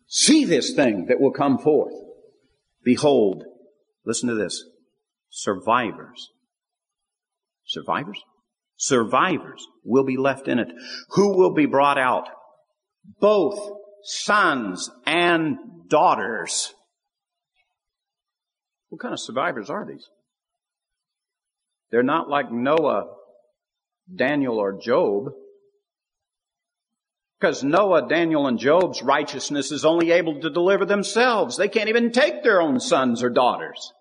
See 0.07 0.43
this 0.43 0.73
thing 0.73 1.05
that 1.05 1.21
will 1.21 1.31
come 1.31 1.59
forth. 1.59 1.93
Behold, 2.83 3.45
listen 4.05 4.27
to 4.27 4.35
this 4.35 4.65
survivors. 5.37 6.31
Survivors? 7.65 8.19
Survivors 8.75 9.65
will 9.83 10.03
be 10.03 10.17
left 10.17 10.47
in 10.47 10.57
it. 10.57 10.67
Who 11.09 11.37
will 11.37 11.53
be 11.53 11.67
brought 11.67 11.99
out? 11.99 12.27
Both 13.19 13.59
sons 14.03 14.89
and 15.05 15.57
daughters. 15.87 16.73
What 18.89 18.99
kind 18.99 19.13
of 19.13 19.19
survivors 19.19 19.69
are 19.69 19.85
these? 19.85 20.07
They're 21.91 22.03
not 22.03 22.29
like 22.29 22.51
Noah, 22.51 23.05
Daniel, 24.13 24.57
or 24.57 24.79
Job. 24.79 25.33
Because 27.39 27.63
Noah, 27.63 28.09
Daniel, 28.09 28.47
and 28.47 28.57
Job's 28.57 29.03
righteousness 29.03 29.71
is 29.71 29.85
only 29.85 30.11
able 30.11 30.41
to 30.41 30.49
deliver 30.49 30.85
themselves. 30.85 31.57
They 31.57 31.67
can't 31.67 31.89
even 31.89 32.11
take 32.11 32.43
their 32.43 32.59
own 32.59 32.79
sons 32.79 33.21
or 33.21 33.29
daughters. 33.29 33.93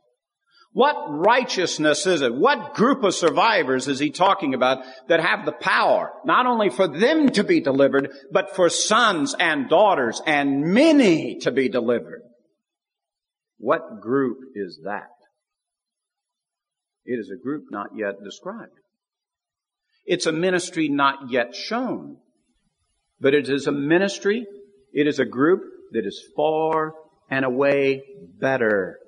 What 0.77 1.07
righteousness 1.09 2.07
is 2.07 2.21
it? 2.21 2.35
What 2.35 2.75
group 2.75 3.03
of 3.03 3.15
survivors 3.15 3.89
is 3.89 3.99
he 3.99 4.11
talking 4.11 4.53
about 4.53 4.85
that 5.09 5.21
have 5.21 5.47
the 5.47 5.53
power, 5.53 6.13
not 6.27 6.45
only 6.45 6.69
for 6.69 6.87
them 6.87 7.31
to 7.31 7.45
be 7.45 7.63
delivered, 7.63 8.11
but 8.31 8.55
for 8.55 8.69
sons 8.69 9.35
and 9.41 9.71
daughters 9.71 10.21
and 10.27 10.75
many 10.75 11.39
to 11.39 11.51
be 11.51 11.71
delivered? 11.71 12.21
What 13.57 14.03
group 14.03 14.37
is 14.55 14.81
that? 14.85 15.09
It 17.07 17.15
is 17.21 17.31
a 17.31 17.43
group 17.43 17.69
not 17.71 17.97
yet 17.97 18.23
described. 18.23 18.79
It's 20.05 20.27
a 20.27 20.33
ministry 20.33 20.91
not 20.91 21.31
yet 21.31 21.55
shown. 21.55 22.19
But 23.19 23.33
it 23.33 23.49
is 23.49 23.67
a 23.67 23.73
ministry, 23.73 24.45
it 24.93 25.07
is 25.07 25.21
a 25.21 25.25
group 25.25 25.63
that 25.93 26.05
is 26.05 26.23
far 26.37 26.93
and 27.31 27.47
away 27.47 28.03
better 28.39 28.99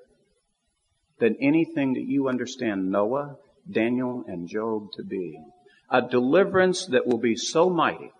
than 1.20 1.36
anything 1.40 1.94
that 1.94 2.06
you 2.06 2.28
understand 2.28 2.90
Noah, 2.90 3.36
Daniel, 3.70 4.24
and 4.26 4.48
Job 4.48 4.88
to 4.96 5.02
be. 5.02 5.38
A 5.90 6.02
deliverance 6.02 6.86
that 6.86 7.06
will 7.06 7.18
be 7.18 7.36
so 7.36 7.70
mighty 7.70 8.10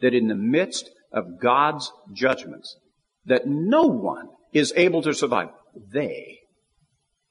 that 0.00 0.14
in 0.14 0.28
the 0.28 0.34
midst 0.34 0.90
of 1.12 1.40
God's 1.40 1.90
judgments, 2.12 2.76
that 3.26 3.46
no 3.46 3.82
one 3.82 4.28
is 4.52 4.72
able 4.76 5.02
to 5.02 5.14
survive, 5.14 5.50
they 5.92 6.38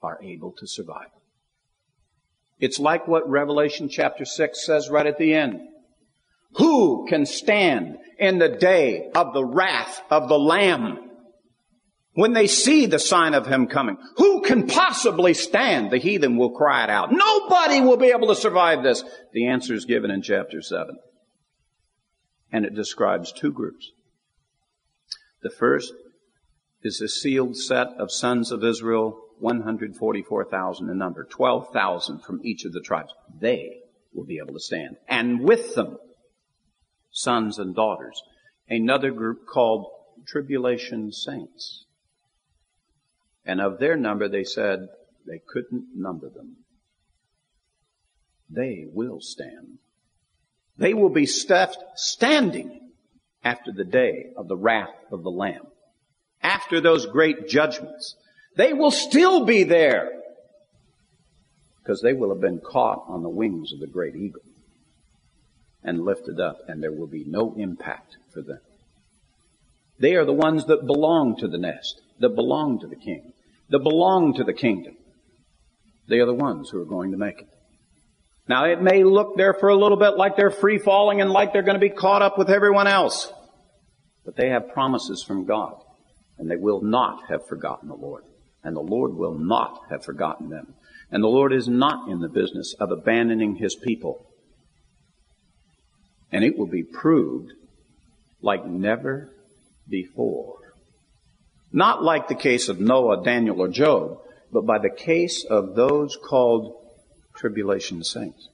are 0.02 0.20
able 0.22 0.54
to 0.60 0.68
survive. 0.68 1.10
It's 2.60 2.80
like 2.80 3.08
what 3.08 3.30
Revelation 3.30 3.90
chapter 3.90 4.26
6 4.26 4.66
says 4.66 4.90
right 4.90 5.08
at 5.08 5.18
the 5.18 5.34
end. 5.34 5.62
Who 6.54 7.06
can 7.08 7.26
stand 7.26 7.98
in 8.18 8.40
the 8.40 8.50
day 8.50 9.10
of 9.14 9.34
the 9.34 9.46
wrath 9.46 10.02
of 10.10 10.28
the 10.28 10.40
Lamb? 10.40 11.09
When 12.20 12.34
they 12.34 12.48
see 12.48 12.86
the 12.86 13.00
sign 13.00 13.34
of 13.34 13.48
Him 13.48 13.68
coming, 13.68 13.98
who 14.18 14.42
can 14.42 14.68
possibly 14.68 15.34
stand? 15.34 15.90
The 15.90 16.00
heathen 16.00 16.36
will 16.36 16.50
cry 16.50 16.84
it 16.84 16.90
out. 16.90 17.14
Nobody 17.14 17.80
will 17.80 17.96
be 17.96 18.08
able 18.08 18.28
to 18.28 18.36
survive 18.36 18.84
this. 18.84 19.06
The 19.32 19.48
answer 19.48 19.74
is 19.74 19.86
given 19.86 20.12
in 20.12 20.22
chapter 20.22 20.62
7. 20.62 20.98
And 22.52 22.66
it 22.66 22.76
describes 22.76 23.32
two 23.32 23.54
groups. 23.54 23.94
The 25.44 25.50
first 25.50 25.94
is 26.84 27.00
a 27.00 27.08
sealed 27.08 27.56
set 27.56 27.88
of 27.98 28.12
sons 28.12 28.52
of 28.52 28.66
Israel, 28.66 29.18
144,000 29.40 30.90
in 30.90 30.98
number, 30.98 31.24
12,000 31.24 32.20
from 32.20 32.42
each 32.44 32.66
of 32.66 32.74
the 32.74 32.82
tribes. 32.82 33.14
They 33.40 33.78
will 34.14 34.26
be 34.26 34.42
able 34.44 34.56
to 34.56 34.60
stand. 34.60 34.98
And 35.08 35.40
with 35.40 35.74
them, 35.76 35.98
sons 37.12 37.58
and 37.58 37.74
daughters. 37.74 38.22
Another 38.68 39.12
group 39.12 39.48
called 39.48 39.86
tribulation 40.28 41.14
saints. 41.14 41.86
And 43.50 43.60
of 43.60 43.80
their 43.80 43.96
number, 43.96 44.30
they 44.30 44.44
said 44.44 44.90
they 45.26 45.42
couldn't 45.52 45.88
number 45.96 46.30
them. 46.30 46.58
They 48.48 48.86
will 48.88 49.22
stand. 49.22 49.80
They 50.78 50.94
will 50.94 51.10
be 51.10 51.28
left 51.50 51.80
standing 51.96 52.92
after 53.44 53.72
the 53.72 53.86
day 53.86 54.28
of 54.38 54.48
the 54.48 54.56
wrath 54.56 54.94
of 55.12 55.24
the 55.24 55.32
Lamb. 55.32 55.66
After 56.44 56.80
those 56.80 57.08
great 57.08 57.50
judgments. 57.50 58.16
They 58.56 58.74
will 58.74 58.92
still 58.92 59.46
be 59.46 59.64
there 59.64 60.12
because 61.80 62.04
they 62.04 62.14
will 62.14 62.30
have 62.30 62.42
been 62.42 62.60
caught 62.60 63.04
on 63.08 63.24
the 63.24 63.30
wings 63.30 63.74
of 63.74 63.80
the 63.80 63.88
great 63.88 64.16
eagle 64.16 64.44
and 65.84 66.06
lifted 66.06 66.40
up, 66.40 66.60
and 66.68 66.84
there 66.84 66.92
will 66.92 67.08
be 67.08 67.26
no 67.26 67.56
impact 67.58 68.18
for 68.32 68.44
them. 68.44 68.60
They 70.00 70.14
are 70.14 70.26
the 70.26 70.34
ones 70.34 70.68
that 70.68 70.86
belong 70.86 71.38
to 71.38 71.48
the 71.48 71.58
nest, 71.58 72.00
that 72.20 72.36
belong 72.36 72.80
to 72.82 72.88
the 72.88 72.96
king, 72.96 73.34
that 73.70 73.80
belong 73.80 74.36
to 74.36 74.44
the 74.44 74.54
kingdom. 74.54 74.96
They 76.08 76.20
are 76.20 76.26
the 76.26 76.34
ones 76.34 76.70
who 76.70 76.82
are 76.82 76.86
going 76.86 77.12
to 77.12 77.18
make 77.18 77.40
it. 77.40 77.48
Now 78.48 78.66
it 78.66 78.82
may 78.82 79.04
look 79.04 79.38
there 79.38 79.54
for 79.54 79.70
a 79.70 79.76
little 79.76 79.98
bit 79.98 80.18
like 80.18 80.36
they're 80.36 80.50
free 80.50 80.80
falling 80.80 81.22
and 81.22 81.30
like 81.30 81.54
they're 81.54 81.62
going 81.62 81.80
to 81.80 81.80
be 81.80 81.90
caught 81.90 82.24
up 82.24 82.38
with 82.38 82.50
everyone 82.50 82.88
else. 82.88 83.32
But 84.26 84.36
they 84.36 84.50
have 84.50 84.74
promises 84.74 85.24
from 85.24 85.46
God 85.46 85.76
and 86.40 86.50
they 86.50 86.56
will 86.56 86.82
not 86.82 87.30
have 87.30 87.48
forgotten 87.48 87.90
the 87.90 87.96
Lord 87.96 88.24
and 88.64 88.76
the 88.76 88.82
Lord 88.82 89.14
will 89.14 89.38
not 89.38 89.80
have 89.92 90.04
forgotten 90.04 90.50
them. 90.50 90.74
And 91.12 91.24
the 91.24 91.28
Lord 91.28 91.54
is 91.54 91.68
not 91.68 92.10
in 92.10 92.20
the 92.20 92.28
business 92.28 92.76
of 92.80 92.92
abandoning 92.92 93.56
his 93.56 93.76
people 93.76 94.26
and 96.32 96.44
it 96.44 96.58
will 96.58 96.68
be 96.68 96.84
proved 96.84 97.52
like 98.42 98.66
never 98.66 99.30
before. 99.88 100.59
Not 101.72 102.04
like 102.04 102.28
the 102.28 102.36
case 102.36 102.70
of 102.70 102.80
Noah, 102.80 103.24
Daniel, 103.24 103.62
or 103.62 103.68
Job, 103.68 104.18
but 104.52 104.66
by 104.66 104.80
the 104.80 104.90
case 104.90 105.46
of 105.50 105.76
those 105.76 106.18
called 106.18 106.76
tribulation 107.36 108.04
saints. 108.04 108.50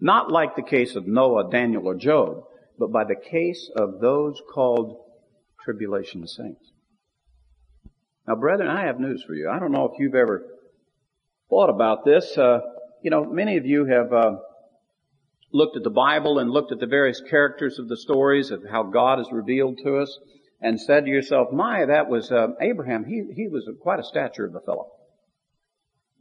Not 0.00 0.30
like 0.30 0.56
the 0.56 0.62
case 0.62 0.94
of 0.94 1.06
Noah, 1.06 1.50
Daniel, 1.50 1.86
or 1.86 1.94
Job, 1.94 2.44
but 2.78 2.92
by 2.92 3.04
the 3.04 3.16
case 3.16 3.70
of 3.76 4.00
those 4.00 4.40
called 4.52 4.96
tribulation 5.64 6.26
saints. 6.26 6.72
Now, 8.26 8.34
brethren, 8.36 8.68
I 8.68 8.86
have 8.86 9.00
news 9.00 9.24
for 9.26 9.34
you. 9.34 9.48
I 9.50 9.58
don't 9.58 9.72
know 9.72 9.86
if 9.86 9.98
you've 9.98 10.14
ever 10.14 10.44
thought 11.48 11.70
about 11.70 12.04
this. 12.04 12.36
Uh, 12.36 12.60
you 13.02 13.10
know, 13.10 13.24
many 13.24 13.56
of 13.56 13.66
you 13.66 13.86
have 13.86 14.12
uh, 14.12 14.36
looked 15.52 15.76
at 15.76 15.82
the 15.82 15.90
Bible 15.90 16.38
and 16.38 16.50
looked 16.50 16.72
at 16.72 16.78
the 16.78 16.86
various 16.86 17.20
characters 17.30 17.78
of 17.78 17.88
the 17.88 17.96
stories 17.96 18.50
of 18.50 18.62
how 18.70 18.84
God 18.84 19.20
is 19.20 19.28
revealed 19.32 19.78
to 19.84 19.98
us 19.98 20.18
and 20.62 20.80
said 20.80 21.04
to 21.04 21.10
yourself, 21.10 21.52
my, 21.52 21.84
that 21.84 22.08
was 22.08 22.30
uh, 22.30 22.48
Abraham. 22.60 23.04
He, 23.04 23.24
he 23.34 23.48
was 23.48 23.68
quite 23.80 23.98
a 23.98 24.04
stature 24.04 24.46
of 24.46 24.54
a 24.54 24.60
fellow. 24.60 24.90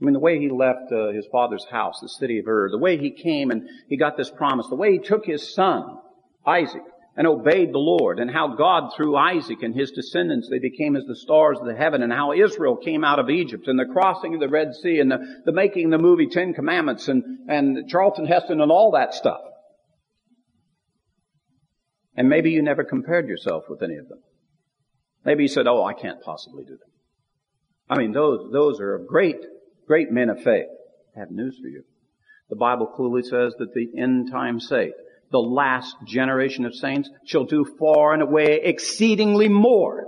I 0.02 0.06
mean, 0.06 0.14
the 0.14 0.20
way 0.20 0.40
he 0.40 0.50
left 0.50 0.92
uh, 0.92 1.12
his 1.12 1.28
father's 1.32 1.66
house, 1.70 2.00
the 2.02 2.10
city 2.10 2.40
of 2.40 2.48
Ur, 2.48 2.70
the 2.72 2.80
way 2.80 2.98
he 2.98 3.12
came 3.12 3.52
and 3.52 3.70
he 3.88 3.98
got 3.98 4.18
this 4.18 4.32
promise, 4.32 4.68
the 4.68 4.76
way 4.76 4.94
he 4.94 5.00
took 5.00 5.26
his 5.26 5.54
son, 5.54 6.00
Isaac, 6.46 6.82
and 7.16 7.28
obeyed 7.28 7.74
the 7.74 7.78
Lord, 7.78 8.20
and 8.20 8.32
how 8.32 8.56
God 8.56 8.94
through 8.96 9.18
Isaac 9.18 9.62
and 9.62 9.76
his 9.76 9.92
descendants, 9.92 10.48
they 10.50 10.60
became 10.60 10.96
as 10.96 11.04
the 11.04 11.16
stars 11.16 11.60
of 11.60 11.68
the 11.68 11.76
heaven, 11.76 12.02
and 12.02 12.12
how 12.12 12.32
Israel 12.32 12.78
came 12.78 13.04
out 13.04 13.20
of 13.20 13.30
Egypt, 13.30 13.68
and 13.68 13.78
the 13.78 13.86
crossing 13.86 14.34
of 14.34 14.40
the 14.40 14.48
Red 14.48 14.74
Sea, 14.74 15.00
and 15.00 15.12
the, 15.12 15.20
the 15.46 15.52
making 15.52 15.90
the 15.90 15.98
movie 15.98 16.28
Ten 16.28 16.54
Commandments, 16.54 17.10
and, 17.10 17.50
and 17.50 17.90
Charlton 17.90 18.26
Heston, 18.26 18.62
and 18.62 18.72
all 18.72 18.92
that 18.92 19.14
stuff. 19.14 19.42
And 22.16 22.30
maybe 22.30 22.52
you 22.52 22.62
never 22.62 22.86
compared 22.86 23.28
yourself 23.28 23.66
with 23.70 23.84
any 23.84 23.98
of 23.98 24.08
them. 24.08 24.20
Maybe 25.26 25.44
you 25.44 25.50
said, 25.50 25.68
oh, 25.68 25.84
I 25.84 25.94
can't 25.94 26.22
possibly 26.22 26.64
do 26.64 26.78
that. 26.78 27.94
I 27.94 27.98
mean, 27.98 28.12
those, 28.12 28.52
those 28.52 28.80
are 28.80 28.98
great, 28.98 29.38
great 29.86 30.12
men 30.12 30.30
of 30.30 30.42
faith. 30.42 30.68
I 31.16 31.20
have 31.20 31.32
news 31.32 31.58
for 31.62 31.68
you. 31.68 31.84
The 32.50 32.56
Bible 32.56 32.88
clearly 32.88 33.24
says 33.24 33.54
that 33.60 33.74
the 33.74 33.90
end 33.98 34.32
time 34.32 34.60
saint, 34.60 34.94
the 35.32 35.40
last 35.40 35.96
generation 36.06 36.66
of 36.66 36.76
saints 36.76 37.10
shall 37.26 37.46
do 37.46 37.66
far 37.80 38.14
and 38.14 38.22
away 38.22 38.62
exceedingly 38.64 39.48
more 39.48 40.06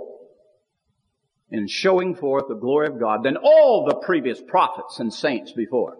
in 1.50 1.68
showing 1.68 2.14
forth 2.14 2.44
the 2.48 2.54
glory 2.54 2.88
of 2.88 2.98
God 2.98 3.22
than 3.22 3.36
all 3.36 3.86
the 3.88 3.96
previous 3.96 4.40
prophets 4.40 4.98
and 4.98 5.12
saints 5.12 5.52
before. 5.52 5.96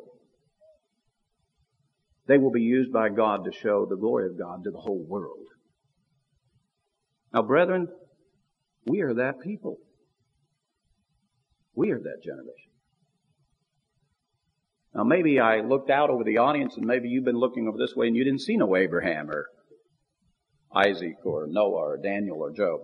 They 2.26 2.38
will 2.38 2.50
be 2.50 2.62
used 2.62 2.92
by 2.92 3.10
God 3.10 3.44
to 3.44 3.52
show 3.52 3.86
the 3.86 3.96
glory 3.96 4.26
of 4.26 4.38
God 4.38 4.64
to 4.64 4.70
the 4.70 4.78
whole 4.78 5.04
world. 5.06 5.46
Now 7.32 7.42
brethren, 7.42 7.88
we 8.86 9.00
are 9.02 9.14
that 9.14 9.40
people. 9.40 9.78
We 11.74 11.90
are 11.90 11.98
that 11.98 12.22
generation. 12.22 12.70
Now 14.94 15.04
maybe 15.04 15.40
I 15.40 15.60
looked 15.60 15.90
out 15.90 16.10
over 16.10 16.22
the 16.22 16.38
audience 16.38 16.76
and 16.76 16.86
maybe 16.86 17.08
you've 17.08 17.24
been 17.24 17.38
looking 17.38 17.66
over 17.66 17.78
this 17.78 17.96
way 17.96 18.06
and 18.06 18.16
you 18.16 18.24
didn't 18.24 18.42
see 18.42 18.56
no 18.56 18.76
Abraham 18.76 19.30
or 19.30 19.46
Isaac 20.74 21.16
or 21.24 21.46
Noah 21.48 21.72
or 21.72 21.96
Daniel 21.96 22.38
or 22.38 22.52
Job. 22.52 22.80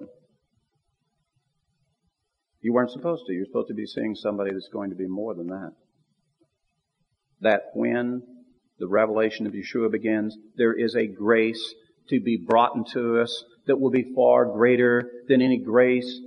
You 2.61 2.72
weren't 2.72 2.90
supposed 2.90 3.24
to. 3.26 3.32
You're 3.32 3.46
supposed 3.46 3.68
to 3.68 3.74
be 3.74 3.86
seeing 3.86 4.14
somebody 4.14 4.51
that's 4.53 4.68
going 4.72 4.90
to 4.90 4.96
be 4.96 5.07
more 5.07 5.34
than 5.34 5.48
that. 5.48 5.72
That 7.40 7.62
when 7.74 8.22
the 8.78 8.88
revelation 8.88 9.46
of 9.46 9.53
Yeshua 9.53 9.90
begins, 9.90 10.36
there 10.57 10.74
is 10.74 10.94
a 10.94 11.07
grace 11.07 11.74
to 12.11 12.20
be 12.20 12.36
brought 12.36 12.76
into 12.76 13.20
us 13.20 13.44
that 13.66 13.80
will 13.80 13.90
be 13.90 14.12
far 14.14 14.44
greater 14.44 15.11
than 15.28 15.40
any 15.42 15.58
grace 15.58 16.20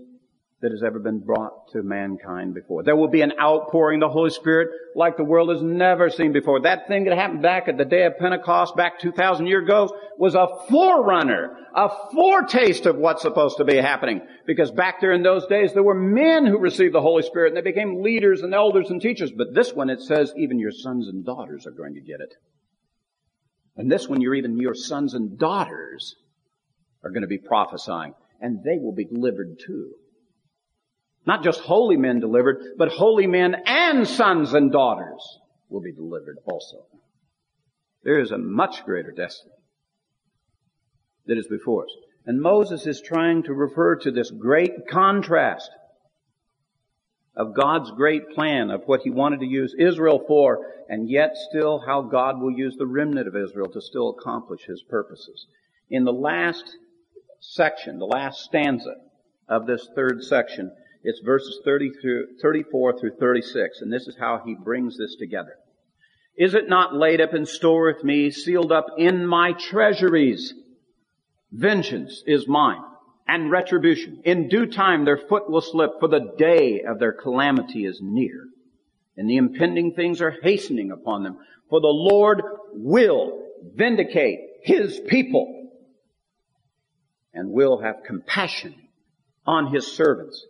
that 0.63 0.71
has 0.71 0.81
ever 0.81 0.97
been 0.97 1.19
brought 1.19 1.67
to 1.73 1.83
mankind 1.83 2.53
before. 2.53 2.83
There 2.83 2.95
will 2.95 3.09
be 3.09 3.21
an 3.21 3.33
outpouring 3.37 4.01
of 4.01 4.07
the 4.07 4.13
Holy 4.13 4.29
Spirit 4.29 4.69
like 4.95 5.17
the 5.17 5.23
world 5.25 5.49
has 5.49 5.61
never 5.61 6.09
seen 6.09 6.31
before. 6.31 6.61
That 6.61 6.87
thing 6.87 7.03
that 7.03 7.17
happened 7.17 7.41
back 7.41 7.67
at 7.67 7.77
the 7.77 7.83
day 7.83 8.05
of 8.05 8.17
Pentecost 8.17 8.73
back 8.77 8.97
2,000 8.99 9.45
years 9.45 9.65
ago 9.65 9.93
was 10.17 10.35
a 10.35 10.47
forerunner, 10.69 11.57
a 11.75 11.89
foretaste 12.13 12.85
of 12.85 12.95
what's 12.95 13.23
supposed 13.23 13.57
to 13.57 13.65
be 13.65 13.75
happening. 13.75 14.21
Because 14.47 14.71
back 14.71 15.01
there 15.01 15.11
in 15.11 15.21
those 15.21 15.45
days, 15.47 15.73
there 15.73 15.83
were 15.83 15.93
men 15.93 16.45
who 16.45 16.57
received 16.57 16.95
the 16.95 17.01
Holy 17.01 17.23
Spirit 17.23 17.49
and 17.49 17.57
they 17.57 17.69
became 17.69 18.01
leaders 18.01 18.41
and 18.41 18.53
elders 18.53 18.89
and 18.89 19.01
teachers. 19.01 19.33
But 19.35 19.53
this 19.53 19.73
one, 19.73 19.89
it 19.89 19.99
says 19.99 20.31
even 20.37 20.59
your 20.59 20.71
sons 20.71 21.09
and 21.09 21.25
daughters 21.25 21.67
are 21.67 21.71
going 21.71 21.95
to 21.95 22.01
get 22.01 22.21
it. 22.21 22.35
And 23.75 23.91
this 23.91 24.07
one, 24.07 24.21
you're 24.21 24.35
even 24.35 24.57
your 24.57 24.75
sons 24.75 25.13
and 25.13 25.37
daughters 25.37 26.15
are 27.03 27.09
going 27.09 27.21
to 27.21 27.27
be 27.27 27.39
prophesying 27.39 28.13
and 28.39 28.63
they 28.63 28.77
will 28.77 28.93
be 28.93 29.05
delivered 29.05 29.59
too. 29.65 29.93
Not 31.25 31.43
just 31.43 31.61
holy 31.61 31.95
men 31.95 32.19
delivered, 32.19 32.57
but 32.77 32.89
holy 32.89 33.27
men 33.27 33.55
and 33.65 34.07
sons 34.07 34.53
and 34.53 34.71
daughters 34.71 35.39
will 35.69 35.81
be 35.81 35.93
delivered 35.93 36.37
also. 36.45 36.85
There 38.03 38.19
is 38.19 38.31
a 38.31 38.37
much 38.37 38.83
greater 38.83 39.11
destiny 39.11 39.53
that 41.25 41.37
is 41.37 41.47
before 41.47 41.85
us. 41.85 41.95
And 42.25 42.41
Moses 42.41 42.85
is 42.85 43.01
trying 43.01 43.43
to 43.43 43.53
refer 43.53 43.95
to 43.97 44.11
this 44.11 44.29
great 44.29 44.87
contrast 44.89 45.69
of 47.35 47.55
God's 47.55 47.91
great 47.91 48.29
plan 48.29 48.69
of 48.69 48.83
what 48.85 49.01
He 49.01 49.09
wanted 49.09 49.39
to 49.39 49.45
use 49.45 49.75
Israel 49.77 50.23
for, 50.27 50.65
and 50.89 51.09
yet 51.09 51.35
still 51.49 51.79
how 51.85 52.01
God 52.01 52.39
will 52.39 52.51
use 52.51 52.75
the 52.77 52.85
remnant 52.85 53.27
of 53.27 53.35
Israel 53.35 53.69
to 53.69 53.81
still 53.81 54.09
accomplish 54.09 54.61
His 54.67 54.83
purposes. 54.83 55.47
In 55.89 56.03
the 56.03 56.13
last 56.13 56.77
section, 57.39 57.99
the 57.99 58.05
last 58.05 58.41
stanza 58.41 58.95
of 59.47 59.65
this 59.65 59.87
third 59.95 60.23
section, 60.23 60.71
it's 61.03 61.19
verses 61.19 61.59
30 61.65 61.91
through, 62.01 62.27
34 62.41 62.99
through 62.99 63.15
36, 63.19 63.81
and 63.81 63.91
this 63.91 64.07
is 64.07 64.15
how 64.17 64.41
he 64.45 64.55
brings 64.55 64.97
this 64.97 65.15
together. 65.19 65.55
Is 66.37 66.55
it 66.55 66.69
not 66.69 66.95
laid 66.95 67.21
up 67.21 67.33
in 67.33 67.45
store 67.45 67.93
with 67.93 68.03
me, 68.03 68.31
sealed 68.31 68.71
up 68.71 68.85
in 68.97 69.27
my 69.27 69.51
treasuries? 69.53 70.53
Vengeance 71.51 72.23
is 72.25 72.47
mine, 72.47 72.81
and 73.27 73.51
retribution. 73.51 74.21
In 74.25 74.49
due 74.49 74.65
time 74.65 75.05
their 75.05 75.17
foot 75.17 75.49
will 75.49 75.61
slip, 75.61 75.91
for 75.99 76.07
the 76.07 76.33
day 76.37 76.81
of 76.81 76.99
their 76.99 77.13
calamity 77.13 77.85
is 77.85 77.99
near, 78.01 78.47
and 79.17 79.29
the 79.29 79.37
impending 79.37 79.93
things 79.93 80.21
are 80.21 80.35
hastening 80.43 80.91
upon 80.91 81.23
them. 81.23 81.37
For 81.69 81.79
the 81.79 81.87
Lord 81.87 82.41
will 82.73 83.47
vindicate 83.75 84.39
his 84.61 84.99
people, 85.07 85.69
and 87.33 87.51
will 87.51 87.81
have 87.81 88.03
compassion 88.05 88.75
on 89.45 89.73
his 89.73 89.87
servants 89.87 90.45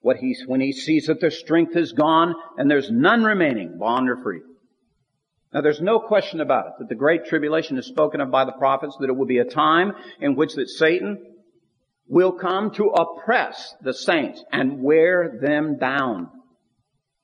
what 0.00 0.18
he, 0.18 0.36
when 0.46 0.60
he 0.60 0.72
sees 0.72 1.06
that 1.06 1.20
their 1.20 1.30
strength 1.30 1.76
is 1.76 1.92
gone 1.92 2.34
and 2.56 2.70
there's 2.70 2.90
none 2.90 3.24
remaining, 3.24 3.76
bond 3.76 4.08
or 4.08 4.16
free. 4.22 4.40
Now 5.52 5.62
there's 5.62 5.80
no 5.80 5.98
question 5.98 6.40
about 6.40 6.66
it 6.66 6.72
that 6.78 6.88
the 6.88 6.94
great 6.94 7.24
tribulation 7.26 7.76
is 7.78 7.86
spoken 7.86 8.20
of 8.20 8.30
by 8.30 8.44
the 8.44 8.52
prophets, 8.52 8.96
that 9.00 9.08
it 9.08 9.16
will 9.16 9.26
be 9.26 9.38
a 9.38 9.44
time 9.44 9.94
in 10.20 10.36
which 10.36 10.54
that 10.54 10.68
Satan 10.68 11.18
will 12.08 12.32
come 12.32 12.70
to 12.72 12.88
oppress 12.88 13.74
the 13.82 13.92
saints 13.92 14.44
and 14.52 14.82
wear 14.82 15.38
them 15.40 15.78
down. 15.78 16.30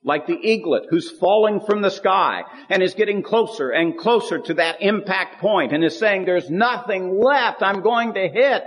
Like 0.04 0.26
the 0.26 0.38
eaglet 0.38 0.86
who's 0.90 1.10
falling 1.10 1.60
from 1.60 1.80
the 1.80 1.90
sky 1.90 2.42
and 2.68 2.82
is 2.82 2.94
getting 2.94 3.22
closer 3.22 3.70
and 3.70 3.96
closer 3.96 4.40
to 4.40 4.54
that 4.54 4.82
impact 4.82 5.40
point 5.40 5.72
and 5.72 5.84
is 5.84 5.96
saying, 5.96 6.24
there's 6.24 6.50
nothing 6.50 7.20
left, 7.22 7.62
I'm 7.62 7.82
going 7.82 8.14
to 8.14 8.28
hit. 8.28 8.64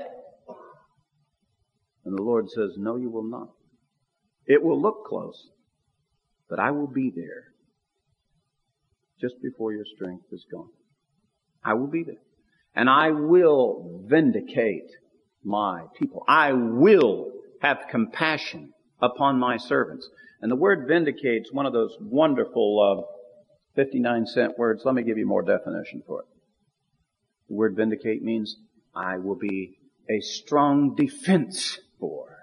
And 2.05 2.17
the 2.17 2.23
Lord 2.23 2.49
says, 2.49 2.75
no, 2.77 2.95
you 2.95 3.09
will 3.09 3.29
not. 3.29 3.49
It 4.45 4.63
will 4.63 4.81
look 4.81 5.05
close, 5.05 5.49
but 6.49 6.59
I 6.59 6.71
will 6.71 6.87
be 6.87 7.11
there 7.13 7.51
just 9.19 9.35
before 9.41 9.73
your 9.73 9.85
strength 9.95 10.25
is 10.31 10.45
gone. 10.49 10.69
I 11.63 11.73
will 11.73 11.87
be 11.87 12.03
there. 12.03 12.15
And 12.75 12.89
I 12.89 13.11
will 13.11 14.03
vindicate 14.05 14.91
my 15.45 15.85
people. 15.97 16.23
I 16.27 16.53
will 16.53 17.31
have 17.61 17.85
compassion 17.89 18.73
upon 19.01 19.39
my 19.39 19.57
servants. 19.57 20.07
And 20.41 20.51
the 20.51 20.55
word 20.55 20.87
vindicates 20.87 21.51
one 21.51 21.65
of 21.65 21.73
those 21.73 21.95
wonderful 21.99 23.05
uh, 23.07 23.75
59 23.75 24.27
cent 24.27 24.57
words. 24.57 24.83
Let 24.83 24.95
me 24.95 25.03
give 25.03 25.17
you 25.17 25.25
more 25.25 25.41
definition 25.41 26.03
for 26.05 26.21
it. 26.21 26.27
The 27.49 27.55
word 27.55 27.75
vindicate 27.75 28.23
means 28.23 28.57
I 28.95 29.17
will 29.17 29.35
be 29.35 29.77
a 30.09 30.19
strong 30.21 30.95
defense 30.95 31.79
for 31.99 32.35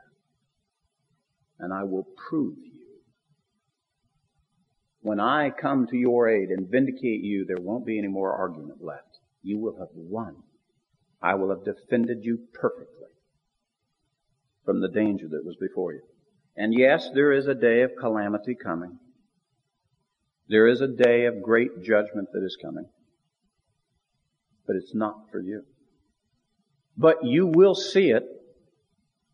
and 1.62 1.72
I 1.72 1.84
will 1.84 2.06
prove 2.28 2.58
you. 2.58 2.72
When 5.00 5.20
I 5.20 5.50
come 5.50 5.86
to 5.86 5.96
your 5.96 6.28
aid 6.28 6.50
and 6.50 6.68
vindicate 6.68 7.22
you, 7.22 7.44
there 7.46 7.60
won't 7.60 7.86
be 7.86 7.98
any 7.98 8.08
more 8.08 8.32
argument 8.32 8.84
left. 8.84 9.18
You 9.42 9.58
will 9.58 9.78
have 9.78 9.88
won. 9.94 10.36
I 11.22 11.34
will 11.34 11.50
have 11.50 11.64
defended 11.64 12.24
you 12.24 12.38
perfectly 12.52 13.08
from 14.64 14.80
the 14.80 14.88
danger 14.88 15.28
that 15.28 15.44
was 15.44 15.56
before 15.56 15.92
you. 15.92 16.00
And 16.56 16.74
yes, 16.76 17.08
there 17.14 17.32
is 17.32 17.46
a 17.46 17.54
day 17.54 17.82
of 17.82 17.92
calamity 17.98 18.54
coming. 18.54 18.98
There 20.48 20.66
is 20.66 20.80
a 20.80 20.88
day 20.88 21.26
of 21.26 21.42
great 21.42 21.82
judgment 21.82 22.28
that 22.32 22.44
is 22.44 22.58
coming. 22.60 22.86
But 24.66 24.76
it's 24.76 24.94
not 24.94 25.30
for 25.30 25.40
you. 25.40 25.62
But 26.96 27.24
you 27.24 27.46
will 27.46 27.74
see 27.74 28.10
it. 28.10 28.24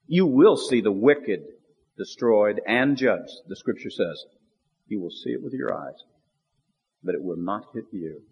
You 0.06 0.26
will 0.26 0.56
see 0.56 0.80
the 0.80 0.92
wicked 0.92 1.42
destroyed, 1.98 2.60
and 2.66 2.96
judged, 2.96 3.32
the 3.48 3.56
scripture 3.56 3.90
says. 3.90 4.24
You 4.86 5.00
will 5.00 5.10
see 5.10 5.30
it 5.30 5.42
with 5.42 5.52
your 5.52 5.74
eyes, 5.74 6.02
but 7.02 7.14
it 7.14 7.22
will 7.22 7.36
not 7.36 7.66
hit 7.74 7.84
you. 7.92 8.22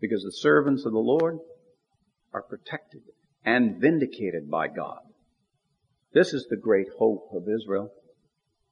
Because 0.00 0.22
the 0.22 0.32
servants 0.32 0.84
of 0.84 0.92
the 0.92 0.98
Lord 0.98 1.38
are 2.32 2.42
protected 2.42 3.02
and 3.44 3.80
vindicated 3.80 4.50
by 4.50 4.68
God. 4.68 5.00
This 6.12 6.32
is 6.32 6.46
the 6.48 6.56
great 6.56 6.88
hope 6.98 7.30
of 7.32 7.48
Israel. 7.48 7.92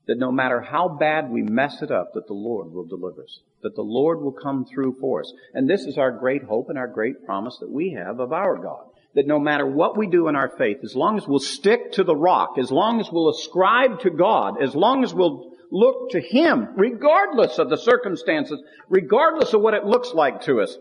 That 0.06 0.18
no 0.18 0.32
matter 0.32 0.60
how 0.60 0.88
bad 0.88 1.30
we 1.30 1.42
mess 1.42 1.82
it 1.82 1.90
up, 1.90 2.12
that 2.14 2.26
the 2.26 2.34
Lord 2.34 2.72
will 2.72 2.86
deliver 2.86 3.22
us. 3.22 3.40
That 3.62 3.76
the 3.76 3.82
Lord 3.82 4.20
will 4.20 4.32
come 4.32 4.64
through 4.64 4.96
for 5.00 5.20
us. 5.20 5.32
And 5.52 5.68
this 5.68 5.82
is 5.82 5.98
our 5.98 6.10
great 6.10 6.44
hope 6.44 6.70
and 6.70 6.78
our 6.78 6.88
great 6.88 7.26
promise 7.26 7.58
that 7.60 7.70
we 7.70 7.92
have 7.92 8.18
of 8.18 8.32
our 8.32 8.56
God 8.56 8.86
that 9.14 9.26
no 9.26 9.38
matter 9.38 9.66
what 9.66 9.96
we 9.96 10.06
do 10.06 10.28
in 10.28 10.36
our 10.36 10.50
faith, 10.58 10.78
as 10.84 10.94
long 10.94 11.16
as 11.16 11.26
we'll 11.26 11.38
stick 11.38 11.92
to 11.92 12.04
the 12.04 12.14
rock, 12.14 12.54
as 12.58 12.70
long 12.70 13.00
as 13.00 13.10
we'll 13.10 13.30
ascribe 13.30 14.00
to 14.00 14.10
God, 14.10 14.62
as 14.62 14.74
long 14.74 15.02
as 15.02 15.12
we'll 15.14 15.50
look 15.72 16.10
to 16.10 16.20
Him, 16.20 16.68
regardless 16.76 17.58
of 17.58 17.70
the 17.70 17.76
circumstances, 17.76 18.62
regardless 18.88 19.54
of 19.54 19.60
what 19.60 19.74
it 19.74 19.84
looks 19.84 20.12
like 20.12 20.42
to 20.42 20.60
us, 20.60 20.76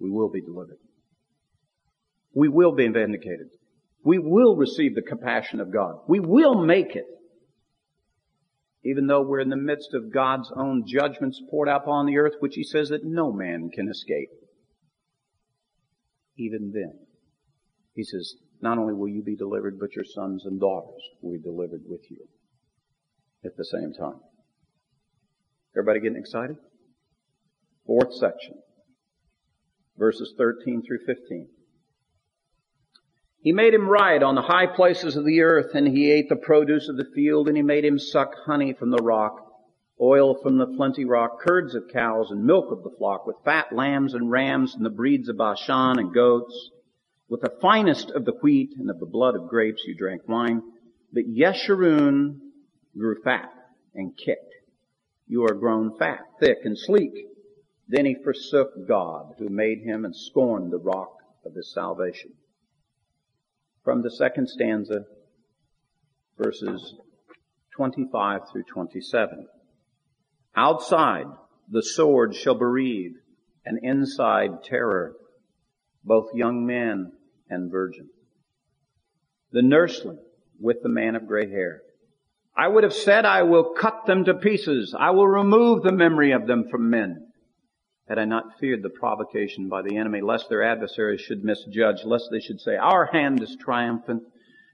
we 0.00 0.10
will 0.10 0.30
be 0.30 0.40
delivered. 0.40 0.78
We 2.34 2.48
will 2.48 2.72
be 2.72 2.88
vindicated. 2.88 3.48
We 4.04 4.18
will 4.18 4.56
receive 4.56 4.94
the 4.94 5.02
compassion 5.02 5.60
of 5.60 5.72
God. 5.72 5.96
We 6.08 6.20
will 6.20 6.64
make 6.64 6.96
it. 6.96 7.06
Even 8.84 9.06
though 9.06 9.22
we're 9.22 9.40
in 9.40 9.50
the 9.50 9.56
midst 9.56 9.92
of 9.92 10.12
God's 10.12 10.50
own 10.56 10.84
judgments 10.86 11.42
poured 11.50 11.68
out 11.68 11.82
upon 11.82 12.06
the 12.06 12.16
earth, 12.16 12.34
which 12.40 12.54
He 12.54 12.64
says 12.64 12.88
that 12.88 13.04
no 13.04 13.30
man 13.32 13.68
can 13.72 13.88
escape. 13.88 14.30
Even 16.38 16.72
then, 16.72 16.98
he 17.94 18.02
says, 18.02 18.34
not 18.62 18.78
only 18.78 18.94
will 18.94 19.08
you 19.08 19.22
be 19.22 19.36
delivered, 19.36 19.78
but 19.78 19.94
your 19.94 20.06
sons 20.06 20.46
and 20.46 20.58
daughters 20.58 21.02
will 21.20 21.32
be 21.32 21.42
delivered 21.42 21.82
with 21.86 22.00
you 22.10 22.26
at 23.44 23.56
the 23.58 23.64
same 23.64 23.92
time. 23.92 24.20
Everybody 25.76 26.00
getting 26.00 26.18
excited? 26.18 26.56
Fourth 27.86 28.14
section, 28.14 28.54
verses 29.98 30.32
13 30.38 30.82
through 30.86 31.00
15. 31.06 31.48
He 33.42 33.52
made 33.52 33.72
him 33.72 33.88
ride 33.88 34.22
on 34.22 34.34
the 34.34 34.42
high 34.42 34.66
places 34.66 35.16
of 35.16 35.24
the 35.24 35.40
earth, 35.40 35.74
and 35.74 35.88
he 35.88 36.10
ate 36.10 36.28
the 36.28 36.36
produce 36.36 36.88
of 36.88 36.98
the 36.98 37.10
field, 37.14 37.48
and 37.48 37.56
he 37.56 37.62
made 37.62 37.86
him 37.86 37.98
suck 37.98 38.34
honey 38.44 38.74
from 38.74 38.90
the 38.90 39.02
rock, 39.02 39.46
oil 39.98 40.34
from 40.34 40.58
the 40.58 40.66
flinty 40.66 41.06
rock, 41.06 41.40
curds 41.40 41.74
of 41.74 41.88
cows, 41.88 42.30
and 42.30 42.44
milk 42.44 42.70
of 42.70 42.82
the 42.82 42.94
flock, 42.98 43.26
with 43.26 43.36
fat 43.42 43.72
lambs 43.72 44.12
and 44.12 44.30
rams, 44.30 44.74
and 44.74 44.84
the 44.84 44.90
breeds 44.90 45.30
of 45.30 45.38
Bashan 45.38 45.98
and 45.98 46.12
goats. 46.12 46.70
With 47.30 47.40
the 47.40 47.56
finest 47.62 48.10
of 48.10 48.26
the 48.26 48.36
wheat 48.42 48.74
and 48.76 48.90
of 48.90 48.98
the 48.98 49.06
blood 49.06 49.36
of 49.36 49.48
grapes 49.48 49.84
you 49.86 49.94
drank 49.94 50.28
wine. 50.28 50.62
But 51.12 51.24
Yeshurun 51.24 52.40
grew 52.96 53.22
fat 53.22 53.52
and 53.94 54.16
kicked. 54.16 54.52
You 55.26 55.44
are 55.44 55.54
grown 55.54 55.96
fat, 55.96 56.26
thick, 56.40 56.58
and 56.64 56.78
sleek. 56.78 57.26
Then 57.88 58.04
he 58.04 58.16
forsook 58.16 58.86
God 58.86 59.36
who 59.38 59.48
made 59.48 59.80
him 59.80 60.04
and 60.04 60.14
scorned 60.14 60.72
the 60.72 60.78
rock 60.78 61.16
of 61.46 61.54
his 61.54 61.72
salvation. 61.72 62.32
From 63.84 64.02
the 64.02 64.10
second 64.10 64.48
stanza, 64.48 65.04
verses 66.38 66.94
25 67.76 68.42
through 68.50 68.64
27. 68.64 69.48
Outside 70.54 71.26
the 71.70 71.82
sword 71.82 72.34
shall 72.34 72.56
bereave, 72.56 73.14
and 73.64 73.78
inside 73.82 74.64
terror, 74.64 75.14
both 76.04 76.34
young 76.34 76.66
men 76.66 77.12
and 77.48 77.70
virgin. 77.70 78.08
The 79.52 79.62
nursling 79.62 80.18
with 80.60 80.82
the 80.82 80.88
man 80.88 81.16
of 81.16 81.26
gray 81.26 81.48
hair. 81.50 81.82
I 82.56 82.68
would 82.68 82.84
have 82.84 82.92
said, 82.92 83.24
I 83.24 83.44
will 83.44 83.72
cut 83.74 84.06
them 84.06 84.24
to 84.24 84.34
pieces. 84.34 84.94
I 84.98 85.10
will 85.10 85.26
remove 85.26 85.82
the 85.82 85.92
memory 85.92 86.32
of 86.32 86.46
them 86.46 86.68
from 86.68 86.90
men. 86.90 87.29
Had 88.10 88.18
I 88.18 88.26
not 88.26 88.58
feared 88.58 88.82
the 88.82 88.90
provocation 88.90 89.68
by 89.68 89.82
the 89.82 89.96
enemy, 89.96 90.20
lest 90.20 90.48
their 90.48 90.64
adversaries 90.64 91.20
should 91.20 91.44
misjudge, 91.44 92.04
lest 92.04 92.28
they 92.30 92.40
should 92.40 92.60
say, 92.60 92.76
our 92.76 93.06
hand 93.06 93.40
is 93.40 93.56
triumphant, 93.58 94.24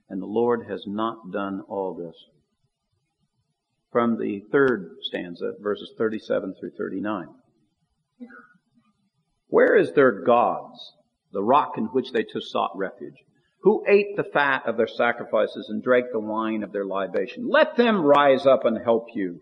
and 0.09 0.21
the 0.21 0.25
Lord 0.25 0.65
has 0.67 0.83
not 0.87 1.31
done 1.31 1.61
all 1.69 1.93
this. 1.93 2.17
From 3.91 4.19
the 4.19 4.41
third 4.51 4.89
stanza, 5.03 5.53
verses 5.61 5.93
37 5.97 6.55
through 6.59 6.71
39. 6.77 7.27
Where 9.47 9.75
is 9.75 9.93
their 9.93 10.23
gods 10.23 10.93
the 11.31 11.43
rock 11.43 11.77
in 11.77 11.85
which 11.85 12.11
they 12.11 12.25
sought 12.39 12.75
refuge, 12.75 13.13
who 13.61 13.83
ate 13.87 14.15
the 14.15 14.23
fat 14.23 14.63
of 14.65 14.77
their 14.77 14.87
sacrifices 14.87 15.67
and 15.69 15.83
drank 15.83 16.07
the 16.11 16.19
wine 16.19 16.63
of 16.63 16.71
their 16.71 16.85
libation. 16.85 17.47
Let 17.47 17.75
them 17.75 18.01
rise 18.01 18.47
up 18.47 18.65
and 18.65 18.77
help 18.83 19.07
you. 19.13 19.41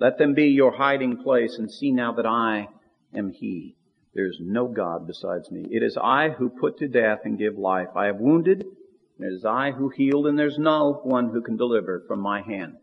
Let 0.00 0.18
them 0.18 0.34
be 0.34 0.48
your 0.48 0.72
hiding 0.72 1.22
place 1.22 1.58
and 1.58 1.70
see 1.70 1.92
now 1.92 2.12
that 2.12 2.26
I 2.26 2.68
am 3.14 3.30
He. 3.30 3.76
There 4.14 4.26
is 4.26 4.38
no 4.40 4.68
God 4.68 5.06
besides 5.06 5.50
me. 5.50 5.66
It 5.70 5.82
is 5.82 5.96
I 5.96 6.30
who 6.30 6.48
put 6.48 6.78
to 6.78 6.88
death 6.88 7.20
and 7.24 7.38
give 7.38 7.56
life. 7.56 7.88
I 7.94 8.06
have 8.06 8.16
wounded, 8.16 8.64
and 9.18 9.32
it 9.32 9.34
is 9.34 9.44
I 9.44 9.72
who 9.72 9.90
healed, 9.90 10.26
and 10.26 10.38
there's 10.38 10.58
no 10.58 11.00
one 11.04 11.30
who 11.30 11.42
can 11.42 11.56
deliver 11.56 12.02
from 12.06 12.20
my 12.20 12.42
hand. 12.42 12.74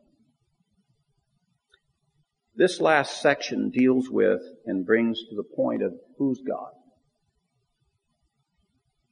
This 2.56 2.80
last 2.80 3.22
section 3.22 3.70
deals 3.70 4.10
with 4.10 4.42
and 4.66 4.86
brings 4.86 5.20
to 5.30 5.36
the 5.36 5.44
point 5.44 5.84
of 5.84 5.94
who's 6.18 6.42
God. 6.48 6.72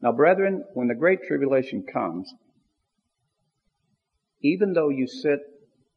Now 0.01 0.14
brethren, 0.14 0.64
when 0.74 0.88
the 0.88 0.95
Great 0.95 1.20
Tribulation 1.28 1.84
comes, 1.84 2.34
even 4.41 4.74
though 4.74 4.89
you 4.89 5.07
sit 5.07 5.39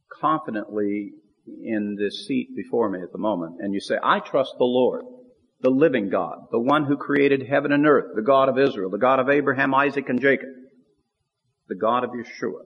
confidently 0.08 1.12
in 1.46 1.96
this 1.98 2.26
seat 2.26 2.54
before 2.56 2.88
me 2.88 3.00
at 3.02 3.12
the 3.12 3.18
moment 3.18 3.56
and 3.60 3.72
you 3.72 3.80
say, 3.80 3.96
I 4.02 4.20
trust 4.20 4.54
the 4.58 4.64
Lord, 4.64 5.04
the 5.60 5.70
living 5.70 6.10
God, 6.10 6.46
the 6.50 6.60
one 6.60 6.84
who 6.84 6.96
created 6.96 7.46
heaven 7.46 7.72
and 7.72 7.86
earth, 7.86 8.14
the 8.14 8.22
God 8.22 8.48
of 8.48 8.58
Israel, 8.58 8.90
the 8.90 8.98
God 8.98 9.20
of 9.20 9.28
Abraham, 9.28 9.74
Isaac, 9.74 10.08
and 10.08 10.20
Jacob, 10.20 10.48
the 11.68 11.74
God 11.74 12.04
of 12.04 12.10
Yeshua 12.10 12.64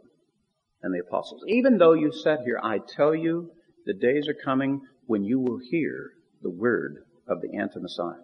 and 0.82 0.94
the 0.94 1.00
apostles. 1.00 1.42
Even 1.46 1.78
though 1.78 1.92
you 1.92 2.12
sat 2.12 2.40
here, 2.44 2.60
I 2.62 2.78
tell 2.78 3.14
you, 3.14 3.50
the 3.86 3.94
days 3.94 4.28
are 4.28 4.44
coming 4.44 4.82
when 5.06 5.24
you 5.24 5.40
will 5.40 5.58
hear 5.70 6.10
the 6.42 6.50
word 6.50 7.04
of 7.26 7.40
the 7.40 7.56
anti-Messiah. 7.58 8.22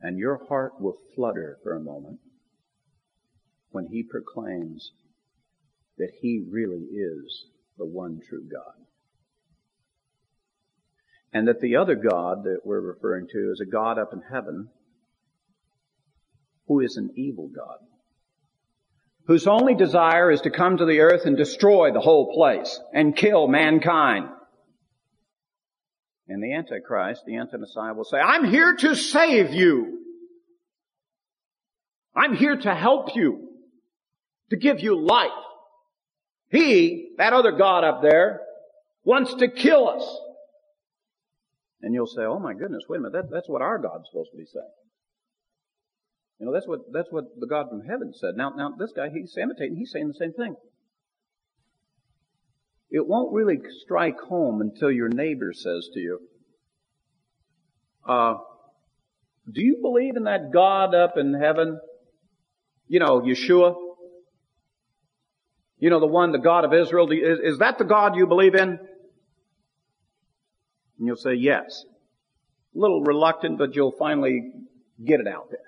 And 0.00 0.18
your 0.18 0.46
heart 0.48 0.80
will 0.80 0.98
flutter 1.14 1.58
for 1.62 1.74
a 1.74 1.80
moment 1.80 2.20
when 3.70 3.86
he 3.86 4.02
proclaims 4.02 4.92
that 5.98 6.10
he 6.20 6.44
really 6.50 6.84
is 6.92 7.46
the 7.78 7.86
one 7.86 8.20
true 8.28 8.44
God. 8.50 8.74
And 11.32 11.48
that 11.48 11.60
the 11.60 11.76
other 11.76 11.94
God 11.94 12.44
that 12.44 12.60
we're 12.64 12.80
referring 12.80 13.26
to 13.28 13.52
is 13.52 13.60
a 13.60 13.70
God 13.70 13.98
up 13.98 14.12
in 14.12 14.22
heaven 14.32 14.68
who 16.66 16.80
is 16.80 16.96
an 16.96 17.10
evil 17.16 17.48
God. 17.48 17.78
Whose 19.26 19.46
only 19.46 19.74
desire 19.74 20.30
is 20.30 20.42
to 20.42 20.50
come 20.50 20.76
to 20.76 20.86
the 20.86 21.00
earth 21.00 21.26
and 21.26 21.36
destroy 21.36 21.92
the 21.92 22.00
whole 22.00 22.32
place 22.32 22.80
and 22.92 23.16
kill 23.16 23.48
mankind. 23.48 24.28
And 26.28 26.42
the 26.42 26.54
Antichrist, 26.54 27.22
the 27.26 27.36
Anti-Messiah 27.36 27.94
will 27.94 28.04
say, 28.04 28.18
I'm 28.18 28.44
here 28.44 28.74
to 28.76 28.94
save 28.94 29.52
you. 29.52 30.00
I'm 32.14 32.34
here 32.34 32.56
to 32.56 32.74
help 32.74 33.14
you. 33.14 33.48
To 34.50 34.56
give 34.56 34.80
you 34.80 34.96
life. 35.04 35.30
He, 36.50 37.05
that 37.18 37.32
other 37.32 37.52
God 37.52 37.84
up 37.84 38.02
there, 38.02 38.40
wants 39.04 39.34
to 39.34 39.48
kill 39.48 39.88
us. 39.88 40.18
And 41.82 41.94
you'll 41.94 42.06
say, 42.06 42.22
oh 42.22 42.38
my 42.38 42.54
goodness, 42.54 42.82
wait 42.88 42.98
a 42.98 43.00
minute, 43.00 43.12
that, 43.12 43.30
that's 43.30 43.48
what 43.48 43.62
our 43.62 43.78
God's 43.78 44.08
supposed 44.10 44.30
to 44.32 44.36
be 44.36 44.46
saying. 44.46 44.66
You 46.38 46.46
know, 46.46 46.52
that's 46.52 46.66
what, 46.66 46.80
that's 46.92 47.08
what 47.10 47.24
the 47.38 47.46
God 47.46 47.68
from 47.70 47.82
heaven 47.82 48.12
said. 48.14 48.36
Now, 48.36 48.50
now 48.56 48.70
this 48.78 48.92
guy, 48.94 49.08
he's 49.08 49.34
imitating, 49.40 49.76
he's 49.76 49.90
saying 49.92 50.08
the 50.08 50.14
same 50.14 50.32
thing. 50.32 50.56
It 52.90 53.06
won't 53.06 53.32
really 53.32 53.58
strike 53.82 54.18
home 54.18 54.60
until 54.60 54.90
your 54.90 55.08
neighbor 55.08 55.52
says 55.52 55.88
to 55.94 56.00
you, 56.00 56.20
uh, 58.06 58.34
do 59.52 59.62
you 59.62 59.78
believe 59.80 60.16
in 60.16 60.24
that 60.24 60.52
God 60.52 60.94
up 60.94 61.16
in 61.16 61.34
heaven? 61.34 61.80
You 62.88 63.00
know, 63.00 63.20
Yeshua? 63.20 63.74
You 65.78 65.90
know, 65.90 66.00
the 66.00 66.06
one, 66.06 66.32
the 66.32 66.38
God 66.38 66.64
of 66.64 66.72
Israel. 66.72 67.10
Is, 67.10 67.54
is 67.54 67.58
that 67.58 67.78
the 67.78 67.84
God 67.84 68.16
you 68.16 68.26
believe 68.26 68.54
in? 68.54 68.70
And 68.70 68.78
you'll 70.98 71.16
say 71.16 71.34
yes. 71.34 71.84
A 72.74 72.78
little 72.78 73.02
reluctant, 73.02 73.58
but 73.58 73.76
you'll 73.76 73.94
finally 73.98 74.50
get 75.04 75.20
it 75.20 75.28
out 75.28 75.50
there. 75.50 75.60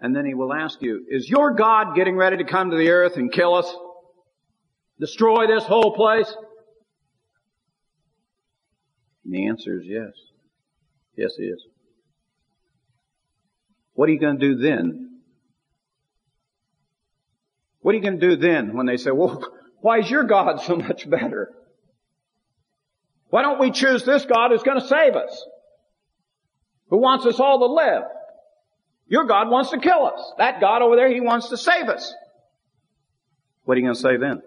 And 0.00 0.14
then 0.14 0.26
he 0.26 0.34
will 0.34 0.52
ask 0.52 0.82
you, 0.82 1.06
is 1.08 1.28
your 1.28 1.54
God 1.54 1.96
getting 1.96 2.16
ready 2.16 2.36
to 2.36 2.44
come 2.44 2.70
to 2.70 2.76
the 2.76 2.90
earth 2.90 3.16
and 3.16 3.32
kill 3.32 3.54
us? 3.54 3.74
Destroy 5.00 5.46
this 5.46 5.64
whole 5.64 5.94
place? 5.94 6.32
And 9.24 9.34
the 9.34 9.48
answer 9.48 9.80
is 9.80 9.86
yes. 9.86 10.12
Yes, 11.16 11.32
he 11.36 11.44
is. 11.44 11.64
What 13.94 14.10
are 14.10 14.12
you 14.12 14.20
going 14.20 14.38
to 14.38 14.54
do 14.54 14.56
then? 14.56 15.05
What 17.86 17.92
are 17.92 17.98
you 17.98 18.02
going 18.02 18.18
to 18.18 18.30
do 18.30 18.34
then 18.34 18.76
when 18.76 18.86
they 18.86 18.96
say, 18.96 19.12
well, 19.12 19.40
why 19.80 20.00
is 20.00 20.10
your 20.10 20.24
God 20.24 20.60
so 20.62 20.74
much 20.74 21.08
better? 21.08 21.54
Why 23.30 23.42
don't 23.42 23.60
we 23.60 23.70
choose 23.70 24.04
this 24.04 24.24
God 24.24 24.50
who's 24.50 24.64
going 24.64 24.80
to 24.80 24.88
save 24.88 25.14
us? 25.14 25.46
Who 26.90 26.98
wants 26.98 27.26
us 27.26 27.38
all 27.38 27.60
to 27.60 27.72
live? 27.72 28.02
Your 29.06 29.24
God 29.26 29.50
wants 29.50 29.70
to 29.70 29.78
kill 29.78 30.04
us. 30.04 30.32
That 30.36 30.60
God 30.60 30.82
over 30.82 30.96
there, 30.96 31.08
He 31.08 31.20
wants 31.20 31.50
to 31.50 31.56
save 31.56 31.88
us. 31.88 32.12
What 33.62 33.76
are 33.76 33.78
you 33.78 33.86
going 33.86 33.94
to 33.94 34.00
say 34.00 34.16
then? 34.16 34.42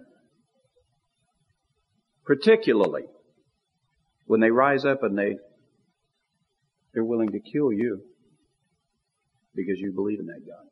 Particularly 2.25 3.03
when 4.25 4.41
they 4.41 4.51
rise 4.51 4.83
up 4.83 5.01
and 5.01 5.17
they, 5.17 5.37
they're 6.93 7.05
willing 7.05 7.31
to 7.31 7.39
kill 7.39 7.71
you 7.71 8.01
because 9.55 9.79
you 9.79 9.93
believe 9.93 10.19
in 10.19 10.25
that 10.25 10.45
God. 10.45 10.68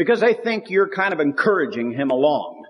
Because 0.00 0.20
they 0.20 0.32
think 0.32 0.70
you're 0.70 0.88
kind 0.88 1.12
of 1.12 1.20
encouraging 1.20 1.92
Him 1.92 2.10
along. 2.10 2.64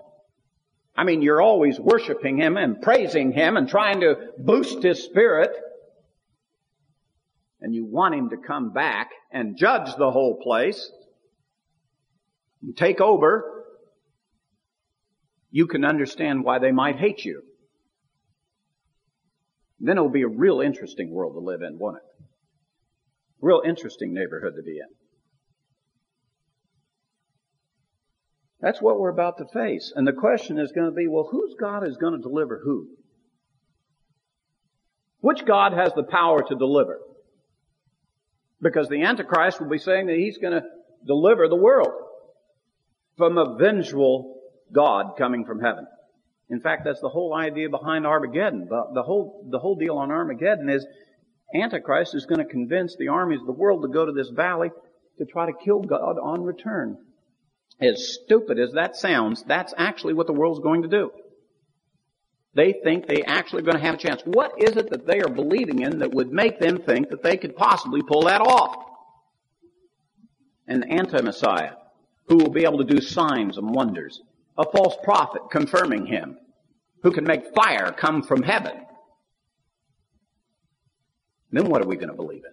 I 0.97 1.05
mean, 1.05 1.21
you're 1.21 1.41
always 1.41 1.79
worshiping 1.79 2.37
Him 2.37 2.57
and 2.57 2.81
praising 2.81 3.31
Him 3.31 3.55
and 3.55 3.69
trying 3.69 4.01
to 4.01 4.15
boost 4.37 4.83
His 4.83 5.01
Spirit. 5.01 5.51
And 7.61 7.73
you 7.73 7.85
want 7.85 8.15
Him 8.15 8.31
to 8.31 8.35
come 8.35 8.73
back 8.73 9.11
and 9.31 9.55
judge 9.57 9.95
the 9.95 10.11
whole 10.11 10.41
place 10.43 10.91
and 12.61 12.75
take 12.75 12.99
over. 12.99 13.63
You 15.51 15.67
can 15.67 15.85
understand 15.85 16.43
why 16.43 16.59
they 16.59 16.73
might 16.73 16.97
hate 16.97 17.23
you. 17.23 17.43
Then 19.79 19.95
it'll 19.95 20.09
be 20.09 20.23
a 20.23 20.27
real 20.27 20.59
interesting 20.59 21.11
world 21.11 21.35
to 21.35 21.39
live 21.39 21.61
in, 21.61 21.79
won't 21.79 21.95
it? 21.95 22.25
Real 23.39 23.61
interesting 23.65 24.13
neighborhood 24.13 24.55
to 24.57 24.63
be 24.63 24.79
in. 24.79 25.00
That's 28.61 28.81
what 28.81 28.99
we're 28.99 29.09
about 29.09 29.37
to 29.39 29.45
face. 29.45 29.91
And 29.95 30.07
the 30.07 30.13
question 30.13 30.59
is 30.59 30.71
going 30.71 30.89
to 30.89 30.95
be, 30.95 31.07
well, 31.07 31.27
whose 31.29 31.55
God 31.59 31.85
is 31.87 31.97
going 31.97 32.13
to 32.13 32.21
deliver 32.21 32.61
who? 32.63 32.89
Which 35.19 35.45
God 35.45 35.73
has 35.73 35.93
the 35.93 36.03
power 36.03 36.43
to 36.43 36.55
deliver? 36.55 36.99
Because 38.61 38.87
the 38.87 39.03
Antichrist 39.03 39.59
will 39.59 39.69
be 39.69 39.79
saying 39.79 40.07
that 40.07 40.17
he's 40.17 40.37
going 40.37 40.53
to 40.53 40.63
deliver 41.05 41.47
the 41.47 41.55
world 41.55 41.91
from 43.17 43.37
a 43.37 43.57
vengeful 43.57 44.39
God 44.71 45.17
coming 45.17 45.45
from 45.45 45.59
heaven. 45.59 45.87
In 46.49 46.59
fact, 46.59 46.83
that's 46.85 47.01
the 47.01 47.09
whole 47.09 47.33
idea 47.33 47.69
behind 47.69 48.05
Armageddon. 48.05 48.67
The, 48.69 49.03
whole, 49.03 49.47
the 49.49 49.59
whole 49.59 49.75
deal 49.75 49.97
on 49.97 50.11
Armageddon 50.11 50.69
is 50.69 50.85
Antichrist 51.55 52.13
is 52.13 52.25
going 52.25 52.39
to 52.39 52.45
convince 52.45 52.95
the 52.95 53.07
armies 53.07 53.41
of 53.41 53.47
the 53.47 53.53
world 53.53 53.81
to 53.81 53.87
go 53.87 54.05
to 54.05 54.11
this 54.11 54.29
valley 54.29 54.69
to 55.17 55.25
try 55.25 55.47
to 55.47 55.53
kill 55.63 55.81
God 55.81 56.17
on 56.21 56.43
return. 56.43 56.97
As 57.79 58.13
stupid 58.13 58.59
as 58.59 58.73
that 58.73 58.95
sounds, 58.95 59.43
that's 59.43 59.73
actually 59.77 60.13
what 60.13 60.27
the 60.27 60.33
world's 60.33 60.59
going 60.59 60.83
to 60.83 60.87
do. 60.87 61.11
They 62.53 62.73
think 62.73 63.07
they 63.07 63.23
actually 63.23 63.61
are 63.61 63.65
going 63.65 63.77
to 63.77 63.83
have 63.83 63.95
a 63.95 63.97
chance. 63.97 64.21
What 64.25 64.61
is 64.61 64.75
it 64.75 64.89
that 64.89 65.07
they 65.07 65.21
are 65.21 65.29
believing 65.29 65.79
in 65.79 65.99
that 65.99 66.13
would 66.13 66.31
make 66.31 66.59
them 66.59 66.81
think 66.81 67.09
that 67.09 67.23
they 67.23 67.37
could 67.37 67.55
possibly 67.55 68.01
pull 68.01 68.23
that 68.25 68.41
off? 68.41 68.75
An 70.67 70.83
anti-Messiah 70.83 71.73
who 72.27 72.37
will 72.37 72.49
be 72.49 72.63
able 72.63 72.79
to 72.79 72.83
do 72.83 73.01
signs 73.01 73.57
and 73.57 73.73
wonders. 73.73 74.21
A 74.57 74.69
false 74.69 74.95
prophet 75.03 75.43
confirming 75.49 76.05
him 76.05 76.37
who 77.03 77.11
can 77.11 77.23
make 77.23 77.55
fire 77.55 77.91
come 77.91 78.21
from 78.21 78.43
heaven. 78.43 78.85
Then 81.51 81.67
what 81.67 81.81
are 81.81 81.87
we 81.87 81.95
going 81.95 82.09
to 82.09 82.15
believe 82.15 82.43
in? 82.45 82.51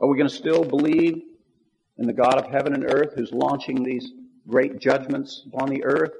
Are 0.00 0.08
we 0.08 0.16
going 0.16 0.28
to 0.28 0.34
still 0.34 0.64
believe 0.64 1.22
in 1.98 2.06
the 2.06 2.12
God 2.12 2.38
of 2.38 2.50
heaven 2.50 2.74
and 2.74 2.84
earth 2.84 3.14
who's 3.14 3.32
launching 3.32 3.82
these 3.82 4.10
great 4.48 4.78
judgments 4.78 5.46
upon 5.52 5.68
the 5.68 5.84
earth? 5.84 6.12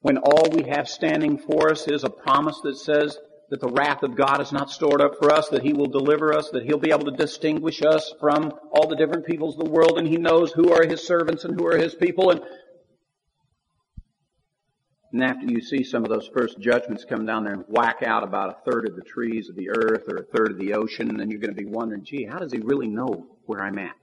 When 0.00 0.18
all 0.18 0.50
we 0.50 0.68
have 0.68 0.88
standing 0.88 1.38
for 1.38 1.70
us 1.70 1.88
is 1.88 2.04
a 2.04 2.10
promise 2.10 2.60
that 2.62 2.76
says 2.76 3.18
that 3.50 3.60
the 3.60 3.68
wrath 3.68 4.02
of 4.02 4.14
God 4.14 4.40
is 4.40 4.52
not 4.52 4.70
stored 4.70 5.00
up 5.00 5.18
for 5.18 5.32
us, 5.32 5.48
that 5.48 5.62
He 5.62 5.72
will 5.72 5.86
deliver 5.86 6.34
us, 6.34 6.50
that 6.50 6.64
He'll 6.64 6.78
be 6.78 6.90
able 6.90 7.10
to 7.10 7.16
distinguish 7.16 7.82
us 7.82 8.12
from 8.20 8.52
all 8.70 8.86
the 8.86 8.96
different 8.96 9.26
peoples 9.26 9.58
of 9.58 9.64
the 9.64 9.70
world, 9.70 9.98
and 9.98 10.06
He 10.06 10.18
knows 10.18 10.52
who 10.52 10.72
are 10.72 10.86
His 10.86 11.04
servants 11.04 11.44
and 11.44 11.58
who 11.58 11.66
are 11.66 11.76
His 11.76 11.94
people, 11.94 12.30
and 12.30 12.40
and 15.12 15.24
after 15.24 15.46
you 15.46 15.62
see 15.62 15.84
some 15.84 16.04
of 16.04 16.10
those 16.10 16.28
first 16.28 16.60
judgments 16.60 17.04
come 17.04 17.24
down 17.24 17.44
there 17.44 17.54
and 17.54 17.64
whack 17.68 18.02
out 18.02 18.22
about 18.22 18.50
a 18.50 18.70
third 18.70 18.86
of 18.86 18.94
the 18.94 19.02
trees 19.02 19.48
of 19.48 19.56
the 19.56 19.70
earth 19.70 20.04
or 20.06 20.16
a 20.16 20.22
third 20.22 20.50
of 20.50 20.58
the 20.58 20.74
ocean, 20.74 21.16
then 21.16 21.30
you're 21.30 21.40
going 21.40 21.54
to 21.54 21.60
be 21.62 21.68
wondering, 21.68 22.04
gee, 22.04 22.24
how 22.24 22.38
does 22.38 22.52
he 22.52 22.58
really 22.58 22.88
know 22.88 23.26
where 23.46 23.62
I'm 23.62 23.78
at? 23.78 23.96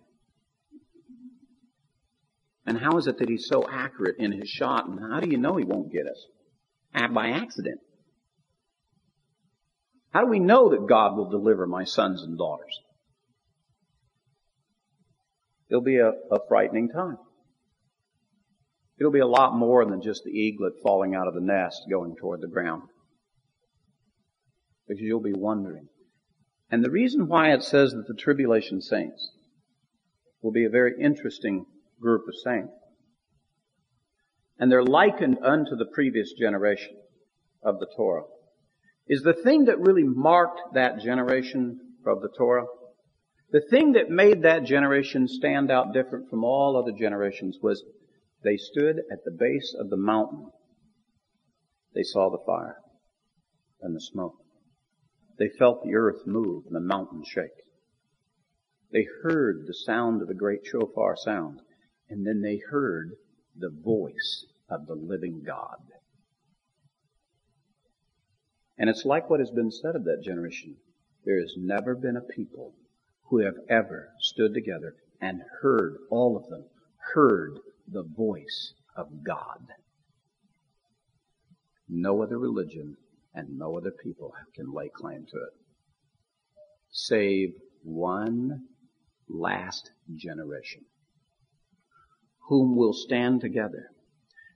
And 2.66 2.80
how 2.80 2.98
is 2.98 3.08
it 3.08 3.20
that 3.20 3.30
he's 3.30 3.48
so 3.48 3.68
accurate 3.70 4.16
in 4.18 4.32
his 4.32 4.50
shot? 4.50 4.88
And 4.88 5.00
how 5.00 5.20
do 5.20 5.30
you 5.30 5.38
know 5.38 5.56
he 5.56 5.66
won't 5.66 5.92
get 5.92 6.08
us? 6.08 6.26
By 7.14 7.30
accident. 7.30 7.80
How 10.12 10.22
do 10.22 10.28
we 10.28 10.40
know 10.40 10.70
that 10.70 10.88
God 10.88 11.18
will 11.18 11.30
deliver 11.30 11.68
my 11.68 11.84
sons 11.84 12.24
and 12.24 12.38
daughters? 12.38 12.80
It'll 15.70 15.84
be 15.84 15.98
a, 15.98 16.12
a 16.32 16.40
frightening 16.48 16.90
time. 16.90 17.18
It'll 18.98 19.12
be 19.12 19.20
a 19.20 19.28
lot 19.28 19.56
more 19.56 19.86
than 19.86 20.02
just 20.02 20.24
the 20.24 20.32
eaglet 20.32 20.74
falling 20.82 21.16
out 21.16 21.28
of 21.28 21.34
the 21.34 21.42
nest 21.42 21.82
going 21.90 22.16
toward 22.16 22.42
the 22.42 22.48
ground. 22.48 22.84
Because 24.88 25.02
you'll 25.02 25.20
be 25.20 25.34
wondering. 25.34 25.90
And 26.72 26.84
the 26.84 26.92
reason 26.92 27.28
why 27.28 27.52
it 27.52 27.64
says 27.64 27.92
that 27.92 28.08
the 28.08 28.14
tribulation 28.14 28.82
saints 28.82 29.32
will 30.42 30.52
be 30.52 30.66
a 30.66 30.70
very 30.70 30.94
interesting 31.00 31.66
group 32.06 32.24
of 32.28 32.36
saints. 32.44 32.74
And 34.58 34.72
they're 34.72 34.84
likened 34.84 35.40
unto 35.44 35.76
the 35.76 35.90
previous 35.94 36.32
generation 36.34 36.96
of 37.62 37.80
the 37.80 37.88
Torah. 37.98 38.24
Is 39.08 39.22
the 39.22 39.34
thing 39.34 39.66
that 39.66 39.80
really 39.80 40.04
marked 40.04 40.62
that 40.74 41.00
generation 41.00 41.80
of 42.06 42.22
the 42.22 42.30
Torah 42.38 42.66
the 43.52 43.62
thing 43.62 43.94
that 43.94 44.10
made 44.10 44.42
that 44.42 44.66
generation 44.66 45.28
stand 45.28 45.72
out 45.72 45.94
different 45.94 46.30
from 46.30 46.44
all 46.44 46.76
other 46.76 46.92
generations 46.92 47.58
was 47.62 47.84
they 48.44 48.58
stood 48.58 48.98
at 49.12 49.24
the 49.24 49.32
base 49.32 49.74
of 49.80 49.90
the 49.90 49.98
mountain. 49.98 50.50
They 51.94 52.04
saw 52.04 52.30
the 52.30 52.44
fire 52.46 52.78
and 53.82 53.96
the 53.96 54.02
smoke. 54.02 54.36
They 55.38 55.50
felt 55.50 55.84
the 55.84 55.96
earth 55.96 56.26
move 56.26 56.66
and 56.66 56.76
the 56.76 56.82
mountain 56.82 57.24
shake. 57.26 57.64
They 58.92 59.08
heard 59.24 59.66
the 59.68 59.74
sound 59.74 60.22
of 60.22 60.28
the 60.28 60.34
great 60.34 60.66
shofar 60.66 61.16
sound, 61.16 61.62
and 62.10 62.26
then 62.26 62.42
they 62.42 62.58
heard 62.58 63.12
the 63.58 63.70
voice 63.70 64.46
of 64.70 64.88
the 64.88 64.96
living 64.96 65.42
God. 65.46 65.80
And 68.78 68.90
it's 68.90 69.06
like 69.06 69.30
what 69.30 69.40
has 69.40 69.52
been 69.52 69.72
said 69.72 69.96
of 69.96 70.04
that 70.06 70.22
generation. 70.24 70.76
There 71.24 71.40
has 71.40 71.54
never 71.58 71.96
been 71.96 72.18
a 72.18 72.22
people 72.22 72.74
who 73.24 73.40
have 73.40 73.56
ever 73.70 74.10
stood 74.20 74.54
together 74.54 74.96
and 75.22 75.42
heard, 75.62 75.98
all 76.10 76.36
of 76.38 76.48
them, 76.50 76.66
heard 77.14 77.58
the 77.88 78.04
voice 78.04 78.74
of 78.96 79.24
God. 79.24 79.66
No 81.88 82.22
other 82.22 82.38
religion 82.38 82.98
and 83.34 83.58
no 83.58 83.78
other 83.78 83.92
people 83.92 84.34
can 84.54 84.74
lay 84.74 84.90
claim 84.90 85.26
to 85.26 85.38
it. 85.38 85.54
Save 86.92 87.54
one 87.84 88.66
last 89.30 89.92
generation 90.16 90.86
whom 92.48 92.76
will 92.76 92.94
stand 92.94 93.42
together 93.42 93.90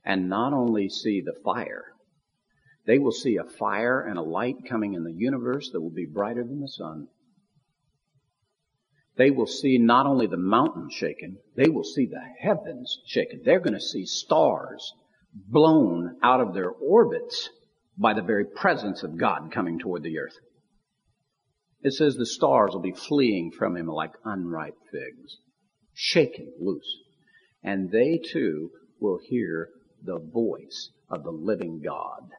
and 0.06 0.30
not 0.30 0.54
only 0.54 0.90
see 0.90 1.22
the 1.22 1.40
fire, 1.44 1.86
they 2.86 2.98
will 2.98 3.12
see 3.12 3.38
a 3.38 3.44
fire 3.44 4.02
and 4.02 4.18
a 4.18 4.24
light 4.24 4.58
coming 4.68 4.94
in 4.94 5.04
the 5.04 5.14
universe 5.14 5.70
that 5.72 5.82
will 5.82 5.90
be 5.90 6.06
brighter 6.06 6.44
than 6.44 6.62
the 6.62 6.68
sun 6.68 7.08
they 9.20 9.32
will 9.32 9.48
see 9.48 9.78
not 9.78 10.06
only 10.06 10.28
the 10.28 10.38
mountain 10.38 10.88
shaken, 10.90 11.40
they 11.58 11.68
will 11.68 11.84
see 11.84 12.06
the 12.06 12.22
heavens 12.40 13.02
shaken. 13.06 13.42
They're 13.44 13.60
going 13.60 13.74
to 13.74 13.82
see 13.82 14.06
stars 14.06 14.94
blown 15.34 16.16
out 16.24 16.40
of 16.40 16.54
their 16.54 16.70
orbits 16.70 17.50
by 17.98 18.14
the 18.14 18.22
very 18.22 18.46
presence 18.46 19.04
of 19.04 19.18
God 19.18 19.52
coming 19.52 19.78
toward 19.78 20.04
the 20.04 20.18
earth. 20.20 20.38
It 21.82 21.92
says 21.92 22.16
the 22.16 22.26
stars 22.26 22.72
will 22.72 22.82
be 22.82 22.94
fleeing 22.94 23.52
from 23.52 23.76
him 23.76 23.88
like 23.88 24.14
unripe 24.24 24.78
figs, 24.90 25.40
shaken 25.94 26.54
loose. 26.58 26.90
And 27.64 27.92
they 27.92 28.18
too 28.18 28.72
will 29.00 29.20
hear 29.22 29.70
the 30.04 30.20
voice 30.20 30.92
of 31.10 31.24
the 31.24 31.32
living 31.32 31.82
God. 31.84 32.30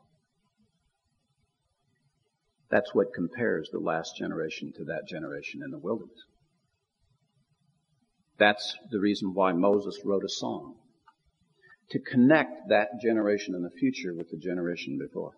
That's 2.71 2.95
what 2.95 3.15
compares 3.15 3.69
the 3.71 3.81
last 3.81 4.17
generation 4.17 4.73
to 4.77 4.85
that 4.85 5.09
generation 5.09 5.61
in 5.65 5.71
the 5.71 5.79
wilderness. 5.79 6.25
That's 8.39 8.77
the 8.91 9.01
reason 9.01 9.35
why 9.35 9.53
Moses 9.53 10.01
wrote 10.05 10.25
a 10.25 10.29
song. 10.29 10.77
To 11.91 11.99
connect 11.99 12.69
that 12.69 13.01
generation 13.03 13.55
in 13.55 13.63
the 13.63 13.71
future 13.71 14.15
with 14.15 14.31
the 14.31 14.39
generation 14.39 14.99
before. 14.99 15.33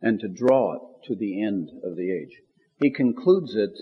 And 0.00 0.18
to 0.20 0.28
draw 0.28 0.74
it 0.74 0.80
to 1.08 1.14
the 1.14 1.42
end 1.42 1.70
of 1.84 1.96
the 1.96 2.10
age. 2.10 2.40
He 2.80 2.90
concludes 2.90 3.54
it 3.54 3.78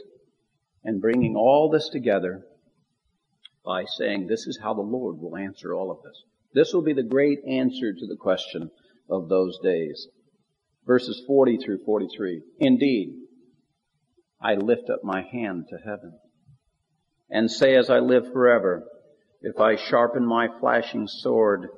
and 0.85 1.01
bringing 1.01 1.37
all 1.37 1.71
this 1.71 1.89
together 1.89 2.45
by 3.65 3.85
saying, 3.85 4.27
this 4.27 4.47
is 4.47 4.59
how 4.63 4.75
the 4.75 4.81
Lord 4.81 5.19
will 5.19 5.37
answer 5.37 5.75
all 5.75 5.91
of 5.91 6.03
this. 6.03 6.23
This 6.55 6.73
will 6.75 6.83
be 6.83 6.93
the 6.93 7.03
great 7.03 7.39
answer 7.47 7.93
to 7.93 8.07
the 8.07 8.17
question 8.17 8.71
of 9.09 9.29
those 9.29 9.59
days. 9.63 10.09
Verses 10.87 11.23
40 11.27 11.59
through 11.59 11.85
43. 11.85 12.43
Indeed, 12.59 13.15
I 14.41 14.55
lift 14.55 14.91
up 14.91 15.05
my 15.05 15.23
hand 15.23 15.67
to 15.71 15.79
heaven 15.79 16.19
and 17.31 17.51
say 17.51 17.77
as 17.77 17.89
I 17.89 18.01
live 18.01 18.31
forever, 18.33 18.85
if 19.41 19.59
I 19.59 19.77
sharpen 19.77 20.27
my 20.27 20.49
flashing 20.61 21.09
sword, 21.09 21.69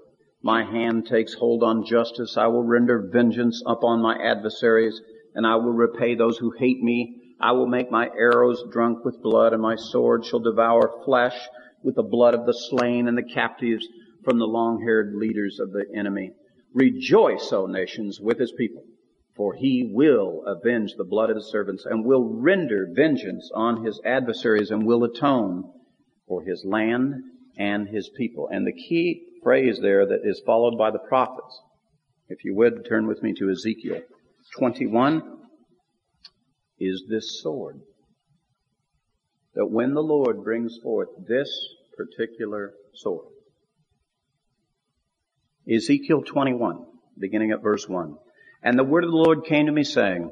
my 0.43 0.65
hand 0.65 1.07
takes 1.07 1.35
hold 1.35 1.63
on 1.63 1.87
justice, 1.87 2.37
I 2.37 2.49
will 2.49 2.65
render 2.65 3.09
vengeance 3.13 3.63
upon 3.65 4.03
my 4.03 4.17
adversaries, 4.17 5.01
and 5.35 5.47
I 5.47 5.57
will 5.57 5.73
repay 5.73 6.15
those 6.15 6.37
who 6.39 6.51
hate 6.59 6.83
me. 6.83 7.37
I 7.41 7.53
will 7.53 7.67
make 7.67 7.91
my 7.91 8.11
arrows 8.19 8.65
drunk 8.73 9.05
with 9.05 9.23
blood, 9.23 9.53
and 9.53 9.63
my 9.63 9.77
sword 9.77 10.25
shall 10.25 10.41
devour 10.41 11.03
flesh 11.05 11.37
with 11.85 11.95
the 11.95 12.03
blood 12.03 12.35
of 12.35 12.47
the 12.47 12.55
slain 12.55 13.07
and 13.07 13.17
the 13.17 13.23
captives 13.23 13.87
from 14.25 14.39
the 14.39 14.47
long-haired 14.47 15.15
leaders 15.15 15.61
of 15.61 15.71
the 15.71 15.85
enemy. 15.95 16.33
Rejoice, 16.73 17.53
O 17.53 17.67
nations, 17.67 18.19
with 18.21 18.41
his 18.41 18.51
people 18.51 18.83
for 19.37 19.55
he 19.55 19.91
will 19.93 20.45
avenge 20.47 20.95
the 20.95 21.05
blood 21.05 21.31
of 21.31 21.37
his 21.37 21.47
servants 21.47 21.85
and 21.85 22.05
will 22.05 22.25
render 22.25 22.89
vengeance 22.93 23.51
on 23.55 23.85
his 23.85 24.01
adversaries 24.05 24.71
and 24.71 24.87
will 24.87 25.05
atone 25.05 25.73
for 26.29 26.43
his 26.43 26.65
land 26.65 27.15
and 27.59 27.89
his 27.89 28.09
people. 28.17 28.49
And 28.51 28.67
the 28.67 28.73
key 28.73 29.23
phrase 29.43 29.79
there 29.81 30.07
that 30.07 30.21
is 30.25 30.41
followed 30.47 30.79
by 30.79 30.91
the 30.91 31.01
prophets, 31.01 31.61
if 32.29 32.45
you 32.45 32.55
would 32.55 32.87
turn 32.89 33.07
with 33.07 33.23
me 33.23 33.35
to 33.35 33.51
Ezekiel 33.51 34.03
21, 34.57 35.23
is 36.79 37.05
this 37.09 37.43
sword. 37.43 37.81
That 39.55 39.67
when 39.67 39.95
the 39.95 40.03
Lord 40.03 40.43
brings 40.43 40.79
forth 40.83 41.09
this 41.29 41.49
particular 41.97 42.75
sword, 42.95 43.27
Ezekiel 45.73 46.23
21, 46.23 46.85
beginning 47.19 47.53
at 47.53 47.63
verse 47.63 47.89
1. 47.89 48.17
And 48.63 48.79
the 48.79 48.85
word 48.85 49.05
of 49.05 49.11
the 49.11 49.17
Lord 49.17 49.45
came 49.45 49.67
to 49.67 49.73
me 49.73 49.85
saying, 49.85 50.31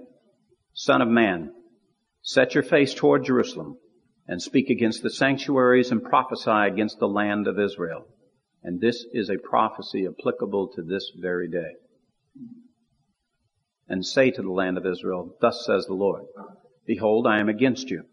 Son 0.75 1.03
of 1.03 1.09
man, 1.09 1.53
set 2.23 2.55
your 2.55 2.65
face 2.65 2.95
toward 2.95 3.25
Jerusalem 3.25 3.79
and 4.27 4.41
speak 4.41 4.71
against 4.71 5.03
the 5.03 5.11
sanctuaries 5.11 5.91
and 5.91 6.03
prophesy 6.03 6.51
against 6.51 6.99
the 6.99 7.09
land 7.09 7.47
of 7.47 7.59
Israel. 7.59 8.07
And 8.63 8.81
this 8.81 9.05
is 9.13 9.29
a 9.29 9.39
prophecy 9.39 10.07
applicable 10.07 10.69
to 10.75 10.83
this 10.83 11.11
very 11.19 11.49
day. 11.49 11.73
And 13.89 14.07
say 14.07 14.31
to 14.31 14.43
the 14.43 14.53
land 14.53 14.79
of 14.79 14.87
Israel, 14.87 15.37
Thus 15.41 15.65
says 15.67 15.87
the 15.87 15.95
Lord, 15.95 16.25
Behold, 16.87 17.27
I 17.27 17.41
am 17.41 17.49
against 17.49 17.91
you, 17.91 18.05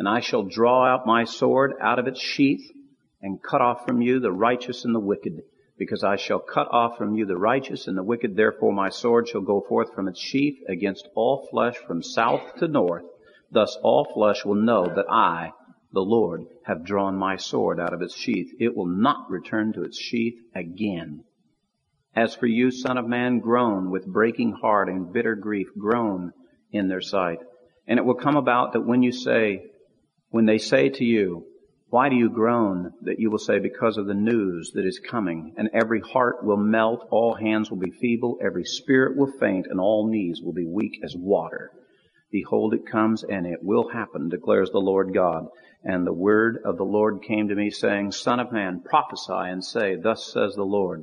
and 0.00 0.08
I 0.08 0.20
shall 0.20 0.44
draw 0.44 0.86
out 0.86 1.04
my 1.04 1.24
sword 1.24 1.74
out 1.78 1.98
of 1.98 2.06
its 2.06 2.22
sheath 2.22 2.72
and 3.20 3.42
cut 3.42 3.60
off 3.60 3.84
from 3.86 4.00
you 4.00 4.18
the 4.18 4.32
righteous 4.32 4.86
and 4.86 4.94
the 4.94 4.98
wicked 4.98 5.42
because 5.76 6.02
I 6.02 6.16
shall 6.16 6.38
cut 6.38 6.68
off 6.70 6.96
from 6.96 7.16
you 7.16 7.26
the 7.26 7.36
righteous 7.36 7.86
and 7.86 7.98
the 7.98 8.02
wicked. 8.02 8.34
Therefore 8.34 8.72
my 8.72 8.88
sword 8.88 9.28
shall 9.28 9.42
go 9.42 9.60
forth 9.60 9.92
from 9.94 10.08
its 10.08 10.18
sheath 10.18 10.58
against 10.66 11.06
all 11.14 11.46
flesh 11.50 11.76
from 11.86 12.02
south 12.02 12.54
to 12.60 12.66
north. 12.66 13.04
Thus 13.52 13.76
all 13.82 14.06
flesh 14.06 14.42
will 14.42 14.54
know 14.54 14.86
that 14.86 15.04
I, 15.10 15.52
the 15.92 16.00
Lord, 16.00 16.46
have 16.64 16.82
drawn 16.82 17.14
my 17.16 17.36
sword 17.36 17.78
out 17.78 17.92
of 17.92 18.00
its 18.00 18.16
sheath. 18.16 18.54
It 18.58 18.74
will 18.74 18.86
not 18.86 19.30
return 19.30 19.74
to 19.74 19.82
its 19.82 20.00
sheath 20.00 20.40
again. 20.54 21.24
As 22.16 22.34
for 22.34 22.46
you, 22.46 22.70
son 22.70 22.96
of 22.96 23.06
man, 23.06 23.40
groan 23.40 23.90
with 23.90 24.06
breaking 24.06 24.52
heart 24.52 24.88
and 24.88 25.12
bitter 25.12 25.34
grief, 25.34 25.68
groan 25.76 26.32
in 26.72 26.88
their 26.88 27.02
sight. 27.02 27.40
And 27.86 27.98
it 27.98 28.06
will 28.06 28.14
come 28.14 28.36
about 28.36 28.72
that 28.72 28.86
when 28.86 29.02
you 29.02 29.12
say, 29.12 29.69
when 30.30 30.46
they 30.46 30.58
say 30.58 30.88
to 30.88 31.04
you, 31.04 31.44
why 31.90 32.08
do 32.08 32.14
you 32.14 32.30
groan 32.30 32.92
that 33.02 33.18
you 33.18 33.30
will 33.30 33.38
say 33.38 33.58
because 33.58 33.96
of 33.96 34.06
the 34.06 34.14
news 34.14 34.70
that 34.74 34.86
is 34.86 35.00
coming 35.00 35.54
and 35.56 35.68
every 35.74 36.00
heart 36.00 36.44
will 36.44 36.56
melt, 36.56 37.06
all 37.10 37.34
hands 37.34 37.68
will 37.68 37.78
be 37.78 37.90
feeble, 37.90 38.38
every 38.40 38.64
spirit 38.64 39.16
will 39.16 39.32
faint 39.40 39.66
and 39.68 39.80
all 39.80 40.08
knees 40.08 40.40
will 40.40 40.52
be 40.52 40.66
weak 40.66 41.00
as 41.02 41.16
water. 41.16 41.72
Behold, 42.30 42.74
it 42.74 42.86
comes 42.86 43.24
and 43.24 43.44
it 43.44 43.58
will 43.62 43.88
happen, 43.88 44.28
declares 44.28 44.70
the 44.70 44.78
Lord 44.78 45.12
God. 45.12 45.46
And 45.82 46.06
the 46.06 46.12
word 46.12 46.58
of 46.64 46.76
the 46.76 46.84
Lord 46.84 47.24
came 47.26 47.48
to 47.48 47.56
me 47.56 47.70
saying, 47.70 48.12
Son 48.12 48.38
of 48.38 48.52
man, 48.52 48.82
prophesy 48.84 49.50
and 49.50 49.64
say, 49.64 49.96
Thus 49.96 50.30
says 50.32 50.54
the 50.54 50.62
Lord, 50.62 51.02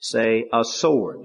say, 0.00 0.44
a 0.52 0.64
sword, 0.64 1.24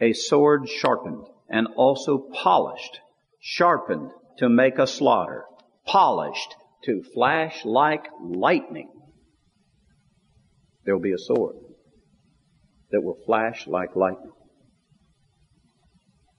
a 0.00 0.14
sword 0.14 0.66
sharpened 0.68 1.26
and 1.50 1.66
also 1.76 2.16
polished, 2.32 3.00
sharpened 3.40 4.10
to 4.38 4.48
make 4.48 4.78
a 4.78 4.86
slaughter, 4.86 5.44
polished 5.84 6.54
to 6.84 7.02
flash 7.14 7.64
like 7.64 8.06
lightning. 8.20 8.90
There 10.84 10.94
will 10.94 11.02
be 11.02 11.12
a 11.12 11.18
sword 11.18 11.56
that 12.90 13.02
will 13.02 13.18
flash 13.26 13.66
like 13.66 13.94
lightning. 13.94 14.32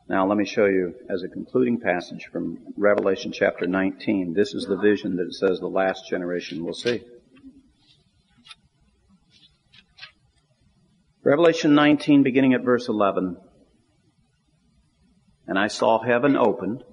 Now 0.09 0.25
let 0.27 0.37
me 0.37 0.45
show 0.45 0.65
you 0.65 0.95
as 1.07 1.21
a 1.21 1.27
concluding 1.27 1.79
passage 1.79 2.29
from 2.31 2.57
Revelation 2.75 3.31
chapter 3.31 3.67
19. 3.67 4.33
This 4.33 4.55
is 4.55 4.65
the 4.65 4.77
vision 4.77 5.17
that 5.17 5.27
it 5.27 5.33
says 5.33 5.59
the 5.59 5.67
last 5.67 6.09
generation 6.09 6.65
will 6.65 6.73
see. 6.73 7.03
Revelation 11.23 11.75
19, 11.75 12.23
beginning 12.23 12.55
at 12.55 12.63
verse 12.63 12.87
11. 12.87 13.37
And 15.45 15.59
I 15.59 15.67
saw 15.67 16.01
heaven 16.01 16.35
opened, 16.35 16.83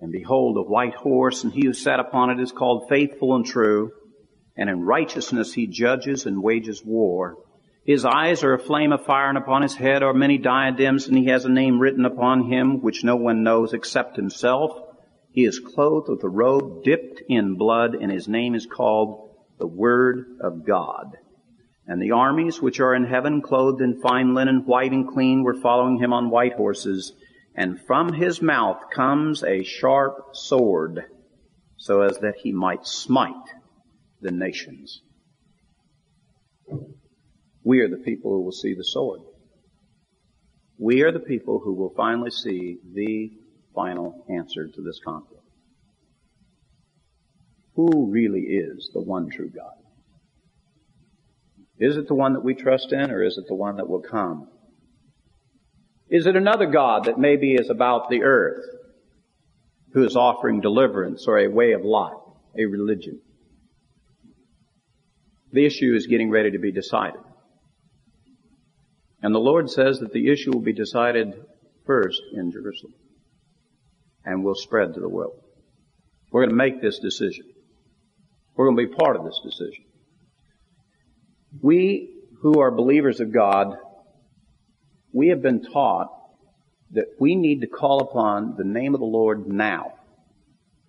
and 0.00 0.12
behold, 0.12 0.56
a 0.56 0.62
white 0.62 0.94
horse, 0.94 1.44
and 1.44 1.52
he 1.52 1.66
who 1.66 1.72
sat 1.72 2.00
upon 2.00 2.30
it 2.30 2.40
is 2.40 2.52
called 2.52 2.88
faithful 2.88 3.34
and 3.34 3.44
true, 3.44 3.92
and 4.56 4.70
in 4.70 4.82
righteousness 4.82 5.52
he 5.52 5.66
judges 5.66 6.26
and 6.26 6.42
wages 6.42 6.82
war. 6.84 7.36
His 7.84 8.04
eyes 8.04 8.44
are 8.44 8.54
a 8.54 8.58
flame 8.58 8.92
of 8.92 9.04
fire, 9.04 9.28
and 9.28 9.38
upon 9.38 9.62
his 9.62 9.74
head 9.74 10.02
are 10.02 10.14
many 10.14 10.38
diadems, 10.38 11.08
and 11.08 11.16
he 11.16 11.26
has 11.26 11.44
a 11.44 11.50
name 11.50 11.78
written 11.78 12.04
upon 12.04 12.50
him 12.50 12.82
which 12.82 13.04
no 13.04 13.16
one 13.16 13.42
knows 13.42 13.72
except 13.72 14.16
himself. 14.16 14.72
He 15.32 15.44
is 15.44 15.60
clothed 15.60 16.08
with 16.08 16.24
a 16.24 16.28
robe 16.28 16.84
dipped 16.84 17.22
in 17.28 17.56
blood, 17.56 17.94
and 17.94 18.10
his 18.10 18.28
name 18.28 18.54
is 18.54 18.66
called 18.66 19.30
the 19.58 19.66
Word 19.66 20.38
of 20.40 20.66
God. 20.66 21.16
And 21.86 22.00
the 22.00 22.12
armies 22.12 22.60
which 22.60 22.80
are 22.80 22.94
in 22.94 23.04
heaven, 23.04 23.42
clothed 23.42 23.80
in 23.80 24.00
fine 24.00 24.34
linen, 24.34 24.64
white 24.66 24.92
and 24.92 25.08
clean, 25.08 25.42
were 25.42 25.60
following 25.60 25.98
him 25.98 26.12
on 26.12 26.30
white 26.30 26.54
horses. 26.54 27.12
And 27.60 27.78
from 27.78 28.14
his 28.14 28.40
mouth 28.40 28.88
comes 28.90 29.44
a 29.44 29.64
sharp 29.64 30.34
sword, 30.34 31.04
so 31.76 32.00
as 32.00 32.16
that 32.20 32.36
he 32.36 32.52
might 32.52 32.86
smite 32.86 33.34
the 34.22 34.30
nations. 34.30 35.02
We 37.62 37.80
are 37.80 37.88
the 37.90 37.98
people 37.98 38.30
who 38.30 38.40
will 38.40 38.52
see 38.52 38.72
the 38.72 38.82
sword. 38.82 39.20
We 40.78 41.02
are 41.02 41.12
the 41.12 41.20
people 41.20 41.60
who 41.62 41.74
will 41.74 41.92
finally 41.94 42.30
see 42.30 42.78
the 42.94 43.30
final 43.74 44.24
answer 44.30 44.66
to 44.66 44.80
this 44.80 44.98
conflict. 45.04 45.44
Who 47.74 48.10
really 48.10 48.40
is 48.40 48.88
the 48.94 49.02
one 49.02 49.28
true 49.28 49.50
God? 49.50 49.76
Is 51.78 51.98
it 51.98 52.08
the 52.08 52.14
one 52.14 52.32
that 52.32 52.42
we 52.42 52.54
trust 52.54 52.90
in 52.94 53.10
or 53.10 53.22
is 53.22 53.36
it 53.36 53.44
the 53.48 53.54
one 53.54 53.76
that 53.76 53.90
will 53.90 54.00
come? 54.00 54.48
Is 56.10 56.26
it 56.26 56.34
another 56.34 56.66
God 56.66 57.04
that 57.04 57.18
maybe 57.18 57.54
is 57.54 57.70
about 57.70 58.10
the 58.10 58.24
earth 58.24 58.64
who 59.92 60.04
is 60.04 60.16
offering 60.16 60.60
deliverance 60.60 61.26
or 61.28 61.38
a 61.38 61.48
way 61.48 61.72
of 61.72 61.84
life, 61.84 62.14
a 62.58 62.66
religion? 62.66 63.20
The 65.52 65.64
issue 65.64 65.94
is 65.94 66.06
getting 66.06 66.30
ready 66.30 66.50
to 66.52 66.58
be 66.58 66.72
decided. 66.72 67.20
And 69.22 69.34
the 69.34 69.40
Lord 69.40 69.70
says 69.70 70.00
that 70.00 70.12
the 70.12 70.30
issue 70.30 70.52
will 70.52 70.60
be 70.60 70.72
decided 70.72 71.34
first 71.86 72.22
in 72.32 72.50
Jerusalem 72.50 72.94
and 74.24 74.44
will 74.44 74.54
spread 74.54 74.94
to 74.94 75.00
the 75.00 75.08
world. 75.08 75.40
We're 76.30 76.42
going 76.42 76.50
to 76.50 76.56
make 76.56 76.80
this 76.80 76.98
decision. 76.98 77.46
We're 78.56 78.66
going 78.66 78.76
to 78.76 78.88
be 78.88 78.94
part 78.94 79.16
of 79.16 79.24
this 79.24 79.40
decision. 79.44 79.84
We 81.62 82.16
who 82.42 82.60
are 82.60 82.70
believers 82.70 83.20
of 83.20 83.32
God, 83.32 83.76
we 85.12 85.28
have 85.28 85.42
been 85.42 85.62
taught 85.62 86.08
that 86.92 87.06
we 87.18 87.36
need 87.36 87.60
to 87.60 87.66
call 87.66 88.00
upon 88.00 88.56
the 88.56 88.64
name 88.64 88.94
of 88.94 89.00
the 89.00 89.06
Lord 89.06 89.46
now. 89.46 89.94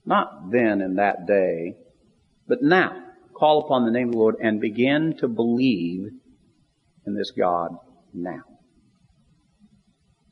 Not 0.06 0.52
then 0.52 0.82
in 0.82 0.96
that 0.96 1.28
day, 1.28 1.76
but 2.48 2.62
now. 2.62 3.04
Call 3.34 3.66
upon 3.66 3.86
the 3.86 3.92
name 3.92 4.10
of 4.10 4.14
the 4.14 4.20
Lord 4.20 4.36
and 4.42 4.62
begin 4.62 5.18
to 5.20 5.28
believe 5.28 6.10
in 7.06 7.16
this 7.16 7.32
God 7.32 7.76
now. 8.14 8.42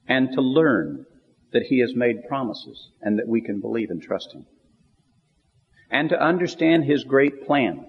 And 0.08 0.32
to 0.34 0.42
learn 0.42 1.06
that 1.52 1.64
He 1.64 1.80
has 1.80 1.96
made 1.96 2.28
promises 2.28 2.90
and 3.02 3.18
that 3.20 3.28
we 3.28 3.42
can 3.42 3.62
believe 3.62 3.90
and 3.90 4.02
trust 4.02 4.34
Him. 4.34 4.46
And 5.90 6.10
to 6.10 6.22
understand 6.22 6.84
His 6.86 7.04
great 7.04 7.48
plan 7.48 7.86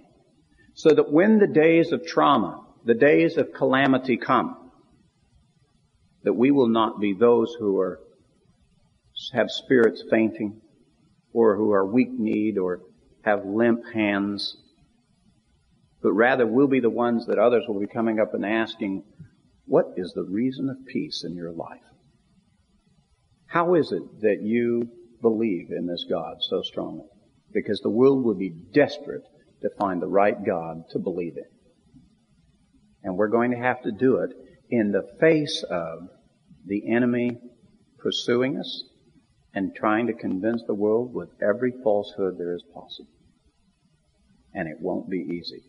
so 0.74 0.90
that 0.94 1.12
when 1.12 1.38
the 1.38 1.46
days 1.46 1.92
of 1.92 2.06
trauma, 2.06 2.64
the 2.84 2.94
days 2.94 3.36
of 3.36 3.52
calamity 3.52 4.16
come, 4.16 4.56
that 6.22 6.34
we 6.34 6.50
will 6.50 6.68
not 6.68 7.00
be 7.00 7.14
those 7.14 7.54
who 7.58 7.78
are, 7.78 8.00
have 9.32 9.50
spirits 9.50 10.02
fainting, 10.10 10.60
or 11.32 11.56
who 11.56 11.72
are 11.72 11.86
weak-kneed, 11.86 12.58
or 12.58 12.80
have 13.22 13.44
limp 13.44 13.80
hands, 13.92 14.56
but 16.02 16.12
rather 16.12 16.46
we'll 16.46 16.66
be 16.66 16.80
the 16.80 16.90
ones 16.90 17.26
that 17.26 17.38
others 17.38 17.64
will 17.68 17.78
be 17.78 17.86
coming 17.86 18.18
up 18.18 18.34
and 18.34 18.44
asking, 18.44 19.04
what 19.66 19.92
is 19.96 20.12
the 20.14 20.24
reason 20.24 20.68
of 20.70 20.86
peace 20.86 21.22
in 21.24 21.36
your 21.36 21.52
life? 21.52 21.80
How 23.46 23.74
is 23.74 23.92
it 23.92 24.02
that 24.22 24.42
you 24.42 24.88
believe 25.20 25.70
in 25.70 25.86
this 25.86 26.06
God 26.08 26.36
so 26.40 26.62
strongly? 26.62 27.06
Because 27.52 27.80
the 27.80 27.90
world 27.90 28.24
would 28.24 28.38
be 28.38 28.48
desperate 28.48 29.24
to 29.62 29.70
find 29.78 30.00
the 30.00 30.06
right 30.06 30.36
God 30.44 30.84
to 30.90 30.98
believe 30.98 31.36
in. 31.36 31.44
And 33.02 33.16
we're 33.16 33.28
going 33.28 33.50
to 33.50 33.58
have 33.58 33.82
to 33.82 33.92
do 33.92 34.16
it 34.18 34.30
in 34.70 34.92
the 34.92 35.06
face 35.18 35.64
of 35.68 36.08
the 36.66 36.92
enemy 36.92 37.38
pursuing 37.98 38.58
us 38.58 38.84
and 39.54 39.74
trying 39.74 40.06
to 40.06 40.12
convince 40.12 40.62
the 40.66 40.74
world 40.74 41.12
with 41.12 41.30
every 41.42 41.72
falsehood 41.82 42.38
there 42.38 42.54
is 42.54 42.64
possible. 42.72 43.10
And 44.54 44.68
it 44.68 44.80
won't 44.80 45.10
be 45.10 45.18
easy. 45.18 45.64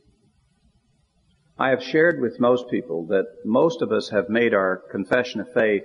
I 1.57 1.69
have 1.69 1.83
shared 1.83 2.21
with 2.21 2.39
most 2.39 2.69
people 2.69 3.07
that 3.07 3.25
most 3.45 3.81
of 3.81 3.91
us 3.91 4.09
have 4.09 4.29
made 4.29 4.53
our 4.53 4.81
confession 4.91 5.41
of 5.41 5.53
faith 5.53 5.83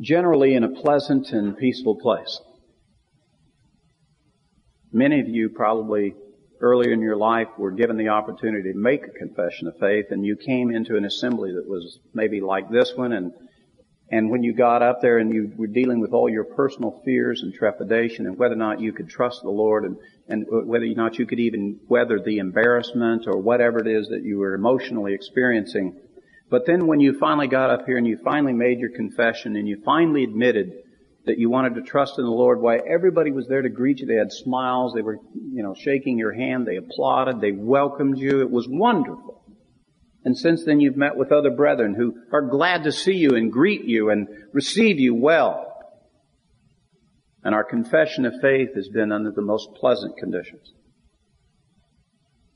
generally 0.00 0.54
in 0.54 0.64
a 0.64 0.80
pleasant 0.80 1.30
and 1.30 1.56
peaceful 1.56 1.96
place. 1.96 2.40
Many 4.92 5.20
of 5.20 5.28
you 5.28 5.50
probably 5.50 6.14
earlier 6.60 6.92
in 6.92 7.00
your 7.00 7.16
life 7.16 7.48
were 7.58 7.70
given 7.70 7.96
the 7.96 8.08
opportunity 8.08 8.72
to 8.72 8.78
make 8.78 9.04
a 9.04 9.10
confession 9.10 9.68
of 9.68 9.76
faith 9.78 10.06
and 10.10 10.24
you 10.24 10.36
came 10.36 10.70
into 10.74 10.96
an 10.96 11.04
assembly 11.04 11.52
that 11.52 11.68
was 11.68 11.98
maybe 12.14 12.40
like 12.40 12.70
this 12.70 12.92
one 12.94 13.12
and 13.12 13.32
and 14.08 14.30
when 14.30 14.44
you 14.44 14.54
got 14.54 14.82
up 14.82 15.00
there 15.00 15.18
and 15.18 15.34
you 15.34 15.52
were 15.56 15.66
dealing 15.66 16.00
with 16.00 16.12
all 16.12 16.28
your 16.28 16.44
personal 16.44 17.02
fears 17.04 17.42
and 17.42 17.52
trepidation 17.52 18.26
and 18.26 18.38
whether 18.38 18.54
or 18.54 18.58
not 18.58 18.80
you 18.80 18.92
could 18.92 19.08
trust 19.08 19.42
the 19.42 19.50
Lord 19.50 19.84
and, 19.84 19.96
and 20.28 20.46
whether 20.48 20.84
or 20.84 20.94
not 20.94 21.18
you 21.18 21.26
could 21.26 21.40
even 21.40 21.80
weather 21.88 22.20
the 22.20 22.38
embarrassment 22.38 23.24
or 23.26 23.38
whatever 23.38 23.80
it 23.80 23.88
is 23.88 24.08
that 24.08 24.22
you 24.22 24.38
were 24.38 24.54
emotionally 24.54 25.12
experiencing. 25.12 25.96
But 26.48 26.66
then 26.66 26.86
when 26.86 27.00
you 27.00 27.18
finally 27.18 27.48
got 27.48 27.70
up 27.70 27.86
here 27.86 27.96
and 27.96 28.06
you 28.06 28.16
finally 28.22 28.52
made 28.52 28.78
your 28.78 28.90
confession 28.90 29.56
and 29.56 29.66
you 29.66 29.82
finally 29.84 30.22
admitted 30.22 30.84
that 31.26 31.38
you 31.38 31.50
wanted 31.50 31.74
to 31.74 31.82
trust 31.82 32.18
in 32.18 32.24
the 32.24 32.30
Lord, 32.30 32.60
why 32.60 32.78
everybody 32.78 33.32
was 33.32 33.48
there 33.48 33.62
to 33.62 33.68
greet 33.68 33.98
you. 33.98 34.06
They 34.06 34.14
had 34.14 34.32
smiles. 34.32 34.94
They 34.94 35.02
were, 35.02 35.18
you 35.34 35.62
know, 35.62 35.74
shaking 35.74 36.18
your 36.18 36.32
hand. 36.32 36.66
They 36.66 36.76
applauded. 36.76 37.40
They 37.40 37.50
welcomed 37.50 38.18
you. 38.18 38.42
It 38.42 38.50
was 38.50 38.68
wonderful. 38.68 39.42
And 40.24 40.36
since 40.36 40.64
then 40.64 40.80
you've 40.80 40.96
met 40.96 41.16
with 41.16 41.32
other 41.32 41.50
brethren 41.50 41.94
who 41.94 42.16
are 42.32 42.42
glad 42.42 42.84
to 42.84 42.92
see 42.92 43.14
you 43.14 43.30
and 43.30 43.52
greet 43.52 43.84
you 43.84 44.10
and 44.10 44.28
receive 44.52 44.98
you 45.00 45.14
well. 45.14 45.72
And 47.42 47.54
our 47.54 47.64
confession 47.64 48.24
of 48.24 48.40
faith 48.40 48.74
has 48.74 48.88
been 48.88 49.12
under 49.12 49.32
the 49.32 49.42
most 49.42 49.74
pleasant 49.74 50.16
conditions. 50.16 50.72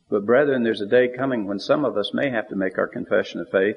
But 0.09 0.27
brethren, 0.27 0.63
there's 0.63 0.81
a 0.81 0.87
day 0.87 1.09
coming 1.17 1.47
when 1.47 1.61
some 1.61 1.85
of 1.85 1.97
us 1.97 2.13
may 2.15 2.31
have 2.31 2.49
to 2.49 2.57
make 2.57 2.79
our 2.79 2.89
confession 2.89 3.41
of 3.41 3.49
faith 3.51 3.77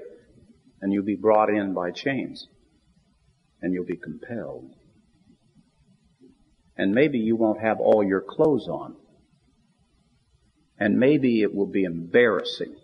and 0.81 0.91
you'll 0.91 1.03
be 1.03 1.15
brought 1.15 1.49
in 1.49 1.73
by 1.73 1.91
chains 1.91 2.47
and 3.61 3.73
you'll 3.73 3.85
be 3.85 3.97
compelled 3.97 4.75
and 6.77 6.93
maybe 6.93 7.19
you 7.19 7.35
won't 7.35 7.61
have 7.61 7.79
all 7.79 8.03
your 8.03 8.21
clothes 8.21 8.67
on. 8.67 8.95
And 10.79 10.97
maybe 10.97 11.41
it 11.41 11.53
will 11.53 11.67
be 11.67 11.83
embarrassing. 11.83 12.75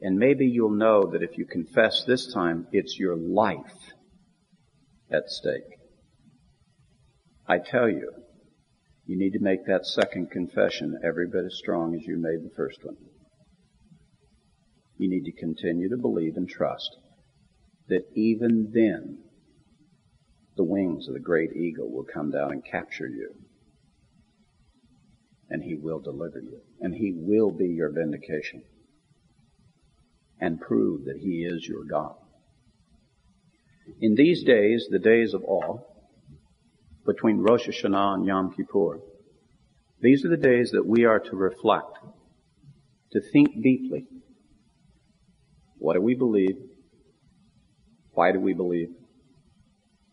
And 0.00 0.18
maybe 0.18 0.46
you'll 0.46 0.70
know 0.70 1.10
that 1.12 1.22
if 1.22 1.38
you 1.38 1.46
confess 1.46 2.04
this 2.04 2.32
time, 2.32 2.66
it's 2.72 2.98
your 2.98 3.16
life 3.16 3.92
at 5.10 5.30
stake. 5.30 5.78
I 7.46 7.58
tell 7.58 7.88
you, 7.88 8.10
you 9.06 9.18
need 9.18 9.34
to 9.34 9.40
make 9.40 9.66
that 9.66 9.86
second 9.86 10.30
confession 10.30 10.98
every 11.04 11.26
bit 11.28 11.44
as 11.44 11.56
strong 11.58 11.94
as 11.94 12.06
you 12.06 12.16
made 12.16 12.42
the 12.42 12.54
first 12.56 12.84
one. 12.84 12.96
You 14.96 15.08
need 15.08 15.24
to 15.24 15.32
continue 15.32 15.88
to 15.90 15.96
believe 15.96 16.36
and 16.36 16.48
trust 16.48 16.96
that 17.88 18.04
even 18.14 18.70
then 18.72 19.23
the 20.56 20.64
wings 20.64 21.08
of 21.08 21.14
the 21.14 21.20
great 21.20 21.52
eagle 21.56 21.90
will 21.90 22.04
come 22.04 22.30
down 22.30 22.52
and 22.52 22.64
capture 22.64 23.08
you. 23.08 23.34
And 25.50 25.62
he 25.62 25.74
will 25.74 26.00
deliver 26.00 26.40
you. 26.40 26.60
And 26.80 26.94
he 26.94 27.12
will 27.14 27.50
be 27.50 27.68
your 27.68 27.90
vindication. 27.90 28.62
And 30.40 30.60
prove 30.60 31.04
that 31.04 31.18
he 31.18 31.46
is 31.48 31.66
your 31.66 31.84
God. 31.84 32.14
In 34.00 34.14
these 34.14 34.44
days, 34.44 34.86
the 34.90 34.98
days 34.98 35.34
of 35.34 35.42
awe, 35.44 35.78
between 37.04 37.38
Rosh 37.38 37.68
Hashanah 37.68 38.14
and 38.14 38.26
Yom 38.26 38.54
Kippur, 38.54 39.00
these 40.00 40.24
are 40.24 40.30
the 40.30 40.36
days 40.36 40.70
that 40.72 40.86
we 40.86 41.04
are 41.04 41.20
to 41.20 41.36
reflect, 41.36 41.98
to 43.12 43.20
think 43.20 43.62
deeply. 43.62 44.06
What 45.78 45.94
do 45.94 46.00
we 46.00 46.14
believe? 46.14 46.56
Why 48.12 48.32
do 48.32 48.40
we 48.40 48.54
believe? 48.54 48.88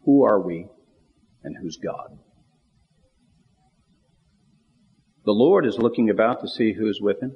Who 0.05 0.23
are 0.23 0.39
we 0.39 0.67
and 1.43 1.55
who's 1.61 1.77
God? 1.77 2.17
The 5.23 5.31
Lord 5.31 5.65
is 5.67 5.77
looking 5.77 6.09
about 6.09 6.41
to 6.41 6.47
see 6.47 6.73
who's 6.73 6.99
with 6.99 7.21
him. 7.21 7.35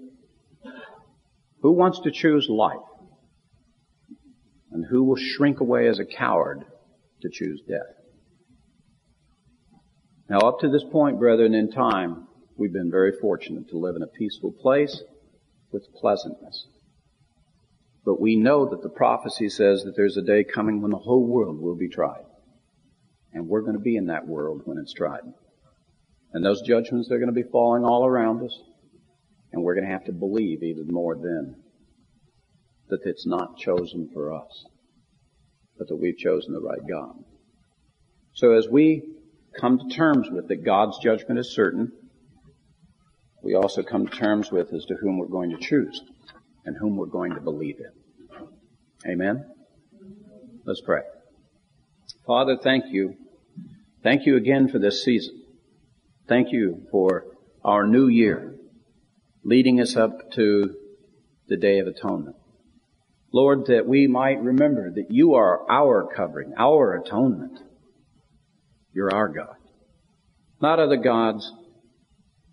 Who 1.61 1.71
wants 1.71 1.99
to 2.01 2.11
choose 2.11 2.47
life? 2.49 2.77
And 4.71 4.85
who 4.89 5.03
will 5.03 5.15
shrink 5.15 5.59
away 5.59 5.87
as 5.87 5.99
a 5.99 6.05
coward 6.05 6.65
to 7.21 7.29
choose 7.31 7.61
death? 7.67 7.95
Now 10.27 10.39
up 10.39 10.59
to 10.61 10.69
this 10.69 10.83
point, 10.83 11.19
brethren, 11.19 11.53
in 11.53 11.71
time, 11.71 12.27
we've 12.57 12.73
been 12.73 12.89
very 12.89 13.13
fortunate 13.21 13.69
to 13.69 13.77
live 13.77 13.95
in 13.95 14.01
a 14.01 14.07
peaceful 14.07 14.51
place 14.51 15.03
with 15.71 15.87
pleasantness. 15.93 16.67
But 18.03 18.19
we 18.19 18.35
know 18.35 18.67
that 18.69 18.81
the 18.81 18.89
prophecy 18.89 19.49
says 19.49 19.83
that 19.83 19.95
there's 19.95 20.17
a 20.17 20.23
day 20.23 20.43
coming 20.43 20.81
when 20.81 20.91
the 20.91 20.97
whole 20.97 21.25
world 21.25 21.59
will 21.59 21.75
be 21.75 21.89
tried. 21.89 22.25
And 23.35 23.49
we're 23.49 23.61
going 23.61 23.75
to 23.75 23.83
be 23.83 23.97
in 23.97 24.07
that 24.07 24.25
world 24.25 24.61
when 24.63 24.77
it's 24.77 24.93
tried. 24.93 25.21
And 26.33 26.43
those 26.43 26.61
judgments 26.61 27.11
are 27.11 27.19
going 27.19 27.33
to 27.33 27.33
be 27.33 27.49
falling 27.51 27.83
all 27.83 28.05
around 28.05 28.41
us. 28.43 28.57
And 29.51 29.61
we're 29.61 29.75
going 29.75 29.85
to 29.85 29.91
have 29.91 30.05
to 30.05 30.13
believe 30.13 30.63
even 30.63 30.87
more 30.87 31.15
then 31.15 31.57
that 32.89 33.01
it's 33.03 33.27
not 33.27 33.57
chosen 33.57 34.09
for 34.13 34.33
us, 34.33 34.65
but 35.77 35.89
that 35.89 35.97
we've 35.97 36.17
chosen 36.17 36.53
the 36.53 36.61
right 36.61 36.79
God. 36.87 37.13
So 38.33 38.53
as 38.53 38.67
we 38.69 39.03
come 39.59 39.79
to 39.79 39.95
terms 39.95 40.29
with 40.29 40.47
that 40.47 40.63
God's 40.63 40.97
judgment 40.99 41.39
is 41.39 41.53
certain, 41.53 41.91
we 43.43 43.55
also 43.55 43.83
come 43.83 44.07
to 44.07 44.15
terms 44.15 44.49
with 44.51 44.73
as 44.73 44.85
to 44.85 44.95
whom 44.95 45.17
we're 45.17 45.27
going 45.27 45.51
to 45.51 45.57
choose 45.57 46.01
and 46.65 46.75
whom 46.77 46.95
we're 46.95 47.05
going 47.05 47.33
to 47.35 47.41
believe 47.41 47.77
in. 47.79 49.11
Amen? 49.11 49.45
Let's 50.65 50.81
pray. 50.81 51.01
Father, 52.25 52.57
thank 52.61 52.85
you. 52.87 53.15
Thank 54.05 54.27
you 54.27 54.37
again 54.37 54.67
for 54.67 54.77
this 54.77 55.03
season. 55.03 55.41
Thank 56.27 56.51
you 56.51 56.85
for 56.91 57.23
our 57.63 57.87
new 57.87 58.07
year, 58.07 58.53
leading 59.43 59.81
us 59.81 59.95
up 59.95 60.31
to 60.33 60.75
the 61.47 61.57
Day 61.57 61.79
of 61.79 61.87
Atonement. 61.87 62.35
Lord, 63.33 63.65
that 63.65 63.87
we 63.87 64.05
might 64.05 64.43
remember 64.43 64.91
that 64.91 65.07
you 65.09 65.33
are 65.33 65.67
our 65.71 66.07
covering, 66.15 66.53
our 66.55 66.93
atonement. 66.93 67.57
You're 68.93 69.11
our 69.11 69.27
God. 69.27 69.55
Not 70.61 70.77
other 70.77 70.97
gods, 70.97 71.51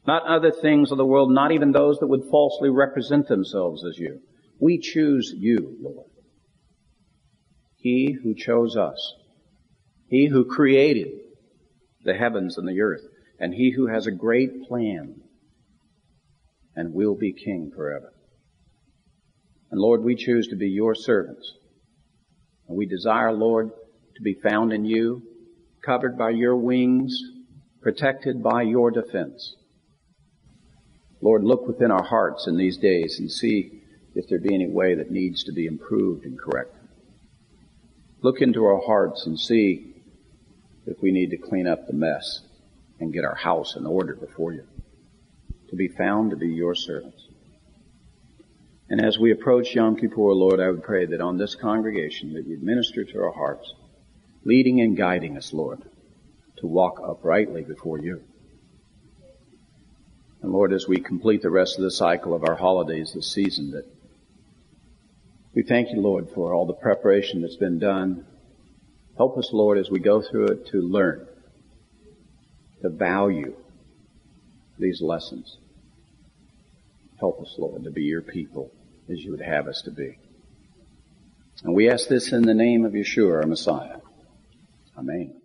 not 0.06 0.26
other 0.26 0.52
things 0.52 0.90
of 0.90 0.96
the 0.96 1.04
world, 1.04 1.30
not 1.30 1.52
even 1.52 1.70
those 1.70 1.98
that 1.98 2.06
would 2.06 2.30
falsely 2.30 2.70
represent 2.70 3.28
themselves 3.28 3.84
as 3.84 3.98
you. 3.98 4.20
We 4.58 4.78
choose 4.78 5.34
you, 5.36 5.76
Lord. 5.82 6.08
He 7.76 8.16
who 8.24 8.34
chose 8.34 8.74
us. 8.74 9.16
He 10.08 10.28
who 10.28 10.46
created 10.46 11.08
the 12.04 12.14
heavens 12.14 12.58
and 12.58 12.68
the 12.68 12.80
earth. 12.80 13.02
And 13.38 13.54
he 13.54 13.70
who 13.70 13.86
has 13.86 14.06
a 14.06 14.12
great 14.12 14.68
plan 14.68 15.20
and 16.74 16.94
will 16.94 17.14
be 17.14 17.32
king 17.32 17.72
forever. 17.74 18.12
And 19.70 19.80
Lord, 19.80 20.02
we 20.02 20.14
choose 20.14 20.48
to 20.48 20.56
be 20.56 20.68
your 20.68 20.94
servants. 20.94 21.54
And 22.68 22.76
we 22.76 22.86
desire, 22.86 23.32
Lord, 23.32 23.70
to 24.16 24.22
be 24.22 24.34
found 24.34 24.72
in 24.72 24.84
you, 24.84 25.22
covered 25.84 26.16
by 26.16 26.30
your 26.30 26.56
wings, 26.56 27.18
protected 27.80 28.42
by 28.42 28.62
your 28.62 28.90
defense. 28.90 29.56
Lord, 31.20 31.44
look 31.44 31.66
within 31.66 31.90
our 31.90 32.02
hearts 32.02 32.46
in 32.46 32.56
these 32.56 32.76
days 32.76 33.18
and 33.18 33.30
see 33.30 33.82
if 34.14 34.28
there 34.28 34.38
be 34.38 34.54
any 34.54 34.68
way 34.68 34.94
that 34.94 35.10
needs 35.10 35.44
to 35.44 35.52
be 35.52 35.66
improved 35.66 36.24
and 36.24 36.38
corrected. 36.38 36.88
Look 38.22 38.40
into 38.40 38.64
our 38.64 38.80
hearts 38.84 39.26
and 39.26 39.38
see 39.38 39.91
if 40.86 41.00
we 41.00 41.12
need 41.12 41.30
to 41.30 41.36
clean 41.36 41.66
up 41.66 41.86
the 41.86 41.92
mess 41.92 42.40
and 43.00 43.12
get 43.12 43.24
our 43.24 43.34
house 43.34 43.76
in 43.76 43.86
order 43.86 44.14
before 44.14 44.52
you. 44.52 44.66
To 45.70 45.76
be 45.76 45.88
found 45.88 46.30
to 46.30 46.36
be 46.36 46.48
your 46.48 46.74
servants. 46.74 47.28
And 48.88 49.04
as 49.04 49.18
we 49.18 49.32
approach 49.32 49.74
Yom 49.74 49.96
Kippur, 49.96 50.34
Lord, 50.34 50.60
I 50.60 50.68
would 50.68 50.82
pray 50.82 51.06
that 51.06 51.20
on 51.20 51.38
this 51.38 51.54
congregation 51.54 52.34
that 52.34 52.46
you'd 52.46 52.62
minister 52.62 53.04
to 53.04 53.22
our 53.22 53.32
hearts, 53.32 53.72
leading 54.44 54.80
and 54.80 54.96
guiding 54.96 55.36
us, 55.38 55.52
Lord, 55.52 55.82
to 56.58 56.66
walk 56.66 57.00
uprightly 57.02 57.62
before 57.62 57.98
you. 57.98 58.22
And 60.42 60.52
Lord, 60.52 60.72
as 60.72 60.86
we 60.86 60.98
complete 60.98 61.40
the 61.40 61.50
rest 61.50 61.78
of 61.78 61.84
the 61.84 61.90
cycle 61.90 62.34
of 62.34 62.44
our 62.44 62.56
holidays 62.56 63.12
this 63.14 63.32
season, 63.32 63.70
that 63.70 63.86
we 65.54 65.62
thank 65.62 65.90
you, 65.90 66.00
Lord, 66.00 66.28
for 66.30 66.52
all 66.52 66.66
the 66.66 66.72
preparation 66.72 67.42
that's 67.42 67.56
been 67.56 67.78
done. 67.78 68.26
Help 69.16 69.36
us, 69.36 69.50
Lord, 69.52 69.78
as 69.78 69.90
we 69.90 70.00
go 70.00 70.22
through 70.22 70.46
it 70.46 70.66
to 70.68 70.80
learn, 70.80 71.26
to 72.80 72.88
value 72.88 73.54
these 74.78 75.00
lessons. 75.02 75.58
Help 77.20 77.40
us, 77.40 77.54
Lord, 77.58 77.84
to 77.84 77.90
be 77.90 78.02
your 78.02 78.22
people 78.22 78.72
as 79.10 79.22
you 79.22 79.30
would 79.30 79.42
have 79.42 79.68
us 79.68 79.82
to 79.82 79.90
be. 79.90 80.18
And 81.62 81.74
we 81.74 81.88
ask 81.88 82.08
this 82.08 82.32
in 82.32 82.42
the 82.42 82.54
name 82.54 82.84
of 82.84 82.92
Yeshua, 82.92 83.42
our 83.42 83.46
Messiah. 83.46 83.98
Amen. 84.98 85.40